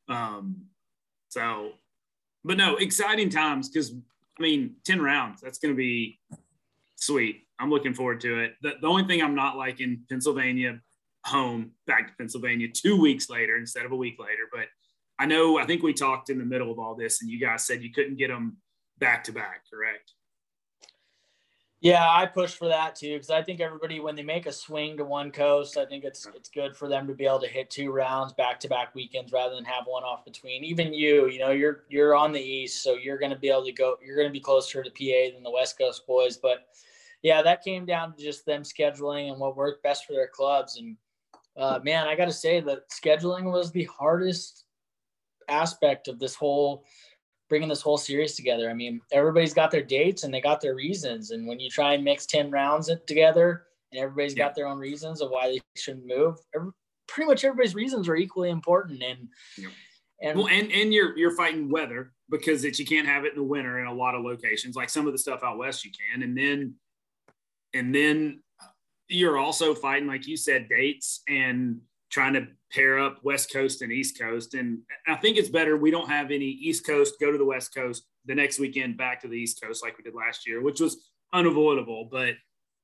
Um, 0.07 0.65
so, 1.29 1.71
but 2.43 2.57
no, 2.57 2.77
exciting 2.77 3.29
times 3.29 3.69
because 3.69 3.93
I 4.39 4.41
mean, 4.41 4.75
ten 4.85 5.01
rounds. 5.01 5.41
That's 5.41 5.59
going 5.59 5.73
to 5.73 5.77
be 5.77 6.19
sweet. 6.95 7.43
I'm 7.59 7.69
looking 7.69 7.93
forward 7.93 8.21
to 8.21 8.39
it. 8.39 8.55
The, 8.61 8.75
the 8.81 8.87
only 8.87 9.03
thing 9.03 9.21
I'm 9.21 9.35
not 9.35 9.57
liking 9.57 10.03
Pennsylvania 10.09 10.79
home 11.25 11.71
back 11.85 12.07
to 12.07 12.13
Pennsylvania 12.17 12.69
two 12.73 12.99
weeks 12.99 13.29
later 13.29 13.57
instead 13.57 13.85
of 13.85 13.91
a 13.91 13.95
week 13.95 14.17
later. 14.19 14.47
But 14.51 14.67
I 15.19 15.25
know 15.25 15.57
I 15.57 15.65
think 15.65 15.83
we 15.83 15.93
talked 15.93 16.29
in 16.29 16.37
the 16.37 16.45
middle 16.45 16.71
of 16.71 16.79
all 16.79 16.95
this, 16.95 17.21
and 17.21 17.29
you 17.29 17.39
guys 17.39 17.65
said 17.65 17.83
you 17.83 17.91
couldn't 17.91 18.17
get 18.17 18.29
them 18.29 18.57
back 18.97 19.25
to 19.25 19.33
back, 19.33 19.63
correct? 19.71 20.13
Yeah, 21.81 22.05
I 22.09 22.25
push 22.25 22.55
for 22.55 22.67
that 22.67 22.95
too 22.95 23.13
because 23.13 23.29
I 23.29 23.41
think 23.41 23.61
everybody 23.61 24.01
when 24.01 24.17
they 24.17 24.23
make 24.23 24.47
a 24.47 24.51
swing 24.51 24.97
to 24.97 25.05
one 25.05 25.31
coast, 25.31 25.77
I 25.77 25.85
think 25.85 26.03
it's 26.03 26.27
it's 26.35 26.49
good 26.49 26.75
for 26.75 26.89
them 26.89 27.07
to 27.07 27.13
be 27.13 27.25
able 27.25 27.39
to 27.39 27.47
hit 27.47 27.69
two 27.69 27.89
rounds 27.89 28.33
back 28.33 28.59
to 28.61 28.67
back 28.67 28.93
weekends 28.93 29.31
rather 29.31 29.55
than 29.55 29.63
have 29.63 29.85
one 29.85 30.03
off 30.03 30.25
between. 30.25 30.65
Even 30.65 30.93
you, 30.93 31.29
you 31.29 31.39
know, 31.39 31.51
you're 31.51 31.85
you're 31.87 32.15
on 32.15 32.33
the 32.33 32.41
east, 32.41 32.83
so 32.83 32.95
you're 32.95 33.17
going 33.17 33.31
to 33.31 33.39
be 33.39 33.49
able 33.49 33.63
to 33.63 33.71
go. 33.71 33.95
You're 34.05 34.17
going 34.17 34.27
to 34.27 34.33
be 34.33 34.41
closer 34.41 34.83
to 34.83 34.89
PA 34.89 35.33
than 35.33 35.41
the 35.41 35.51
West 35.51 35.77
Coast 35.77 36.05
boys, 36.05 36.35
but 36.35 36.67
yeah, 37.21 37.41
that 37.41 37.63
came 37.63 37.85
down 37.85 38.13
to 38.13 38.21
just 38.21 38.45
them 38.45 38.63
scheduling 38.63 39.31
and 39.31 39.39
what 39.39 39.55
worked 39.55 39.81
best 39.81 40.05
for 40.05 40.11
their 40.13 40.27
clubs. 40.27 40.77
And 40.77 40.97
uh, 41.55 41.79
man, 41.83 42.07
I 42.07 42.15
got 42.15 42.25
to 42.25 42.33
say 42.33 42.59
that 42.59 42.89
scheduling 42.89 43.51
was 43.51 43.71
the 43.71 43.85
hardest 43.85 44.65
aspect 45.47 46.07
of 46.07 46.19
this 46.19 46.35
whole 46.35 46.83
bringing 47.49 47.67
this 47.67 47.81
whole 47.81 47.97
series 47.97 48.35
together. 48.35 48.69
I 48.69 48.73
mean, 48.73 49.01
everybody's 49.11 49.53
got 49.53 49.71
their 49.71 49.83
dates 49.83 50.23
and 50.23 50.33
they 50.33 50.39
got 50.39 50.61
their 50.61 50.75
reasons. 50.75 51.31
And 51.31 51.47
when 51.47 51.59
you 51.59 51.69
try 51.69 51.93
and 51.93 52.03
mix 52.03 52.25
10 52.27 52.51
rounds 52.51 52.91
together 53.07 53.63
and 53.91 53.99
everybody's 53.99 54.37
yeah. 54.37 54.45
got 54.45 54.55
their 54.55 54.67
own 54.67 54.77
reasons 54.77 55.21
of 55.21 55.31
why 55.31 55.47
they 55.47 55.59
shouldn't 55.75 56.05
move, 56.05 56.37
every, 56.55 56.71
pretty 57.07 57.27
much 57.27 57.43
everybody's 57.43 57.75
reasons 57.75 58.07
are 58.07 58.15
equally 58.15 58.51
important. 58.51 59.01
And, 59.01 59.27
yeah. 59.57 59.69
and, 60.21 60.37
well, 60.37 60.47
and, 60.47 60.71
and 60.71 60.93
you're, 60.93 61.17
you're 61.17 61.35
fighting 61.35 61.69
weather 61.69 62.13
because 62.29 62.63
it, 62.63 62.77
you 62.77 62.85
can't 62.85 63.07
have 63.07 63.25
it 63.25 63.33
in 63.33 63.39
the 63.39 63.43
winter 63.43 63.79
in 63.79 63.87
a 63.87 63.93
lot 63.93 64.13
of 64.13 64.23
locations, 64.23 64.75
like 64.75 64.89
some 64.89 65.07
of 65.07 65.11
the 65.11 65.19
stuff 65.19 65.43
out 65.43 65.57
West 65.57 65.83
you 65.83 65.91
can. 65.91 66.21
And 66.21 66.37
then, 66.37 66.75
and 67.73 67.93
then 67.93 68.41
you're 69.07 69.39
also 69.39 69.73
fighting, 69.73 70.07
like 70.07 70.27
you 70.27 70.37
said, 70.37 70.69
dates 70.69 71.21
and 71.27 71.81
trying 72.09 72.33
to 72.33 72.47
pair 72.71 72.99
up 72.99 73.23
West 73.23 73.51
Coast 73.51 73.81
and 73.81 73.91
East 73.91 74.19
Coast. 74.19 74.53
And 74.53 74.79
I 75.07 75.15
think 75.15 75.37
it's 75.37 75.49
better 75.49 75.77
we 75.77 75.91
don't 75.91 76.09
have 76.09 76.31
any 76.31 76.45
East 76.45 76.85
Coast 76.85 77.15
go 77.19 77.31
to 77.31 77.37
the 77.37 77.45
West 77.45 77.73
Coast 77.73 78.03
the 78.25 78.35
next 78.35 78.59
weekend 78.59 78.97
back 78.97 79.21
to 79.21 79.27
the 79.27 79.37
East 79.37 79.61
Coast 79.61 79.83
like 79.83 79.97
we 79.97 80.03
did 80.03 80.15
last 80.15 80.47
year, 80.47 80.61
which 80.61 80.79
was 80.79 81.09
unavoidable, 81.33 82.07
but 82.11 82.35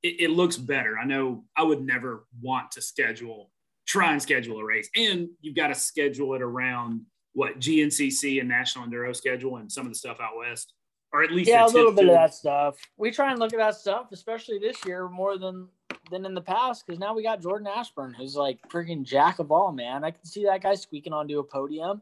it, 0.03 0.21
it 0.21 0.29
looks 0.31 0.57
better. 0.57 0.97
I 0.97 1.05
know 1.05 1.43
I 1.57 1.63
would 1.63 1.81
never 1.81 2.25
want 2.41 2.71
to 2.71 2.81
schedule, 2.81 3.51
try 3.87 4.11
and 4.11 4.21
schedule 4.21 4.59
a 4.59 4.63
race. 4.65 4.89
And 4.95 5.29
you've 5.41 5.55
got 5.55 5.67
to 5.67 5.75
schedule 5.75 6.33
it 6.35 6.41
around 6.41 7.01
what 7.33 7.59
GNCC 7.59 8.39
and 8.39 8.47
National 8.47 8.87
Enduro 8.87 9.15
schedule 9.15 9.57
and 9.57 9.71
some 9.71 9.85
of 9.85 9.91
the 9.91 9.97
stuff 9.97 10.19
out 10.19 10.37
West. 10.37 10.73
Or 11.11 11.23
at 11.23 11.31
least 11.31 11.49
yeah, 11.49 11.65
a 11.65 11.67
little 11.67 11.91
bit 11.91 12.03
to. 12.03 12.09
of 12.09 12.13
that 12.13 12.33
stuff. 12.33 12.75
We 12.97 13.09
try 13.09 13.31
and 13.31 13.39
look 13.39 13.53
at 13.53 13.59
that 13.59 13.75
stuff, 13.75 14.07
especially 14.11 14.59
this 14.59 14.85
year, 14.85 15.07
more 15.07 15.37
than 15.37 15.69
than 16.09 16.25
in 16.25 16.33
the 16.33 16.41
past 16.41 16.85
because 16.85 16.99
now 16.99 17.13
we 17.13 17.23
got 17.23 17.41
Jordan 17.41 17.67
Ashburn, 17.67 18.13
who's 18.13 18.35
like 18.35 18.59
freaking 18.69 19.03
jack 19.03 19.39
of 19.39 19.51
all, 19.51 19.71
man. 19.71 20.03
I 20.03 20.11
can 20.11 20.25
see 20.25 20.45
that 20.45 20.63
guy 20.63 20.75
squeaking 20.75 21.13
onto 21.13 21.39
a 21.39 21.43
podium, 21.43 22.01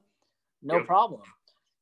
no 0.62 0.78
yep. 0.78 0.86
problem. 0.86 1.22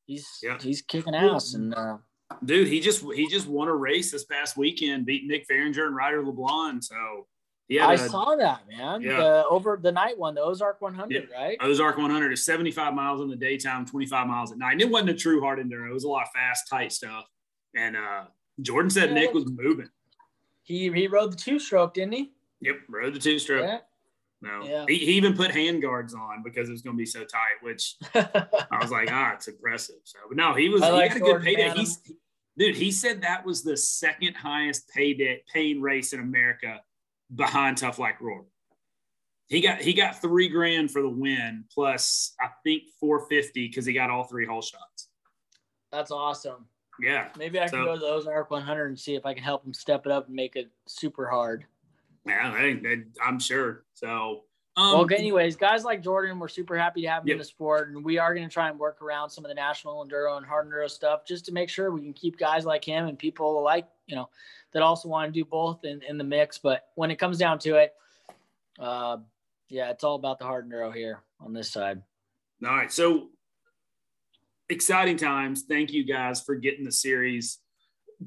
He's 0.06 0.28
yep. 0.43 0.62
he's 0.62 0.82
kicking 0.82 1.16
ass, 1.16 1.54
and 1.54 1.74
uh, 1.74 1.98
dude, 2.43 2.68
he 2.68 2.80
just 2.80 3.04
he 3.14 3.28
just 3.28 3.48
won 3.48 3.68
a 3.68 3.76
race 3.76 4.12
this 4.12 4.26
past 4.26 4.58
weekend, 4.58 5.06
beat 5.06 5.26
Nick 5.26 5.48
Fahringer 5.48 5.88
and 5.88 5.95
Ryder 5.95 6.26
LeBlanc. 6.26 6.84
So 6.84 7.28
yeah, 7.72 7.88
I 7.88 7.95
saw 7.95 8.36
that 8.36 8.64
man. 8.68 9.02
Yeah. 9.02 9.18
The, 9.18 9.45
over 9.50 9.80
the 9.82 9.93
night 9.93 10.18
one, 10.18 10.36
the 10.36 10.41
Ozark 10.41 10.82
100, 10.82 11.10
yeah. 11.32 11.38
right? 11.38 11.58
Ozark 11.62 11.98
100 11.98 12.34
is 12.34 12.43
75 12.43 12.93
miles 12.93 13.22
in 13.22 13.30
the 13.30 13.36
daytime, 13.38 13.86
25 13.86 14.28
miles 14.28 14.52
at 14.52 14.58
night. 14.58 14.74
And 14.74 14.82
it 14.82 14.89
wasn't 14.89 15.12
a 15.12 15.14
true 15.14 15.39
hard 15.39 15.58
enduro. 15.58 15.89
It 15.89 15.93
was 15.93 16.04
a 16.04 16.10
lot 16.10 16.24
of 16.24 16.32
fast, 16.34 16.68
tight 16.70 16.91
stuff. 16.91 17.26
And 17.74 17.95
uh, 17.95 18.26
Jordan 18.62 18.89
said 18.89 19.10
yeah. 19.10 19.16
Nick 19.16 19.34
was 19.34 19.45
moving. 19.50 19.88
He 20.64 20.91
he 20.91 21.07
rode 21.07 21.32
the 21.32 21.38
two 21.38 21.59
stroke, 21.59 21.93
didn't 21.93 22.14
he? 22.14 22.32
Yep, 22.62 22.76
rode 22.89 23.14
the 23.14 23.20
two 23.20 23.39
stroke. 23.39 23.66
Yeah. 23.66 23.80
No, 24.41 24.64
yeah. 24.64 24.86
He, 24.88 24.97
he 24.97 25.12
even 25.14 25.36
put 25.36 25.51
hand 25.51 25.82
guards 25.82 26.16
on 26.16 26.41
because 26.43 26.68
it 26.68 26.72
was 26.72 26.82
going 26.82 26.95
to 26.95 26.99
be 26.99 27.05
so 27.05 27.24
tight, 27.24 27.62
which 27.62 27.95
I 28.16 28.80
was 28.82 28.89
like, 28.89 29.09
ah, 29.12 29.34
it's 29.36 29.47
impressive. 29.47 29.97
So, 30.03 30.18
but 30.28 30.38
no, 30.38 30.55
he 30.55 30.70
was, 30.70 30.84
he 30.84 30.89
like 30.89 31.12
had 31.12 31.22
a 31.22 31.26
good 31.26 31.43
payday. 31.43 31.70
He's, 31.76 31.99
dude, 32.57 32.76
he 32.76 32.91
said 32.91 33.22
that 33.22 33.45
was 33.45 33.62
the 33.62 33.78
second 33.78 34.36
highest 34.36 34.89
payday, 34.89 35.43
paid 35.53 35.80
race 35.80 36.14
in 36.14 36.20
America 36.20 36.82
behind 37.36 37.78
Tough 37.78 37.99
Like 37.99 38.20
RORR. 38.20 38.45
He 39.47 39.62
got, 39.62 39.82
he 39.82 39.93
got 39.93 40.22
three 40.22 40.47
grand 40.47 40.89
for 40.89 41.03
the 41.03 41.09
win 41.09 41.66
plus 41.72 42.34
I 42.39 42.47
think 42.64 42.84
450 42.99 43.68
because 43.68 43.86
he 43.86 43.93
got 43.93 44.09
all 44.09 44.24
three 44.24 44.45
hole 44.45 44.62
shots. 44.62 45.09
That's 45.91 46.09
awesome. 46.09 46.66
Yeah. 47.00 47.30
Maybe 47.38 47.60
I 47.60 47.64
can 47.64 47.70
So- 47.80 47.86
go 47.86 47.94
to 47.96 48.00
the 48.00 48.06
Ozark 48.08 48.52
100 48.52 48.88
and 48.88 49.00
see 49.00 49.16
if 49.16 49.26
I 49.26 49.34
can 49.34 49.44
help 49.44 49.66
him 49.66 49.74
step 49.74 50.06
it 50.06 50.12
up 50.12 50.28
and 50.28 50.36
make 50.36 50.56
it 50.56 50.70
super 50.86 51.28
hard. 51.28 51.66
Yeah, 52.26 52.52
I 52.54 52.62
think 52.62 53.08
I'm 53.22 53.39
sure. 53.39 53.84
So, 53.94 54.44
um, 54.78 54.94
well, 54.94 55.08
anyways, 55.12 55.56
guys 55.56 55.84
like 55.84 56.04
Jordan, 56.04 56.38
we're 56.38 56.48
super 56.48 56.78
happy 56.78 57.02
to 57.02 57.08
have 57.08 57.24
him 57.24 57.30
Yep. 57.30 57.34
in 57.34 57.38
the 57.39 57.44
sport, 57.44 57.89
and 57.89 58.06
we 58.06 58.20
are 58.20 58.36
going 58.36 58.48
to 58.48 58.54
try 58.54 58.70
and 58.70 58.78
work 58.78 59.02
around 59.02 59.30
some 59.32 59.44
of 59.44 59.50
the 59.50 59.56
national 59.56 60.06
enduro 60.06 60.38
and 60.38 60.46
hard 60.46 60.70
enduro 60.70 60.88
stuff 60.89 61.26
just 61.26 61.46
to 61.46 61.52
make 61.52 61.68
sure 61.70 61.89
we 61.92 62.02
can 62.02 62.14
keep 62.14 62.38
guys 62.38 62.64
like 62.66 62.86
him 62.86 63.08
and 63.08 63.18
people 63.18 63.62
like 63.64 63.88
you 64.06 64.16
know 64.16 64.30
that 64.72 64.84
also 64.84 65.10
want 65.10 65.34
to 65.34 65.38
do 65.38 65.44
both 65.44 65.84
in, 65.84 66.02
in 66.04 66.18
the 66.20 66.24
mix. 66.24 66.58
But 66.60 66.89
when 66.96 67.10
it 67.10 67.16
comes 67.18 67.38
down 67.39 67.58
to 67.60 67.76
it, 67.78 67.96
uh, 68.80 69.18
yeah, 69.68 69.89
it's 69.89 70.04
all 70.04 70.16
about 70.16 70.38
the 70.38 70.46
hard 70.46 70.70
enduro 70.70 70.94
here 70.94 71.22
on 71.39 71.54
this 71.54 71.72
side. 71.72 72.02
All 72.64 72.70
right. 72.76 72.92
So 72.92 73.30
exciting 74.72 75.17
times. 75.17 75.63
Thank 75.67 75.91
you 75.91 76.03
guys 76.03 76.41
for 76.41 76.55
getting 76.55 76.86
the 76.86 76.91
series, 76.91 77.59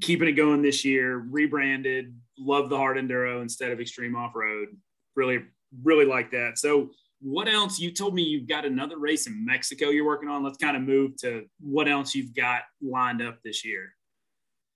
keeping 0.00 0.28
it 0.28 0.32
going 0.32 0.62
this 0.62 0.84
year, 0.84 1.16
rebranded. 1.18 2.14
Love 2.38 2.68
the 2.68 2.76
hard 2.76 2.96
enduro 2.96 3.42
instead 3.42 3.72
of 3.72 3.80
extreme 3.80 4.14
off 4.14 4.34
road. 4.34 4.68
Really, 5.16 5.40
really 5.82 6.04
like 6.04 6.30
that. 6.32 6.58
So, 6.58 6.90
what 7.20 7.48
else? 7.48 7.78
You 7.80 7.90
told 7.90 8.14
me 8.14 8.22
you've 8.22 8.48
got 8.48 8.66
another 8.66 8.98
race 8.98 9.26
in 9.26 9.44
Mexico 9.46 9.88
you're 9.88 10.04
working 10.04 10.28
on. 10.28 10.44
Let's 10.44 10.58
kind 10.58 10.76
of 10.76 10.82
move 10.82 11.16
to 11.18 11.46
what 11.58 11.88
else 11.88 12.14
you've 12.14 12.34
got 12.34 12.62
lined 12.82 13.22
up 13.22 13.38
this 13.42 13.64
year. 13.64 13.94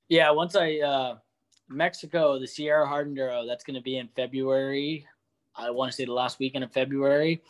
Yeah, 0.08 0.30
once 0.30 0.56
I 0.56 0.78
uh, 0.78 1.16
Mexico, 1.68 2.38
the 2.38 2.46
Sierra 2.46 2.86
Hard 2.86 3.14
Enduro, 3.14 3.46
that's 3.46 3.64
going 3.64 3.74
to 3.74 3.82
be 3.82 3.98
in 3.98 4.08
February. 4.16 5.06
I 5.54 5.70
want 5.70 5.90
to 5.90 5.96
say 5.96 6.06
the 6.06 6.12
last 6.12 6.38
weekend 6.38 6.64
of 6.64 6.72
February. 6.72 7.42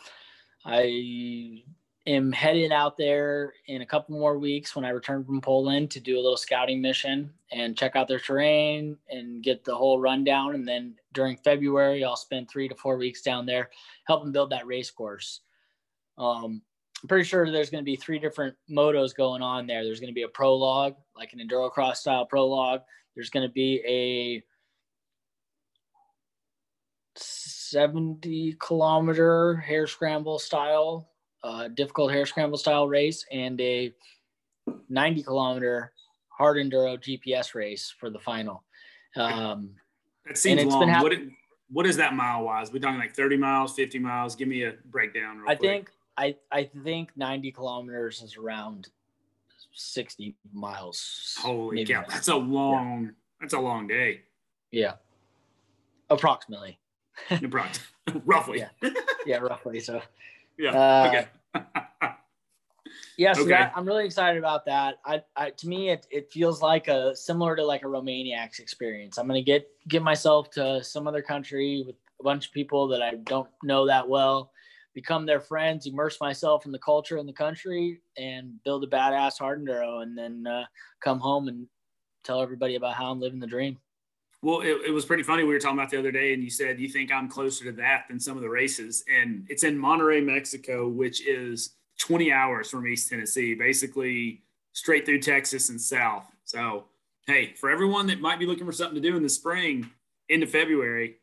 I 0.65 1.63
am 2.09 2.31
headed 2.31 2.71
out 2.71 2.97
there 2.97 3.53
in 3.67 3.81
a 3.81 3.85
couple 3.85 4.17
more 4.17 4.39
weeks 4.39 4.75
when 4.75 4.83
I 4.83 4.89
return 4.89 5.23
from 5.23 5.41
Poland 5.41 5.91
to 5.91 5.99
do 5.99 6.15
a 6.15 6.21
little 6.21 6.37
scouting 6.37 6.81
mission 6.81 7.31
and 7.51 7.77
check 7.77 7.95
out 7.95 8.07
their 8.07 8.19
terrain 8.19 8.97
and 9.09 9.43
get 9.43 9.63
the 9.63 9.75
whole 9.75 9.99
rundown. 9.99 10.55
And 10.55 10.67
then 10.67 10.95
during 11.13 11.37
February, 11.37 12.03
I'll 12.03 12.15
spend 12.15 12.49
three 12.49 12.67
to 12.67 12.75
four 12.75 12.97
weeks 12.97 13.21
down 13.21 13.45
there 13.45 13.69
helping 14.05 14.31
build 14.31 14.49
that 14.49 14.65
race 14.65 14.89
course. 14.89 15.41
Um, 16.17 16.61
I'm 17.01 17.07
pretty 17.07 17.25
sure 17.25 17.49
there's 17.49 17.69
going 17.69 17.83
to 17.83 17.89
be 17.89 17.95
three 17.95 18.19
different 18.19 18.55
motos 18.69 19.15
going 19.15 19.41
on 19.41 19.67
there. 19.67 19.83
There's 19.83 19.99
going 19.99 20.11
to 20.11 20.15
be 20.15 20.23
a 20.23 20.27
prologue, 20.27 20.95
like 21.15 21.31
an 21.33 21.39
enduro 21.39 21.71
cross 21.71 22.01
style 22.01 22.25
prologue. 22.25 22.81
There's 23.15 23.29
going 23.29 23.47
to 23.47 23.53
be 23.53 23.81
a 23.87 24.43
70 27.15 28.57
kilometer 28.59 29.57
hare 29.57 29.87
scramble 29.87 30.39
style, 30.39 31.08
uh, 31.43 31.67
difficult 31.69 32.11
hare 32.11 32.25
scramble 32.25 32.57
style 32.57 32.87
race, 32.87 33.25
and 33.31 33.59
a 33.61 33.93
90 34.89 35.23
kilometer 35.23 35.91
hard 36.29 36.57
enduro 36.57 36.97
GPS 36.97 37.53
race 37.55 37.93
for 37.99 38.09
the 38.09 38.19
final. 38.19 38.63
Um, 39.15 39.71
That 40.25 40.37
seems 40.37 40.63
long. 40.65 40.79
been 40.81 40.89
hap- 40.89 41.03
what, 41.03 41.13
what 41.71 41.85
is 41.85 41.97
that 41.97 42.13
mile 42.13 42.43
wise? 42.43 42.71
We're 42.71 42.79
talking 42.79 42.99
like 42.99 43.15
30 43.15 43.37
miles, 43.37 43.73
50 43.75 43.99
miles? 43.99 44.35
Give 44.35 44.47
me 44.47 44.63
a 44.63 44.73
breakdown. 44.85 45.37
Real 45.39 45.49
I 45.49 45.55
quick. 45.55 45.69
think 45.71 45.89
I 46.17 46.35
I 46.51 46.69
think 46.83 47.11
90 47.15 47.51
kilometers 47.53 48.21
is 48.21 48.35
around 48.37 48.89
60 49.73 50.35
miles. 50.53 51.35
Holy 51.39 51.85
cow, 51.85 52.03
that's 52.09 52.27
a 52.27 52.35
long. 52.35 53.11
That's 53.39 53.53
a 53.53 53.59
long 53.59 53.87
day. 53.87 54.21
Yeah, 54.71 54.93
approximately. 56.09 56.79
Approx- 57.29 57.79
Roughly. 58.25 58.59
Yeah. 58.59 58.89
Yeah, 59.25 59.37
roughly. 59.37 59.79
So 59.79 60.01
Yeah. 60.59 60.71
Uh, 60.71 61.07
okay. 61.07 61.27
yeah, 63.17 63.33
so 63.33 63.41
Okay. 63.41 63.49
that, 63.51 63.71
I'm 63.75 63.85
really 63.85 64.05
excited 64.05 64.37
about 64.37 64.65
that. 64.65 64.99
I, 65.05 65.23
I 65.35 65.51
to 65.51 65.67
me 65.67 65.89
it, 65.89 66.05
it 66.11 66.31
feels 66.31 66.61
like 66.61 66.89
a 66.89 67.15
similar 67.15 67.55
to 67.55 67.65
like 67.65 67.83
a 67.83 67.85
Romaniacs 67.85 68.59
experience. 68.59 69.17
I'm 69.17 69.25
gonna 69.25 69.41
get 69.41 69.67
get 69.87 70.03
myself 70.03 70.51
to 70.51 70.83
some 70.83 71.07
other 71.07 71.21
country 71.21 71.83
with 71.87 71.95
a 72.19 72.23
bunch 72.23 72.47
of 72.47 72.51
people 72.51 72.89
that 72.89 73.01
I 73.01 73.15
don't 73.25 73.47
know 73.63 73.87
that 73.87 74.07
well, 74.07 74.51
become 74.93 75.25
their 75.25 75.39
friends, 75.39 75.87
immerse 75.87 76.19
myself 76.19 76.65
in 76.65 76.73
the 76.73 76.79
culture 76.79 77.17
in 77.17 77.25
the 77.25 77.33
country, 77.33 78.01
and 78.17 78.61
build 78.65 78.83
a 78.83 78.87
badass 78.87 79.39
hard 79.39 79.65
enduro, 79.65 80.03
and 80.03 80.17
then 80.17 80.45
uh, 80.45 80.65
come 81.01 81.19
home 81.19 81.47
and 81.47 81.67
tell 82.25 82.41
everybody 82.41 82.75
about 82.75 82.95
how 82.95 83.09
I'm 83.11 83.21
living 83.21 83.39
the 83.39 83.47
dream. 83.47 83.77
Well, 84.41 84.61
it, 84.61 84.77
it 84.87 84.91
was 84.91 85.05
pretty 85.05 85.23
funny. 85.23 85.43
We 85.43 85.53
were 85.53 85.59
talking 85.59 85.77
about 85.77 85.89
the 85.89 85.99
other 85.99 86.11
day, 86.11 86.33
and 86.33 86.41
you 86.41 86.49
said 86.49 86.79
you 86.79 86.87
think 86.87 87.11
I'm 87.11 87.27
closer 87.27 87.65
to 87.65 87.71
that 87.73 88.05
than 88.07 88.19
some 88.19 88.37
of 88.37 88.41
the 88.41 88.49
races. 88.49 89.03
And 89.13 89.45
it's 89.49 89.63
in 89.63 89.77
Monterrey, 89.77 90.23
Mexico, 90.23 90.87
which 90.87 91.25
is 91.27 91.75
20 91.99 92.31
hours 92.31 92.69
from 92.69 92.87
East 92.87 93.09
Tennessee, 93.09 93.53
basically 93.53 94.41
straight 94.71 95.05
through 95.05 95.19
Texas 95.19 95.69
and 95.69 95.79
south. 95.79 96.25
So, 96.45 96.85
hey, 97.27 97.53
for 97.53 97.69
everyone 97.69 98.07
that 98.07 98.21
might 98.21 98.39
be 98.39 98.45
looking 98.45 98.65
for 98.65 98.71
something 98.71 99.01
to 99.01 99.07
do 99.07 99.17
in 99.17 99.23
the 99.23 99.29
spring 99.29 99.89
into 100.29 100.47
February, 100.47 101.17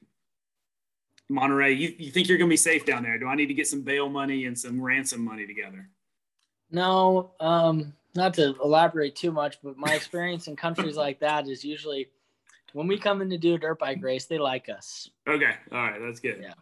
Monterrey, 1.31 1.77
you, 1.77 1.95
you 1.99 2.11
think 2.11 2.29
you're 2.29 2.39
going 2.39 2.49
to 2.49 2.53
be 2.53 2.59
safe 2.59 2.85
down 2.85 3.03
there? 3.03 3.19
Do 3.19 3.27
I 3.27 3.35
need 3.35 3.47
to 3.47 3.55
get 3.55 3.67
some 3.67 3.81
bail 3.81 4.09
money 4.09 4.45
and 4.45 4.59
some 4.59 4.81
ransom 4.81 5.25
money 5.25 5.47
together? 5.47 5.89
No, 6.71 7.33
um, 7.41 7.95
not 8.15 8.35
to 8.35 8.55
elaborate 8.63 9.17
too 9.17 9.33
much, 9.33 9.57
but 9.63 9.77
my 9.77 9.95
experience 9.95 10.49
in 10.49 10.57
countries 10.57 10.97
like 10.97 11.19
that 11.21 11.49
is 11.49 11.65
usually 11.65 12.09
when 12.77 12.87
we 12.87 12.99
come 12.99 13.23
in 13.23 13.31
to 13.31 13.39
do 13.39 13.55
a 13.55 13.59
dirt 13.59 13.79
bike 13.79 14.03
race, 14.03 14.27
they 14.27 14.37
like 14.37 14.69
us. 14.69 15.09
Okay. 15.27 15.53
All 15.73 15.79
right. 15.79 15.99
That's 15.99 16.21
good. 16.21 16.41
Yeah. 16.43 16.53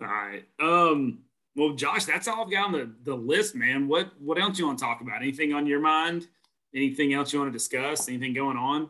All 0.00 0.06
right. 0.06 0.42
Um, 0.58 1.18
well, 1.54 1.74
Josh, 1.74 2.06
that's 2.06 2.26
all 2.26 2.44
I've 2.44 2.50
got 2.50 2.68
on 2.68 2.72
the, 2.72 2.90
the 3.04 3.14
list, 3.14 3.54
man. 3.54 3.86
What 3.86 4.18
what 4.18 4.38
else 4.38 4.58
you 4.58 4.66
want 4.66 4.78
to 4.78 4.84
talk 4.86 5.02
about? 5.02 5.20
Anything 5.20 5.52
on 5.52 5.66
your 5.66 5.80
mind? 5.80 6.28
Anything 6.74 7.12
else 7.12 7.34
you 7.34 7.38
want 7.38 7.52
to 7.52 7.58
discuss? 7.58 8.08
Anything 8.08 8.32
going 8.32 8.56
on? 8.56 8.88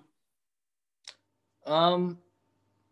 Um, 1.66 2.18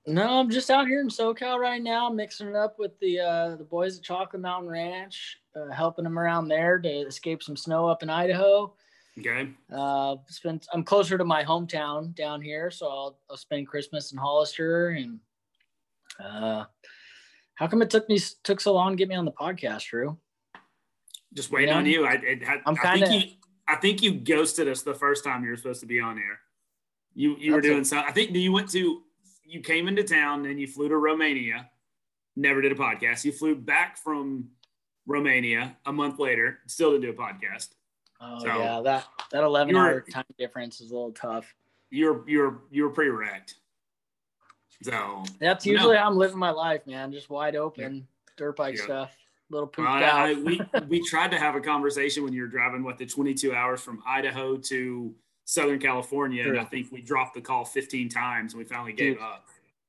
no, 0.05 0.41
I'm 0.41 0.51
just 0.51 0.69
out 0.69 0.89
here 0.89 1.01
in 1.01 1.09
SoCal 1.09 1.57
right 1.61 1.81
now, 1.83 2.11
mixing 2.11 2.49
it 2.49 2.57
up 2.57 2.81
with 2.81 2.99
the 2.99 3.21
uh, 3.21 3.55
the 3.55 3.65
boys 3.65 3.99
at 3.99 4.03
Chocolate 4.03 4.43
Mountain 4.43 4.69
Ranch, 4.69 5.39
uh, 5.55 5.73
helping 5.73 6.03
them 6.03 6.19
around 6.19 6.49
there 6.49 6.81
to 6.81 6.89
escape 6.89 7.41
some 7.41 7.57
snow 7.57 7.87
up 7.87 8.03
in 8.03 8.11
Idaho. 8.11 8.75
Okay. 9.19 9.49
Uh, 9.73 10.17
spent 10.27 10.67
I'm 10.73 10.83
closer 10.83 11.17
to 11.17 11.25
my 11.25 11.45
hometown 11.45 12.15
down 12.15 12.43
here, 12.43 12.71
so 12.71 12.89
I'll, 12.89 13.19
I'll 13.31 13.37
spend 13.37 13.69
Christmas 13.69 14.11
in 14.13 14.19
Hollister. 14.19 14.91
And 14.91 15.21
uh, 16.23 16.65
how 17.55 17.67
come 17.69 17.81
it 17.83 17.91
took 17.91 18.09
me 18.09 18.19
took 18.43 18.61
so 18.61 18.75
long 18.75 18.93
to 18.93 18.97
get 18.97 19.09
me 19.09 19.15
on 19.15 19.25
the 19.25 19.33
podcast, 19.33 19.85
Drew? 19.89 20.19
Just 21.33 21.51
waiting 21.53 21.69
Yeah. 21.71 21.79
on 21.79 21.87
you. 21.87 22.07
I, 22.07 22.13
I, 22.13 22.61
I'm 22.67 22.75
think 22.77 23.05
kinda- 23.07 23.15
you 23.17 23.33
I 23.67 23.77
think 23.77 24.03
you 24.03 24.13
ghosted 24.15 24.69
us 24.69 24.83
the 24.83 24.95
first 24.95 25.25
time 25.25 25.43
you 25.45 25.51
were 25.51 25.57
supposed 25.57 25.81
to 25.81 25.87
be 25.87 26.01
on 26.01 26.17
here. 26.17 26.39
You 27.15 27.37
you 27.39 27.53
were 27.53 27.61
doing 27.61 27.83
a- 27.83 27.85
some 27.85 28.05
I 28.07 28.11
think 28.13 28.35
you 28.35 28.53
went 28.53 28.71
to 28.73 29.03
you 29.45 29.61
came 29.61 29.87
into 29.89 30.03
town 30.03 30.47
and 30.47 30.59
you 30.61 30.67
flew 30.67 30.89
to 30.89 30.97
Romania, 30.97 31.71
never 32.35 32.61
did 32.61 32.73
a 32.73 32.75
podcast. 32.75 33.25
You 33.25 33.31
flew 33.31 33.55
back 33.55 33.97
from 33.97 34.49
Romania 35.07 35.77
a 35.87 35.93
month 35.93 36.19
later, 36.19 36.59
still 36.67 36.91
didn't 36.93 37.03
do 37.03 37.11
a 37.11 37.13
podcast. 37.15 37.69
Oh 38.27 38.39
So- 38.41 38.47
yeah, 38.47 38.81
that 38.83 39.07
that 39.31 39.45
11 39.45 39.77
hour 39.77 40.01
time 40.01 40.25
difference 40.39 40.81
is 40.81 40.91
a 40.91 40.95
little 40.95 41.13
tough. 41.13 41.55
You're 41.91 42.29
you're 42.29 42.63
you're 42.71 42.91
pretty 42.91 43.11
wrecked. 43.11 43.57
So 44.83 45.25
That's 45.39 45.65
No. 45.67 45.73
usually 45.73 45.97
how 45.97 46.09
I'm 46.09 46.17
living 46.17 46.39
my 46.39 46.51
life, 46.51 46.87
man. 46.87 47.13
Just 47.13 47.31
wide 47.31 47.57
open, 47.57 48.07
dirt 48.37 48.57
bike 48.57 48.77
Yeah. 48.77 48.85
stuff, 48.85 49.17
little 49.51 49.67
pooped 49.69 49.89
out. 49.89 50.03
I, 50.03 50.35
we 50.35 50.61
we 50.89 51.07
tried 51.09 51.31
to 51.31 51.39
have 51.39 51.55
a 51.55 51.61
conversation 51.61 52.23
when 52.25 52.33
you 52.33 52.43
were 52.43 52.49
driving 52.49 52.83
what 52.83 52.99
the 52.99 53.07
22 53.07 53.55
hours 53.55 53.81
from 53.81 54.03
Idaho 54.07 54.57
to 54.57 55.15
Southern 55.47 55.79
California, 55.79 56.47
and 56.49 56.59
I 56.59 56.65
think 56.65 56.91
we 56.91 57.03
dropped 57.03 57.35
the 57.35 57.41
call 57.41 57.65
15 57.65 58.09
times 58.09 58.55
and 58.55 58.59
we 58.59 58.65
finally 58.65 58.93
gave 58.93 59.15
Dude. 59.15 59.23
up. 59.23 59.47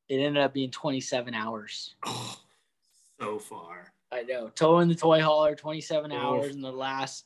it 0.10 0.18
ended 0.18 0.38
up 0.44 0.54
being 0.54 0.70
27 0.70 1.34
hours. 1.34 1.96
Oh, 2.06 2.38
so 3.20 3.40
far. 3.40 3.92
I 4.12 4.22
know. 4.24 4.50
Towing 4.50 4.88
the 4.88 4.96
toy 4.96 5.20
hauler, 5.22 5.56
27 5.56 6.12
Oof. 6.12 6.18
hours, 6.18 6.54
and 6.56 6.64
the 6.64 6.72
last 6.72 7.26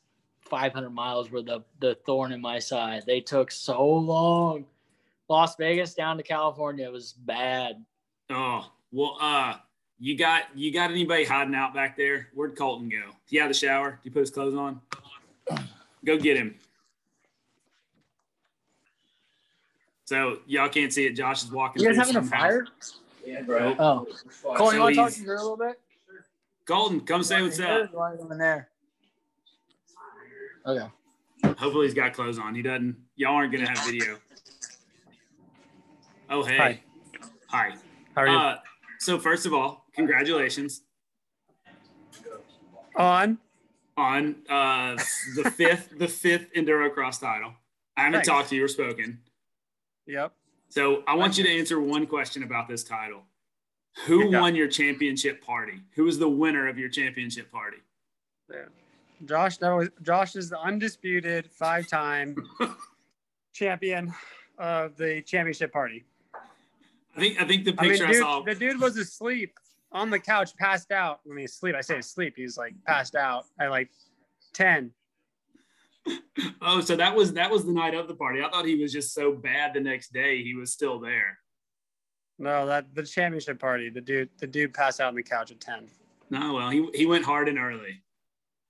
500 0.50 0.90
miles 0.90 1.30
were 1.32 1.42
the 1.42 1.62
the 1.80 1.96
thorn 2.06 2.32
in 2.32 2.42
my 2.42 2.60
side. 2.60 3.04
They 3.06 3.22
took 3.22 3.52
so 3.52 3.86
long. 3.88 4.66
Las 5.28 5.56
Vegas 5.56 5.94
down 5.94 6.18
to 6.18 6.24
California 6.24 6.90
was 6.90 7.14
bad. 7.14 7.84
Oh 8.30 8.70
well, 8.92 9.18
uh, 9.22 9.56
you 10.00 10.18
got 10.18 10.44
you 10.56 10.72
got 10.74 10.92
anybody 10.92 11.24
hiding 11.24 11.56
out 11.56 11.74
back 11.74 11.96
there? 11.96 12.30
Where'd 12.34 12.56
Colton 12.58 12.90
go? 12.90 13.12
He 13.28 13.40
out 13.40 13.46
of 13.46 13.50
the 13.50 13.54
shower? 13.60 13.92
Did 13.92 14.00
he 14.04 14.10
put 14.10 14.22
his 14.22 14.32
clothes 14.32 14.56
on? 14.56 14.82
Go 16.06 16.18
get 16.18 16.38
him. 16.38 16.56
So 20.06 20.40
y'all 20.48 20.70
can't 20.70 20.92
see 20.92 21.06
it. 21.06 21.12
Josh 21.16 21.44
is 21.44 21.52
walking. 21.52 21.84
You 21.84 21.90
guys 21.90 21.96
through 21.98 22.06
having 22.06 22.16
a 22.18 22.28
some 22.28 22.32
house. 22.32 22.42
fire? 22.42 22.68
Yeah, 23.26 23.42
bro. 23.44 23.76
Oh, 23.78 24.08
Colin, 24.56 24.76
you 24.76 24.82
want 24.82 24.96
to 24.96 25.02
talk 25.02 25.10
he's- 25.10 25.18
to 25.20 25.24
Drew 25.24 25.36
a 25.36 25.42
little 25.42 25.58
bit? 25.58 25.80
Colton, 26.66 27.02
come 27.02 27.24
say 27.24 27.42
what's 27.42 27.60
up. 27.60 27.94
Why 27.94 28.12
are 28.14 28.32
in 28.32 28.38
there? 28.38 28.69
Okay. 30.66 30.88
Hopefully 31.58 31.86
he's 31.86 31.94
got 31.94 32.14
clothes 32.14 32.40
on. 32.40 32.56
He 32.56 32.62
doesn't. 32.62 32.96
Y'all 33.16 33.36
aren't 33.36 33.52
gonna 33.52 33.70
have 33.70 33.86
video. 33.86 34.18
Oh 36.30 36.44
hey. 36.44 36.58
Hi. 36.58 36.82
Hi. 37.48 37.76
How 38.16 38.22
are 38.22 38.28
you? 38.28 38.38
Uh, 38.38 38.58
so 39.00 39.18
first 39.18 39.46
of 39.46 39.54
all, 39.54 39.86
congratulations 39.94 40.82
On. 42.96 43.38
on 43.98 44.36
uh, 44.50 44.96
the 45.36 45.52
fifth 45.56 45.98
the 45.98 46.08
fifth 46.08 46.54
enduro 46.54 46.94
cross 46.94 47.20
title. 47.20 47.54
I 47.96 48.02
haven't 48.02 48.20
Thanks. 48.20 48.28
talked 48.28 48.50
to 48.50 48.56
you 48.56 48.66
or 48.66 48.68
spoken. 48.68 49.20
Yep. 50.06 50.34
So 50.70 51.04
I 51.08 51.16
want 51.16 51.38
you 51.38 51.44
to 51.44 51.50
answer 51.50 51.80
one 51.82 52.06
question 52.06 52.44
about 52.44 52.68
this 52.68 52.84
title. 52.84 53.24
Who 54.06 54.32
won 54.32 54.56
your 54.56 54.68
championship 54.68 55.42
party? 55.44 55.82
Who 55.96 56.04
was 56.04 56.20
the 56.20 56.30
winner 56.30 56.68
of 56.68 56.78
your 56.78 56.90
championship 56.90 57.52
party? 57.52 57.78
Josh, 59.26 59.58
that 59.58 59.70
was 59.70 59.90
Josh 60.02 60.36
is 60.36 60.50
the 60.50 60.60
undisputed 60.60 61.50
five-time 61.52 62.36
champion 63.54 64.14
of 64.58 64.96
the 64.98 65.22
championship 65.22 65.72
party. 65.74 66.06
I 67.16 67.20
think 67.20 67.42
I 67.42 67.46
think 67.48 67.66
the 67.66 67.74
picture 67.74 67.82
I 67.82 67.84
mean, 67.84 67.92
picture 67.92 68.06
I, 68.06 68.12
dude, 68.12 68.22
saw. 68.22 68.42
the 68.42 68.56
dude 68.56 68.82
was 68.82 68.98
asleep 68.98 69.54
on 69.92 70.10
the 70.10 70.20
couch, 70.20 70.56
passed 70.56 70.92
out. 70.92 71.20
I 71.30 71.34
mean, 71.34 71.46
asleep. 71.46 71.76
I 71.76 71.82
say 71.82 71.98
asleep. 71.98 72.36
He 72.38 72.44
was 72.44 72.58
like 72.58 72.74
passed 72.86 73.16
out 73.16 73.46
at 73.60 73.70
like 73.70 73.90
ten. 74.54 74.92
Oh, 76.62 76.80
so 76.82 76.96
that 76.96 77.16
was 77.16 77.34
that 77.34 77.52
was 77.52 77.66
the 77.66 77.72
night 77.72 77.94
of 77.94 78.08
the 78.08 78.16
party. 78.16 78.42
I 78.42 78.50
thought 78.50 78.66
he 78.66 78.76
was 78.76 78.92
just 78.92 79.14
so 79.14 79.32
bad 79.32 79.74
the 79.74 79.80
next 79.80 80.12
day 80.14 80.42
he 80.42 80.56
was 80.56 80.72
still 80.72 81.00
there. 81.00 81.38
No, 82.38 82.66
that 82.66 82.96
the 82.96 83.04
championship 83.04 83.60
party. 83.60 83.90
The 83.90 84.02
dude, 84.02 84.30
the 84.40 84.48
dude 84.48 84.74
passed 84.74 85.02
out 85.02 85.10
on 85.10 85.16
the 85.16 85.24
couch 85.24 85.52
at 85.52 85.60
ten. 85.60 85.88
No, 86.30 86.54
well, 86.56 86.70
he 86.70 86.88
he 86.94 87.06
went 87.06 87.26
hard 87.26 87.50
and 87.50 87.60
early. 87.60 88.02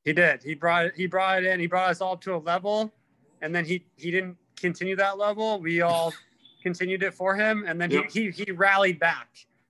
He 0.05 0.13
did. 0.13 0.41
He 0.43 0.55
brought 0.55 0.85
it. 0.85 0.93
He 0.95 1.07
brought 1.07 1.43
it 1.43 1.47
in. 1.47 1.59
He 1.59 1.67
brought 1.67 1.89
us 1.89 2.01
all 2.01 2.13
up 2.13 2.21
to 2.21 2.35
a 2.35 2.37
level, 2.37 2.91
and 3.41 3.53
then 3.53 3.65
he 3.65 3.85
he 3.97 4.11
didn't 4.11 4.37
continue 4.55 4.95
that 4.95 5.17
level. 5.17 5.59
We 5.59 5.81
all 5.81 6.13
continued 6.63 7.03
it 7.03 7.13
for 7.13 7.35
him, 7.35 7.63
and 7.67 7.79
then 7.79 7.91
Yep. 7.91 8.09
he, 8.11 8.31
he 8.31 8.43
he 8.45 8.51
rallied 8.51 8.99
back. 8.99 9.27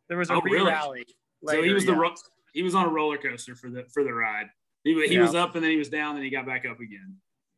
There 0.08 0.18
was 0.18 0.30
a 0.30 0.34
Oh, 0.36 0.42
really? 0.42 0.66
re-rally. 0.66 1.06
so 1.48 1.62
he 1.62 1.72
was 1.74 1.86
the 1.86 1.92
yeah. 1.94 1.98
ro- 2.00 2.16
he 2.54 2.64
was 2.64 2.74
on 2.76 2.86
a 2.86 2.90
roller 2.90 3.18
coaster 3.18 3.56
for 3.56 3.70
the 3.70 3.84
for 3.94 4.04
the 4.04 4.14
ride. 4.14 4.48
He, 4.84 4.94
he 5.08 5.16
Yeah. 5.16 5.22
was 5.22 5.36
up 5.36 5.56
and 5.56 5.64
then 5.64 5.72
he 5.72 5.78
was 5.78 5.90
down 5.90 6.16
and 6.16 6.24
he 6.24 6.30
got 6.30 6.46
back 6.46 6.66
up 6.66 6.80
again. 6.80 7.16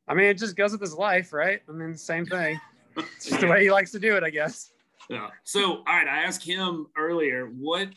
I 0.08 0.14
mean, 0.16 0.26
it 0.26 0.38
just 0.38 0.56
goes 0.56 0.72
with 0.72 0.82
his 0.82 0.94
life, 0.96 1.32
right? 1.34 1.62
I 1.70 1.72
mean, 1.72 1.96
same 1.96 2.26
thing. 2.26 2.60
It's 2.98 3.26
just 3.30 3.42
the 3.42 3.48
way 3.48 3.64
he 3.64 3.72
likes 3.72 3.92
to 3.92 4.00
do 4.00 4.16
it, 4.18 4.24
I 4.24 4.30
guess. 4.32 4.74
Yeah. 5.10 5.30
So, 5.44 5.78
all 5.78 5.84
right, 5.86 6.08
I 6.08 6.24
asked 6.24 6.44
him 6.44 6.88
earlier 6.98 7.46
what 7.48 7.90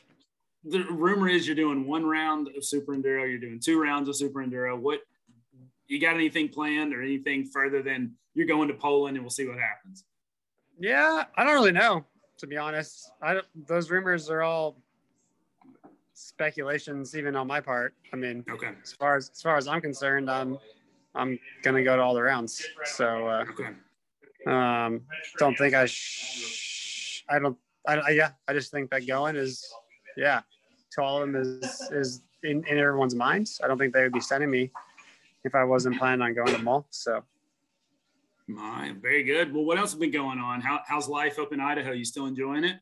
the 0.64 0.84
rumor 0.84 1.28
is 1.28 1.46
you're 1.46 1.56
doing 1.56 1.86
one 1.86 2.04
round 2.06 2.48
of 2.56 2.64
Super 2.64 2.94
Enduro, 2.96 3.28
you're 3.28 3.38
doing 3.38 3.60
two 3.60 3.80
rounds 3.80 4.08
of 4.08 4.16
Super 4.16 4.40
Enduro. 4.44 4.78
What 4.78 5.00
you 5.86 6.00
got 6.00 6.14
anything 6.14 6.48
planned 6.48 6.94
or 6.94 7.02
anything 7.02 7.44
further 7.46 7.82
than 7.82 8.12
you're 8.34 8.46
going 8.46 8.68
to 8.68 8.74
Poland 8.74 9.16
and 9.16 9.24
we'll 9.24 9.30
see 9.30 9.46
what 9.46 9.58
happens? 9.58 10.04
Yeah, 10.78 11.24
I 11.36 11.44
don't 11.44 11.52
really 11.54 11.72
know, 11.72 12.04
to 12.38 12.46
be 12.46 12.56
honest. 12.56 13.12
I 13.22 13.34
don't, 13.34 13.46
those 13.68 13.90
rumors 13.90 14.30
are 14.30 14.42
all 14.42 14.76
speculations, 16.14 17.16
even 17.16 17.36
on 17.36 17.46
my 17.46 17.60
part. 17.60 17.94
I 18.12 18.16
mean, 18.16 18.44
Okay. 18.50 18.70
as 18.82 18.92
far 18.92 19.16
as 19.16 19.30
as 19.30 19.42
far 19.42 19.56
as 19.56 19.68
I'm 19.68 19.80
concerned, 19.80 20.30
I'm 20.30 20.58
I'm 21.14 21.38
gonna 21.62 21.84
go 21.84 21.96
to 21.96 22.02
all 22.02 22.14
the 22.14 22.22
rounds. 22.22 22.64
So 22.84 23.26
uh, 23.28 23.44
Okay. 23.50 23.70
um, 24.46 25.02
don't 25.38 25.56
think 25.56 25.74
I 25.74 25.86
sh- 25.86 27.24
I 27.28 27.38
don't 27.38 27.56
I, 27.86 27.96
I 27.96 28.10
yeah 28.10 28.30
I 28.48 28.52
just 28.52 28.70
think 28.72 28.90
that 28.90 29.06
going 29.06 29.36
is 29.36 29.64
yeah 30.16 30.40
to 30.94 31.02
all 31.02 31.22
of 31.22 31.32
them 31.32 31.40
is 31.40 31.88
is 31.92 32.22
in, 32.42 32.64
in 32.66 32.78
everyone's 32.78 33.14
minds. 33.14 33.60
I 33.62 33.68
don't 33.68 33.78
think 33.78 33.92
they 33.92 34.02
would 34.02 34.12
be 34.12 34.20
sending 34.20 34.50
me 34.50 34.70
if 35.44 35.54
I 35.54 35.64
wasn't 35.64 35.98
planning 35.98 36.22
on 36.22 36.34
going 36.34 36.48
to 36.48 36.56
them 36.56 36.68
all. 36.68 36.86
So 36.90 37.22
My, 38.46 38.94
very 39.00 39.22
good. 39.24 39.52
Well, 39.52 39.64
what 39.64 39.78
else 39.78 39.92
has 39.92 40.00
been 40.00 40.10
going 40.10 40.38
on? 40.38 40.60
How, 40.60 40.80
how's 40.86 41.08
life 41.08 41.38
up 41.38 41.52
in 41.52 41.60
Idaho? 41.60 41.92
You 41.92 42.04
still 42.04 42.26
enjoying 42.26 42.64
it? 42.64 42.76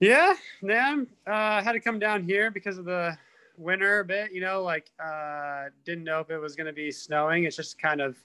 Yeah, 0.00 0.34
man. 0.62 1.06
Uh, 1.26 1.32
I 1.32 1.62
had 1.62 1.72
to 1.72 1.80
come 1.80 1.98
down 1.98 2.24
here 2.24 2.50
because 2.50 2.78
of 2.78 2.84
the 2.84 3.16
winter 3.56 4.00
a 4.00 4.04
bit. 4.04 4.32
You 4.32 4.40
know, 4.40 4.62
like 4.62 4.90
uh, 5.02 5.64
didn't 5.84 6.04
know 6.04 6.20
if 6.20 6.30
it 6.30 6.38
was 6.38 6.56
going 6.56 6.66
to 6.66 6.72
be 6.72 6.90
snowing. 6.90 7.44
It's 7.44 7.56
just 7.56 7.78
kind 7.78 8.00
of 8.00 8.16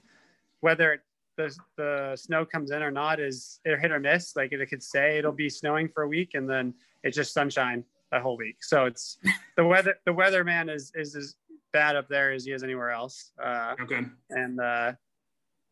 whether 0.60 0.94
it, 0.94 1.00
the 1.36 1.56
the 1.76 2.16
snow 2.16 2.44
comes 2.44 2.70
in 2.70 2.82
or 2.82 2.90
not 2.90 3.20
is 3.20 3.60
it 3.64 3.78
hit 3.78 3.92
or 3.92 4.00
miss. 4.00 4.36
Like 4.36 4.52
it 4.52 4.68
could 4.68 4.82
say 4.82 5.18
it'll 5.18 5.32
be 5.32 5.48
snowing 5.48 5.88
for 5.88 6.02
a 6.02 6.08
week 6.08 6.34
and 6.34 6.48
then 6.48 6.74
it's 7.02 7.16
just 7.16 7.32
sunshine 7.32 7.84
that 8.10 8.22
whole 8.22 8.36
week. 8.36 8.62
So 8.62 8.86
it's 8.86 9.18
the 9.56 9.64
weather. 9.64 9.94
The 10.06 10.12
weather 10.12 10.44
man 10.44 10.68
is 10.68 10.92
is 10.94 11.14
as 11.16 11.34
bad 11.72 11.96
up 11.96 12.08
there 12.08 12.32
as 12.32 12.44
he 12.44 12.52
is 12.52 12.62
anywhere 12.62 12.90
else. 12.90 13.32
Uh, 13.42 13.74
Okay. 13.80 14.04
and 14.30 14.60
uh, 14.60 14.92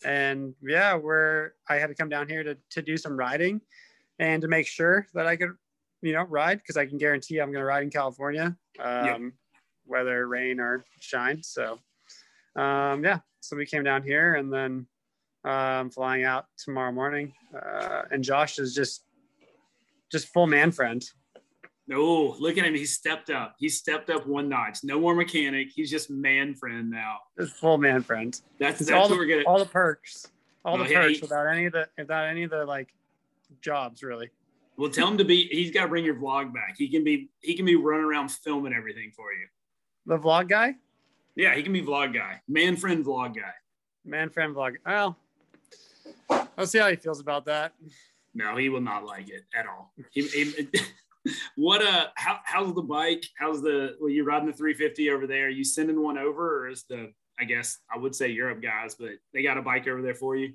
and 0.04 0.54
yeah, 0.62 0.94
we're 0.94 1.52
I 1.68 1.76
had 1.76 1.88
to 1.88 1.94
come 1.94 2.08
down 2.08 2.28
here 2.28 2.42
to 2.42 2.56
to 2.70 2.82
do 2.82 2.96
some 2.96 3.16
riding, 3.16 3.60
and 4.18 4.42
to 4.42 4.48
make 4.48 4.66
sure 4.66 5.06
that 5.14 5.26
I 5.26 5.36
could, 5.36 5.50
you 6.02 6.12
know, 6.12 6.22
ride 6.22 6.58
because 6.58 6.76
I 6.76 6.86
can 6.86 6.98
guarantee 6.98 7.38
I'm 7.38 7.50
going 7.50 7.60
to 7.62 7.66
ride 7.66 7.82
in 7.82 7.90
California, 7.90 8.56
um, 8.80 9.32
whether 9.84 10.26
rain 10.28 10.60
or 10.60 10.84
shine. 11.00 11.42
So, 11.42 11.78
um, 12.56 13.02
yeah, 13.04 13.18
so 13.40 13.56
we 13.56 13.66
came 13.66 13.82
down 13.82 14.02
here, 14.04 14.34
and 14.34 14.52
then 14.52 14.86
um, 15.44 15.90
flying 15.90 16.24
out 16.24 16.46
tomorrow 16.58 16.92
morning. 16.92 17.32
Uh, 17.54 18.02
and 18.12 18.22
Josh 18.22 18.58
is 18.60 18.74
just 18.74 19.04
just 20.12 20.28
full 20.28 20.46
man 20.46 20.70
friend. 20.70 21.04
Oh, 21.92 22.36
look 22.38 22.58
at 22.58 22.64
him. 22.66 22.74
He 22.74 22.84
stepped 22.84 23.30
up. 23.30 23.56
He 23.58 23.68
stepped 23.68 24.10
up 24.10 24.26
one 24.26 24.48
notch. 24.48 24.78
No 24.84 25.00
more 25.00 25.14
mechanic. 25.14 25.68
He's 25.74 25.90
just 25.90 26.10
man 26.10 26.54
friend 26.54 26.90
now. 26.90 27.16
Just 27.38 27.54
full 27.56 27.78
man 27.78 28.02
friend. 28.02 28.38
That's 28.58 28.78
that's 28.80 28.90
all 28.90 29.08
what 29.08 29.18
we're 29.18 29.26
the, 29.26 29.32
gonna. 29.44 29.44
all 29.46 29.58
the 29.58 29.64
perks, 29.70 30.26
all 30.64 30.74
Oh, 30.78 30.84
the 30.84 30.90
yeah, 30.90 31.00
perks 31.02 31.14
he- 31.16 31.20
without 31.22 31.46
any 31.46 31.64
of 31.66 31.72
the 31.72 31.88
without 31.96 32.26
any 32.26 32.42
of 32.42 32.50
the 32.50 32.64
like 32.66 32.88
jobs 33.62 34.02
really. 34.02 34.30
Well, 34.76 34.90
tell 34.90 35.08
him 35.08 35.18
to 35.18 35.24
be. 35.24 35.48
He's 35.48 35.70
got 35.72 35.82
to 35.82 35.88
bring 35.88 36.04
your 36.04 36.14
vlog 36.14 36.52
back. 36.54 36.76
He 36.76 36.88
can 36.88 37.02
be. 37.04 37.30
He 37.40 37.54
can 37.54 37.64
be 37.64 37.74
running 37.74 38.04
around 38.04 38.30
filming 38.30 38.72
everything 38.74 39.10
for 39.16 39.32
you. 39.32 39.46
The 40.06 40.18
vlog 40.18 40.48
guy. 40.48 40.74
Yeah, 41.36 41.54
he 41.54 41.62
can 41.62 41.72
be 41.72 41.82
vlog 41.82 42.12
guy, 42.14 42.40
man 42.48 42.76
friend 42.76 43.04
vlog 43.04 43.34
guy. 43.34 43.52
Man 44.04 44.28
friend 44.30 44.54
vlog. 44.54 44.76
Well, 44.84 45.16
I'll 46.56 46.66
see 46.66 46.78
how 46.78 46.88
he 46.90 46.96
feels 46.96 47.20
about 47.20 47.44
that. 47.46 47.72
No, 48.34 48.56
he 48.56 48.68
will 48.68 48.80
not 48.80 49.04
like 49.04 49.28
it 49.30 49.44
at 49.56 49.66
all. 49.66 49.92
He, 50.10 50.22
he- 50.22 50.68
what 51.56 51.82
uh? 51.82 52.08
How, 52.16 52.38
how's 52.44 52.74
the 52.74 52.82
bike? 52.82 53.24
How's 53.38 53.62
the? 53.62 53.96
Well, 54.00 54.10
you're 54.10 54.24
riding 54.24 54.46
the 54.46 54.52
350 54.52 55.10
over 55.10 55.26
there? 55.26 55.46
Are 55.46 55.50
you 55.50 55.64
sending 55.64 56.02
one 56.02 56.18
over, 56.18 56.64
or 56.64 56.68
is 56.68 56.84
the? 56.84 57.12
I 57.40 57.44
guess 57.44 57.78
I 57.94 57.98
would 57.98 58.14
say 58.16 58.28
Europe 58.28 58.60
guys, 58.60 58.96
but 58.96 59.10
they 59.32 59.42
got 59.42 59.56
a 59.58 59.62
bike 59.62 59.86
over 59.86 60.02
there 60.02 60.14
for 60.14 60.34
you. 60.34 60.54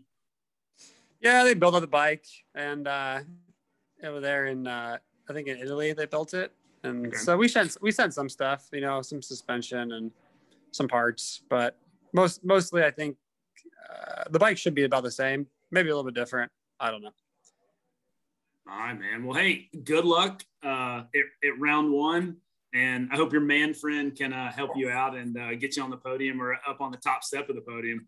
Yeah, 1.22 1.46
they 1.46 1.54
built 1.54 1.80
the 1.80 1.88
bike 1.88 2.26
and 2.56 2.86
uh 2.86 3.22
over 4.04 4.20
there 4.20 4.48
in 4.48 4.68
uh 4.68 4.98
I 5.30 5.34
think 5.34 5.48
in 5.48 5.58
Italy 5.58 5.94
they 5.94 6.06
built 6.06 6.34
it. 6.34 6.52
And 6.84 7.08
Okay. 7.08 7.16
so 7.16 7.38
we 7.38 7.48
sent 7.48 7.78
we 7.82 7.92
sent 7.92 8.14
some 8.14 8.28
stuff, 8.28 8.68
you 8.74 8.82
know, 8.82 9.02
some 9.02 9.22
suspension 9.22 9.94
and 9.94 10.12
some 10.72 10.90
parts, 10.90 11.42
but 11.50 11.78
most 12.12 12.44
mostly 12.44 12.84
I 12.84 12.92
think 12.92 13.16
uh, 13.90 14.24
the 14.30 14.40
bike 14.40 14.58
should 14.58 14.76
be 14.76 14.84
about 14.84 15.04
the 15.04 15.12
same, 15.12 15.48
maybe 15.72 15.90
a 15.90 15.96
little 15.96 16.12
bit 16.12 16.16
different. 16.20 16.52
I 16.82 16.92
don't 16.92 17.02
know. 17.02 17.14
All 18.70 18.78
right, 18.78 18.98
man. 18.98 19.26
Well, 19.26 19.38
hey, 19.38 19.70
good 19.84 20.06
luck 20.06 20.44
uh, 20.64 21.04
at, 21.14 21.48
at 21.48 21.60
round 21.60 21.92
one. 21.92 22.38
And 22.74 23.10
I 23.12 23.18
hope 23.18 23.32
your 23.32 23.42
man 23.42 23.74
friend 23.74 24.16
can 24.16 24.34
uh, 24.34 24.52
help 24.52 24.72
you 24.76 24.90
out 24.90 25.16
and 25.16 25.38
uh, 25.38 25.54
get 25.56 25.78
you 25.78 25.84
on 25.84 25.92
the 25.92 25.98
podium 25.98 26.42
or 26.42 26.54
up 26.68 26.82
on 26.82 26.92
the 26.92 26.98
top 26.98 27.24
step 27.24 27.48
of 27.50 27.56
the 27.56 27.62
podium. 27.62 28.08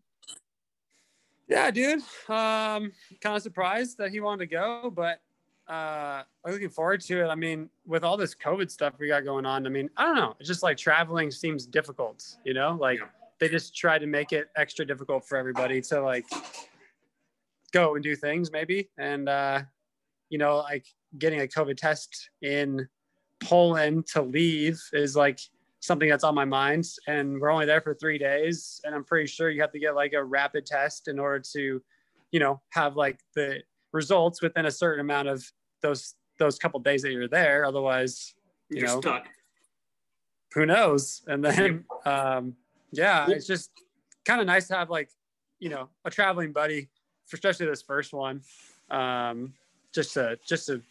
Yeah, 1.48 1.70
dude. 1.70 2.00
Um, 2.28 2.92
kind 3.22 3.36
of 3.36 3.44
surprised 3.44 4.00
that 4.00 4.10
he 4.10 4.22
wanted 4.22 4.50
to 4.50 4.56
go, 4.56 4.92
but 4.96 5.22
uh, 5.70 6.24
I'm 6.44 6.52
looking 6.52 6.70
forward 6.70 7.02
to 7.02 7.24
it. 7.26 7.28
I 7.28 7.36
mean, 7.36 7.70
with 7.86 8.04
all 8.04 8.18
this 8.18 8.34
COVID 8.34 8.72
stuff 8.72 8.96
we 9.00 9.08
got 9.08 9.24
going 9.24 9.46
on, 9.46 9.68
I 9.68 9.70
mean, 9.70 9.90
I 9.98 10.06
don't 10.06 10.16
know. 10.16 10.36
It's 10.40 10.50
just 10.50 10.64
like 10.64 10.78
traveling 10.78 11.30
seems 11.30 11.68
difficult, 11.68 12.24
you 12.44 12.56
know? 12.56 12.76
Like 12.80 12.98
Yeah. 13.00 13.06
they 13.40 13.50
just 13.50 13.76
try 13.76 14.00
to 14.00 14.08
make 14.08 14.32
it 14.32 14.48
extra 14.56 14.84
difficult 14.84 15.28
for 15.28 15.38
everybody 15.38 15.80
to 15.82 16.02
like 16.02 16.26
go 17.72 17.94
and 17.94 18.04
do 18.04 18.16
things, 18.16 18.52
maybe. 18.52 18.90
And 18.98 19.30
uh, 19.30 19.62
you 20.30 20.38
know, 20.38 20.58
like 20.58 20.86
getting 21.18 21.42
a 21.42 21.48
COVID 21.48 21.78
test 21.78 22.30
in 22.42 22.88
Poland 23.44 24.08
to 24.08 24.22
leave 24.22 24.80
is 24.94 25.16
like 25.16 25.40
something 25.80 26.10
that's 26.10 26.24
on 26.24 26.36
my 26.36 26.46
mind. 26.46 26.86
And 27.08 27.40
we're 27.40 27.52
only 27.52 27.66
there 27.66 27.82
for 27.82 27.94
three 27.94 28.18
days. 28.18 28.82
And 28.84 28.96
i'm 28.96 29.04
pretty 29.04 29.28
sure 29.28 29.50
you 29.50 29.62
have 29.62 29.72
to 29.72 29.80
get 29.80 29.96
like 29.96 30.14
a 30.14 30.24
rapid 30.24 30.66
test 30.66 31.08
in 31.08 31.20
order 31.20 31.44
to 31.54 31.82
you 32.32 32.40
know 32.40 32.60
have 32.72 32.96
like 32.96 33.20
the 33.36 33.60
results 33.94 34.42
within 34.42 34.66
a 34.66 34.72
certain 34.72 35.00
amount 35.00 35.28
of 35.28 35.44
those 35.82 36.16
those 36.40 36.58
couple 36.58 36.80
days 36.80 37.02
that 37.04 37.12
you're 37.12 37.28
there. 37.28 37.66
Otherwise 37.66 38.34
You 38.70 38.80
You're 38.80 38.88
know. 38.88 39.02
stuck. 39.02 39.28
who 40.54 40.66
knows? 40.66 41.22
And 41.28 41.44
then 41.46 41.86
um 42.06 42.56
yeah 42.92 43.28
it's 43.30 43.48
just 43.48 43.72
kind 44.26 44.42
of 44.42 44.48
nice 44.48 44.68
to 44.70 44.76
have 44.76 44.90
like 44.90 45.10
you 45.60 45.70
know 45.70 45.90
a 46.04 46.10
traveling 46.10 46.52
buddy 46.52 46.90
for 47.28 47.36
especially 47.36 47.68
this 47.68 47.84
first 47.84 48.12
one. 48.12 48.42
Um 48.90 49.54
just 49.96 50.14
to 50.14 50.38
just 50.46 50.68
to 50.68 50.82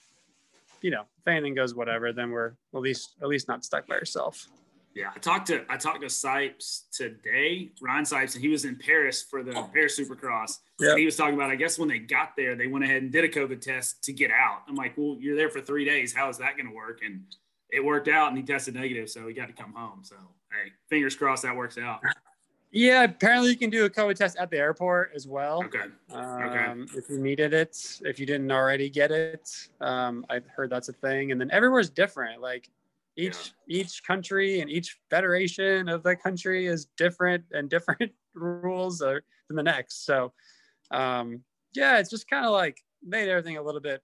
you 0.81 0.91
know 0.91 1.03
if 1.03 1.29
anything 1.29 1.55
goes 1.55 1.75
whatever 1.75 2.13
then 2.13 2.31
we're 2.31 2.55
at 2.75 2.81
least 2.81 3.15
at 3.23 3.29
least 3.29 3.47
not 3.47 3.65
stuck 3.65 3.87
by 3.87 3.95
yourself 3.95 4.49
Yeah, 4.95 5.11
I 5.15 5.19
talked 5.19 5.49
to 5.49 5.65
I 5.69 5.77
talked 5.77 6.03
to 6.03 6.07
Sipes 6.07 6.85
today, 6.93 7.73
Ryan 7.83 8.05
Sipes, 8.05 8.35
and 8.35 8.43
he 8.45 8.49
was 8.49 8.65
in 8.65 8.77
Paris 8.77 9.23
for 9.23 9.43
the 9.43 9.53
Paris 9.73 9.99
Supercross. 9.99 10.59
Yeah. 10.79 10.91
And 10.91 10.99
he 11.01 11.05
was 11.05 11.17
talking 11.17 11.35
about, 11.35 11.51
I 11.51 11.57
guess 11.57 11.81
when 11.81 11.89
they 11.89 11.99
got 11.99 12.37
there, 12.37 12.55
they 12.55 12.69
went 12.69 12.85
ahead 12.85 13.03
and 13.03 13.11
did 13.11 13.25
a 13.25 13.29
COVID 13.29 13.61
test 13.61 14.05
to 14.05 14.13
get 14.13 14.31
out. 14.31 14.63
I'm 14.69 14.77
like, 14.77 14.97
well, 14.97 15.17
you're 15.19 15.35
there 15.35 15.51
for 15.51 15.61
three 15.61 15.85
days. 15.85 16.15
How 16.15 16.29
is 16.29 16.39
that 16.39 16.57
going 16.57 16.69
to 16.69 16.75
work? 16.75 17.01
And 17.05 17.25
it 17.71 17.85
worked 17.85 18.07
out, 18.07 18.29
and 18.29 18.37
he 18.39 18.45
tested 18.45 18.75
negative, 18.75 19.11
so 19.11 19.27
he 19.27 19.35
got 19.35 19.49
to 19.49 19.53
come 19.53 19.73
home. 19.73 20.03
So 20.05 20.15
hey, 20.53 20.71
fingers 20.89 21.17
crossed 21.17 21.43
that 21.43 21.57
works 21.57 21.77
out. 21.77 22.01
Yeah, 22.75 23.05
apparently 23.05 23.51
you 23.51 23.57
can 23.57 23.71
do 23.71 23.85
a 23.85 23.91
COVID 23.91 24.17
test 24.17 24.37
at 24.37 24.51
the 24.51 24.59
airport 24.59 25.13
as 25.15 25.29
well. 25.29 25.63
Okay. 25.65 25.85
Um, 26.13 26.89
If 26.97 27.09
you 27.09 27.19
needed 27.21 27.55
it, 27.55 28.01
if 28.03 28.19
you 28.19 28.27
didn't 28.27 28.51
already 28.51 28.91
get 28.91 29.13
it, 29.13 29.49
um, 29.81 30.27
I've 30.29 30.47
heard 30.49 30.71
that's 30.71 30.89
a 30.89 30.93
thing. 30.93 31.31
And 31.31 31.41
then 31.41 31.53
everywhere's 31.53 31.89
different. 31.89 32.43
Like 32.43 32.69
each 33.17 33.53
each 33.69 34.03
country 34.03 34.61
and 34.61 34.69
each 34.69 34.99
federation 35.09 35.89
of 35.89 36.03
the 36.03 36.17
country 36.17 36.67
is 36.67 36.87
different 36.97 37.45
and 37.53 37.71
different 37.71 38.11
rules 38.35 39.01
are 39.01 39.23
than 39.47 39.57
the 39.57 39.63
next. 39.63 40.05
So 40.05 40.33
um, 40.91 41.45
yeah, 41.75 41.99
it's 41.99 42.11
just 42.11 42.29
kind 42.29 42.45
of 42.45 42.51
like 42.51 42.83
made 43.05 43.29
everything 43.29 43.57
a 43.57 43.63
little 43.63 43.81
bit 43.81 44.03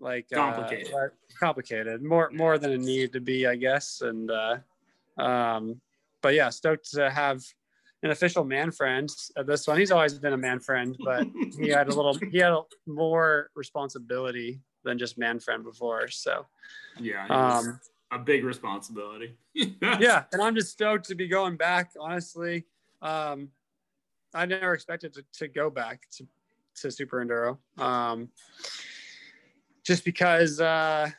like 0.00 0.26
uh, 0.32 0.36
Complicated. 0.36 0.92
like, 0.92 1.12
complicated, 1.38 2.02
more 2.02 2.30
more 2.32 2.58
than 2.58 2.72
it 2.72 2.80
needed 2.80 3.12
to 3.12 3.20
be, 3.20 3.46
I 3.46 3.54
guess. 3.54 4.00
And 4.00 4.28
uh, 4.28 4.56
um, 5.18 5.80
but 6.24 6.32
yeah, 6.32 6.48
stoked 6.48 6.90
to 6.92 7.10
have 7.10 7.44
an 8.02 8.10
official 8.10 8.44
man 8.44 8.70
friend 8.70 9.10
at 9.36 9.46
this 9.46 9.68
one. 9.68 9.78
He's 9.78 9.90
always 9.90 10.14
been 10.18 10.32
a 10.32 10.38
man 10.38 10.58
friend, 10.58 10.96
but 11.04 11.28
he 11.60 11.68
had 11.68 11.88
a 11.88 11.94
little 11.94 12.14
he 12.30 12.38
had 12.38 12.52
a, 12.52 12.62
more 12.86 13.50
responsibility 13.54 14.62
than 14.84 14.98
just 14.98 15.18
man 15.18 15.38
friend 15.38 15.62
before. 15.62 16.08
So 16.08 16.46
Yeah. 16.98 17.26
um, 17.26 17.78
a 18.10 18.18
big 18.18 18.42
responsibility. 18.42 19.36
yeah, 19.54 20.24
and 20.32 20.40
I'm 20.40 20.54
just 20.54 20.72
stoked 20.72 21.06
to 21.08 21.14
be 21.14 21.28
going 21.28 21.58
back. 21.58 21.90
Honestly, 22.00 22.64
um, 23.02 23.50
I 24.32 24.46
never 24.46 24.72
expected 24.72 25.12
to, 25.12 25.24
to 25.40 25.48
go 25.48 25.68
back 25.68 26.08
to, 26.12 26.26
to 26.76 26.90
Super 26.90 27.22
Enduro, 27.22 27.58
um, 27.82 28.30
just 29.84 30.06
because 30.06 30.58
uh, 30.58 31.10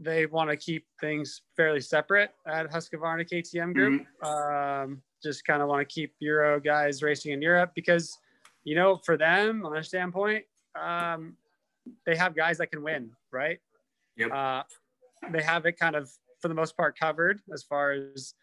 they 0.00 0.26
want 0.26 0.48
to 0.48 0.56
keep 0.56 0.86
things 0.98 1.42
fairly 1.56 1.80
separate 1.80 2.30
at 2.46 2.70
Husqvarna 2.70 3.28
KTM 3.30 3.74
Group. 3.74 4.06
Um, 4.24 5.02
just 5.22 5.44
kind 5.44 5.60
of 5.60 5.68
want 5.68 5.86
to 5.86 5.94
keep 5.94 6.14
Euro 6.20 6.58
guys 6.58 7.02
racing 7.02 7.32
in 7.32 7.42
Europe 7.42 7.72
because, 7.74 8.18
you 8.64 8.74
know, 8.74 8.96
for 9.04 9.18
them 9.18 9.64
on 9.66 9.72
their 9.72 9.82
standpoint, 9.82 10.44
um, 10.80 11.36
they 12.06 12.16
have 12.16 12.34
guys 12.34 12.56
that 12.58 12.68
can 12.68 12.82
win, 12.82 13.10
right? 13.30 13.58
Yep. 14.16 14.32
Uh, 14.32 14.62
they 15.30 15.42
have 15.42 15.66
it 15.66 15.78
kind 15.78 15.94
of 15.94 16.10
for 16.40 16.48
the 16.48 16.54
most 16.54 16.76
part 16.76 16.98
covered 16.98 17.40
as 17.52 17.62
far 17.62 17.92
as 17.92 18.34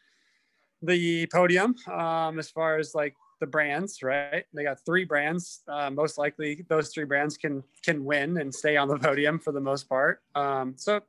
the 0.83 1.27
podium, 1.33 1.75
um, 1.91 2.37
as 2.37 2.51
far 2.51 2.77
as 2.77 2.93
like 2.93 3.15
the 3.39 3.47
brands, 3.47 4.03
right? 4.03 4.45
They 4.53 4.63
got 4.63 4.83
three 4.85 5.05
brands. 5.05 5.61
Uh, 5.67 5.89
most 5.89 6.17
likely, 6.17 6.65
those 6.69 6.89
three 6.89 7.05
brands 7.05 7.37
can 7.37 7.63
can 7.83 8.05
win 8.05 8.37
and 8.37 8.53
stay 8.53 8.77
on 8.77 8.87
the 8.87 8.97
podium 8.97 9.39
for 9.39 9.51
the 9.51 9.61
most 9.61 9.89
part. 9.89 10.21
Um, 10.35 10.75
so, 10.77 11.01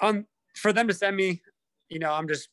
on 0.00 0.26
for 0.54 0.72
them 0.72 0.88
to 0.88 0.94
send 0.94 1.16
me, 1.16 1.42
you 1.88 1.98
know, 1.98 2.12
I'm 2.12 2.28
just 2.28 2.48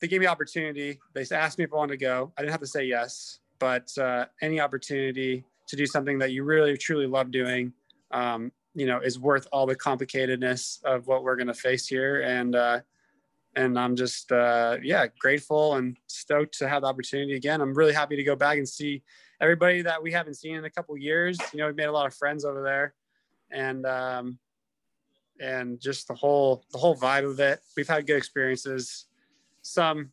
they 0.00 0.08
gave 0.08 0.20
me 0.20 0.26
opportunity. 0.26 0.98
They 1.14 1.24
asked 1.32 1.58
me 1.58 1.64
if 1.64 1.72
I 1.72 1.76
wanted 1.76 1.98
to 1.98 2.04
go. 2.04 2.32
I 2.36 2.42
didn't 2.42 2.52
have 2.52 2.60
to 2.60 2.66
say 2.66 2.84
yes, 2.84 3.40
but 3.58 3.96
uh, 3.98 4.26
any 4.40 4.60
opportunity 4.60 5.44
to 5.68 5.76
do 5.76 5.86
something 5.86 6.18
that 6.18 6.32
you 6.32 6.42
really 6.42 6.76
truly 6.76 7.06
love 7.06 7.30
doing, 7.30 7.72
um, 8.10 8.50
you 8.74 8.86
know, 8.86 8.98
is 9.00 9.18
worth 9.18 9.46
all 9.52 9.66
the 9.66 9.76
complicatedness 9.76 10.82
of 10.84 11.06
what 11.06 11.22
we're 11.22 11.36
going 11.36 11.46
to 11.48 11.54
face 11.54 11.86
here. 11.86 12.22
And 12.22 12.56
uh, 12.56 12.80
and 13.56 13.78
I'm 13.78 13.96
just 13.96 14.32
uh, 14.32 14.78
yeah 14.82 15.06
grateful 15.18 15.74
and 15.74 15.96
stoked 16.06 16.58
to 16.58 16.68
have 16.68 16.82
the 16.82 16.88
opportunity 16.88 17.34
again. 17.34 17.60
I'm 17.60 17.74
really 17.74 17.92
happy 17.92 18.16
to 18.16 18.24
go 18.24 18.36
back 18.36 18.58
and 18.58 18.68
see 18.68 19.02
everybody 19.40 19.82
that 19.82 20.02
we 20.02 20.12
haven't 20.12 20.34
seen 20.34 20.56
in 20.56 20.64
a 20.64 20.70
couple 20.70 20.96
years. 20.96 21.38
You 21.52 21.58
know, 21.58 21.66
we've 21.66 21.76
made 21.76 21.86
a 21.86 21.92
lot 21.92 22.06
of 22.06 22.14
friends 22.14 22.44
over 22.44 22.62
there, 22.62 22.94
and 23.50 23.84
um, 23.86 24.38
and 25.40 25.80
just 25.80 26.06
the 26.06 26.14
whole 26.14 26.64
the 26.72 26.78
whole 26.78 26.96
vibe 26.96 27.28
of 27.28 27.40
it. 27.40 27.60
We've 27.76 27.88
had 27.88 28.06
good 28.06 28.16
experiences, 28.16 29.06
some 29.62 30.12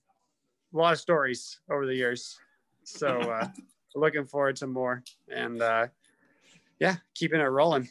a 0.73 0.77
lot 0.77 0.93
of 0.93 0.99
stories 0.99 1.59
over 1.69 1.85
the 1.85 1.95
years. 1.95 2.39
So 2.83 3.19
uh, 3.19 3.47
looking 3.95 4.25
forward 4.25 4.55
to 4.57 4.67
more, 4.67 5.03
and 5.29 5.61
uh, 5.61 5.87
yeah, 6.79 6.95
keeping 7.13 7.39
it 7.39 7.45
rolling. 7.45 7.89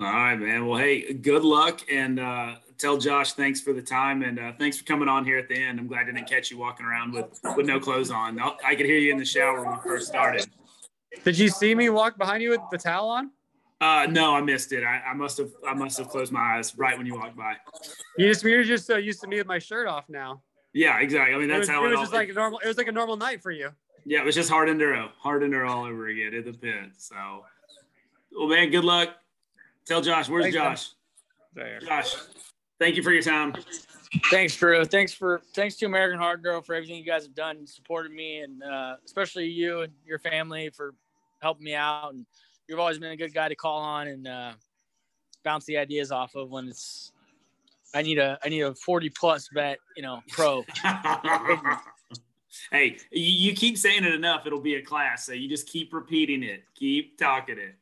All 0.00 0.06
right, 0.06 0.36
man. 0.36 0.66
Well, 0.66 0.78
hey, 0.78 1.12
good 1.12 1.44
luck 1.44 1.82
and 1.92 2.18
uh, 2.18 2.54
tell 2.78 2.96
Josh 2.96 3.34
thanks 3.34 3.60
for 3.60 3.74
the 3.74 3.82
time 3.82 4.22
and 4.22 4.38
uh, 4.38 4.52
thanks 4.58 4.78
for 4.78 4.84
coming 4.84 5.08
on 5.08 5.26
here 5.26 5.36
at 5.36 5.46
the 5.46 5.54
end. 5.54 5.78
I'm 5.78 5.86
glad 5.86 6.02
I 6.02 6.12
didn't 6.12 6.26
catch 6.26 6.50
you 6.50 6.56
walking 6.56 6.86
around 6.86 7.12
with 7.12 7.38
with 7.54 7.66
no 7.66 7.78
clothes 7.78 8.10
on. 8.10 8.40
I, 8.40 8.52
I 8.64 8.74
could 8.74 8.86
hear 8.86 8.98
you 8.98 9.12
in 9.12 9.18
the 9.18 9.24
shower 9.26 9.62
when 9.62 9.72
we 9.72 9.82
first 9.82 10.08
started. 10.08 10.46
Did 11.22 11.38
you 11.38 11.48
see 11.48 11.74
me 11.74 11.90
walk 11.90 12.16
behind 12.16 12.42
you 12.42 12.50
with 12.50 12.60
the 12.70 12.78
towel 12.78 13.10
on? 13.10 13.30
Uh, 13.80 14.06
no, 14.10 14.34
I 14.34 14.42
missed 14.42 14.72
it. 14.72 14.84
I, 14.84 15.00
I 15.06 15.14
must 15.14 15.38
have 15.38 15.50
I 15.66 15.72
must 15.72 15.96
have 15.98 16.08
closed 16.08 16.32
my 16.32 16.56
eyes 16.56 16.76
right 16.76 16.98
when 16.98 17.06
you 17.06 17.14
walked 17.14 17.36
by. 17.36 17.54
You 18.18 18.28
just 18.28 18.44
you're 18.44 18.62
just 18.62 18.86
so 18.86 18.96
used 18.96 19.20
to 19.22 19.26
me 19.26 19.36
with 19.36 19.46
my 19.46 19.58
shirt 19.58 19.86
off 19.86 20.04
now. 20.08 20.42
Yeah, 20.74 21.00
exactly. 21.00 21.34
I 21.34 21.38
mean, 21.38 21.50
It 21.50 21.54
that's 21.54 21.60
was, 21.60 21.68
how 21.70 21.84
it 21.84 21.86
it, 21.86 21.90
was 21.90 21.96
all, 21.96 22.02
just 22.04 22.12
like 22.12 22.28
a 22.28 22.32
normal. 22.34 22.58
It 22.58 22.68
was 22.68 22.76
like 22.76 22.88
a 22.88 22.92
normal 22.92 23.16
night 23.16 23.42
for 23.42 23.50
you. 23.50 23.70
Yeah, 24.04 24.20
it 24.20 24.24
was 24.24 24.34
just 24.34 24.50
hard 24.50 24.68
enduro, 24.68 25.08
hard 25.18 25.42
enduro 25.42 25.68
all 25.68 25.84
over 25.84 26.08
again 26.08 26.34
in 26.34 26.44
the 26.44 26.52
pit. 26.52 26.90
So, 26.96 27.44
well, 28.36 28.48
man, 28.48 28.70
good 28.70 28.84
luck. 28.84 29.16
Tell 29.86 30.00
Josh, 30.00 30.28
where's 30.28 30.44
Thanks, 30.44 30.56
man. 30.56 30.72
Josh? 30.72 30.90
There. 31.54 31.80
Josh, 31.80 32.14
thank 32.78 32.96
you 32.96 33.02
for 33.02 33.12
your 33.12 33.22
time. 33.22 33.54
Thanks, 34.30 34.56
Drew. 34.56 34.84
Thanks 34.84 35.12
for 35.12 35.40
thanks 35.54 35.76
to 35.76 35.86
American 35.86 36.18
Hard 36.18 36.42
Girl 36.42 36.60
for 36.60 36.74
everything 36.74 36.96
you 36.96 37.04
guys 37.04 37.24
have 37.24 37.34
done, 37.34 37.56
and 37.56 37.68
supported 37.68 38.12
me, 38.12 38.40
and 38.40 38.62
uh, 38.62 38.96
especially 39.04 39.46
you 39.46 39.80
and 39.80 39.92
your 40.06 40.18
family 40.18 40.70
for 40.70 40.94
helping 41.40 41.64
me 41.64 41.74
out. 41.74 42.12
And 42.12 42.26
you've 42.70 42.78
always 42.78 42.98
been 42.98 43.10
a 43.10 43.16
good 43.16 43.34
guy 43.34 43.48
to 43.48 43.56
call 43.56 43.80
on 43.80 44.06
and 44.06 44.28
uh, 44.28 44.52
bounce 45.44 45.64
the 45.64 45.76
ideas 45.76 46.12
off 46.12 46.36
of 46.36 46.50
when 46.50 46.68
it's. 46.68 47.12
I 47.92 48.02
need 48.02 48.18
a 48.18 48.38
I 48.44 48.48
need 48.48 48.60
a 48.60 48.74
forty 48.74 49.10
plus 49.10 49.48
bet, 49.52 49.78
you 49.96 50.02
know, 50.02 50.22
pro. 50.30 50.64
hey, 52.70 52.96
you, 53.10 53.50
you 53.50 53.52
keep 53.52 53.76
saying 53.76 54.04
it 54.04 54.14
enough, 54.14 54.46
it'll 54.46 54.60
be 54.60 54.76
a 54.76 54.82
class. 54.82 55.26
So 55.26 55.32
you 55.32 55.48
just 55.48 55.66
keep 55.66 55.92
repeating 55.92 56.44
it, 56.44 56.62
keep 56.76 57.18
talking 57.18 57.58
it. 57.58 57.74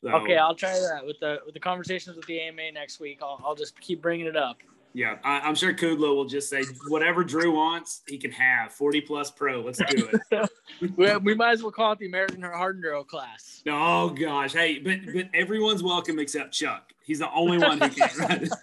So, 0.00 0.08
Okay, 0.08 0.38
I'll 0.38 0.54
try 0.54 0.72
that 0.72 1.04
with 1.04 1.20
the 1.20 1.40
with 1.44 1.52
the 1.52 1.60
conversations 1.60 2.16
with 2.16 2.26
the 2.26 2.40
AMA 2.40 2.72
next 2.72 3.00
week. 3.00 3.18
I'll, 3.20 3.38
I'll 3.44 3.54
just 3.54 3.78
keep 3.80 4.00
bringing 4.00 4.26
it 4.26 4.36
up. 4.36 4.56
Yeah, 4.94 5.16
I, 5.24 5.40
I'm 5.40 5.56
sure 5.56 5.74
Kudlow 5.74 6.14
will 6.14 6.24
just 6.24 6.48
say 6.48 6.62
whatever 6.86 7.24
Drew 7.24 7.52
wants, 7.52 8.02
he 8.06 8.16
can 8.16 8.30
have 8.30 8.72
40 8.72 9.00
plus 9.00 9.30
pro. 9.30 9.60
Let's 9.60 9.80
do 9.88 10.08
it. 10.30 10.50
we, 10.96 11.16
we 11.16 11.34
might 11.34 11.50
as 11.50 11.62
well 11.62 11.72
call 11.72 11.92
it 11.92 11.98
the 11.98 12.06
American 12.06 12.40
Hard 12.42 12.80
Enduro 12.80 13.04
class. 13.04 13.62
oh 13.68 14.10
gosh, 14.10 14.52
hey, 14.52 14.78
but 14.78 15.00
but 15.12 15.28
everyone's 15.34 15.82
welcome 15.82 16.20
except 16.20 16.52
Chuck. 16.52 16.92
He's 17.04 17.18
the 17.18 17.30
only 17.32 17.58
one 17.58 17.80
who 17.80 17.88
can't. 17.90 18.48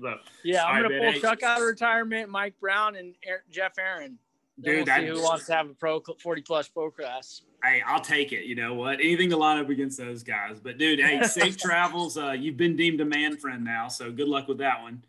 So, 0.00 0.14
Yeah, 0.44 0.64
I'm 0.64 0.74
right, 0.74 0.82
gonna 0.82 0.94
man, 0.94 1.02
pull 1.02 1.12
hey. 1.12 1.20
Chuck 1.20 1.42
out 1.42 1.60
of 1.60 1.66
retirement, 1.66 2.28
Mike 2.28 2.54
Brown, 2.60 2.94
and 2.94 3.14
Jeff 3.50 3.78
Aaron. 3.78 4.16
Dude, 4.60 4.88
we'll 4.88 5.16
who 5.16 5.22
wants 5.22 5.46
to 5.46 5.54
have 5.54 5.70
a 5.70 5.74
pro 5.74 6.00
40 6.00 6.42
plus 6.42 6.68
pro 6.68 6.90
class. 6.90 7.42
hey, 7.62 7.80
I'll 7.86 8.00
take 8.00 8.32
it. 8.32 8.44
You 8.44 8.56
know 8.56 8.74
what? 8.74 8.94
Anything 8.94 9.30
to 9.30 9.36
line 9.36 9.58
up 9.58 9.68
against 9.70 9.96
those 9.98 10.22
guys. 10.24 10.58
But 10.60 10.78
dude, 10.78 10.98
hey, 11.00 11.22
safe 11.24 11.56
travels. 11.56 12.18
Uh, 12.18 12.32
you've 12.32 12.56
been 12.56 12.74
deemed 12.76 13.00
a 13.00 13.04
man 13.04 13.36
friend 13.36 13.64
now, 13.64 13.86
so 13.88 14.10
good 14.10 14.26
luck 14.28 14.48
with 14.48 14.58
that 14.58 14.82
one. 14.82 15.02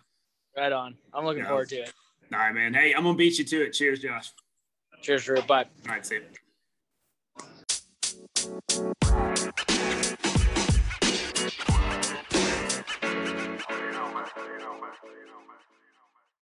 Right 0.55 0.71
on. 0.71 0.95
I'm 1.13 1.25
looking 1.25 1.41
Yeah. 1.43 1.49
forward 1.49 1.69
to 1.69 1.77
it. 1.77 1.93
All 2.31 2.37
right, 2.39 2.53
man. 2.53 2.73
Hey, 2.75 2.93
I'm 2.93 3.03
gonna 3.03 3.17
beat 3.17 3.39
you 3.39 3.45
to 3.45 3.65
it. 3.65 3.71
Cheers, 3.73 4.01
Josh. 4.01 4.31
Cheers, 5.01 5.23
Drew. 5.23 5.41
Bye. 5.41 5.65
All 5.87 5.95
right, 5.95 6.05
see 6.05 6.15
you. 6.15 6.21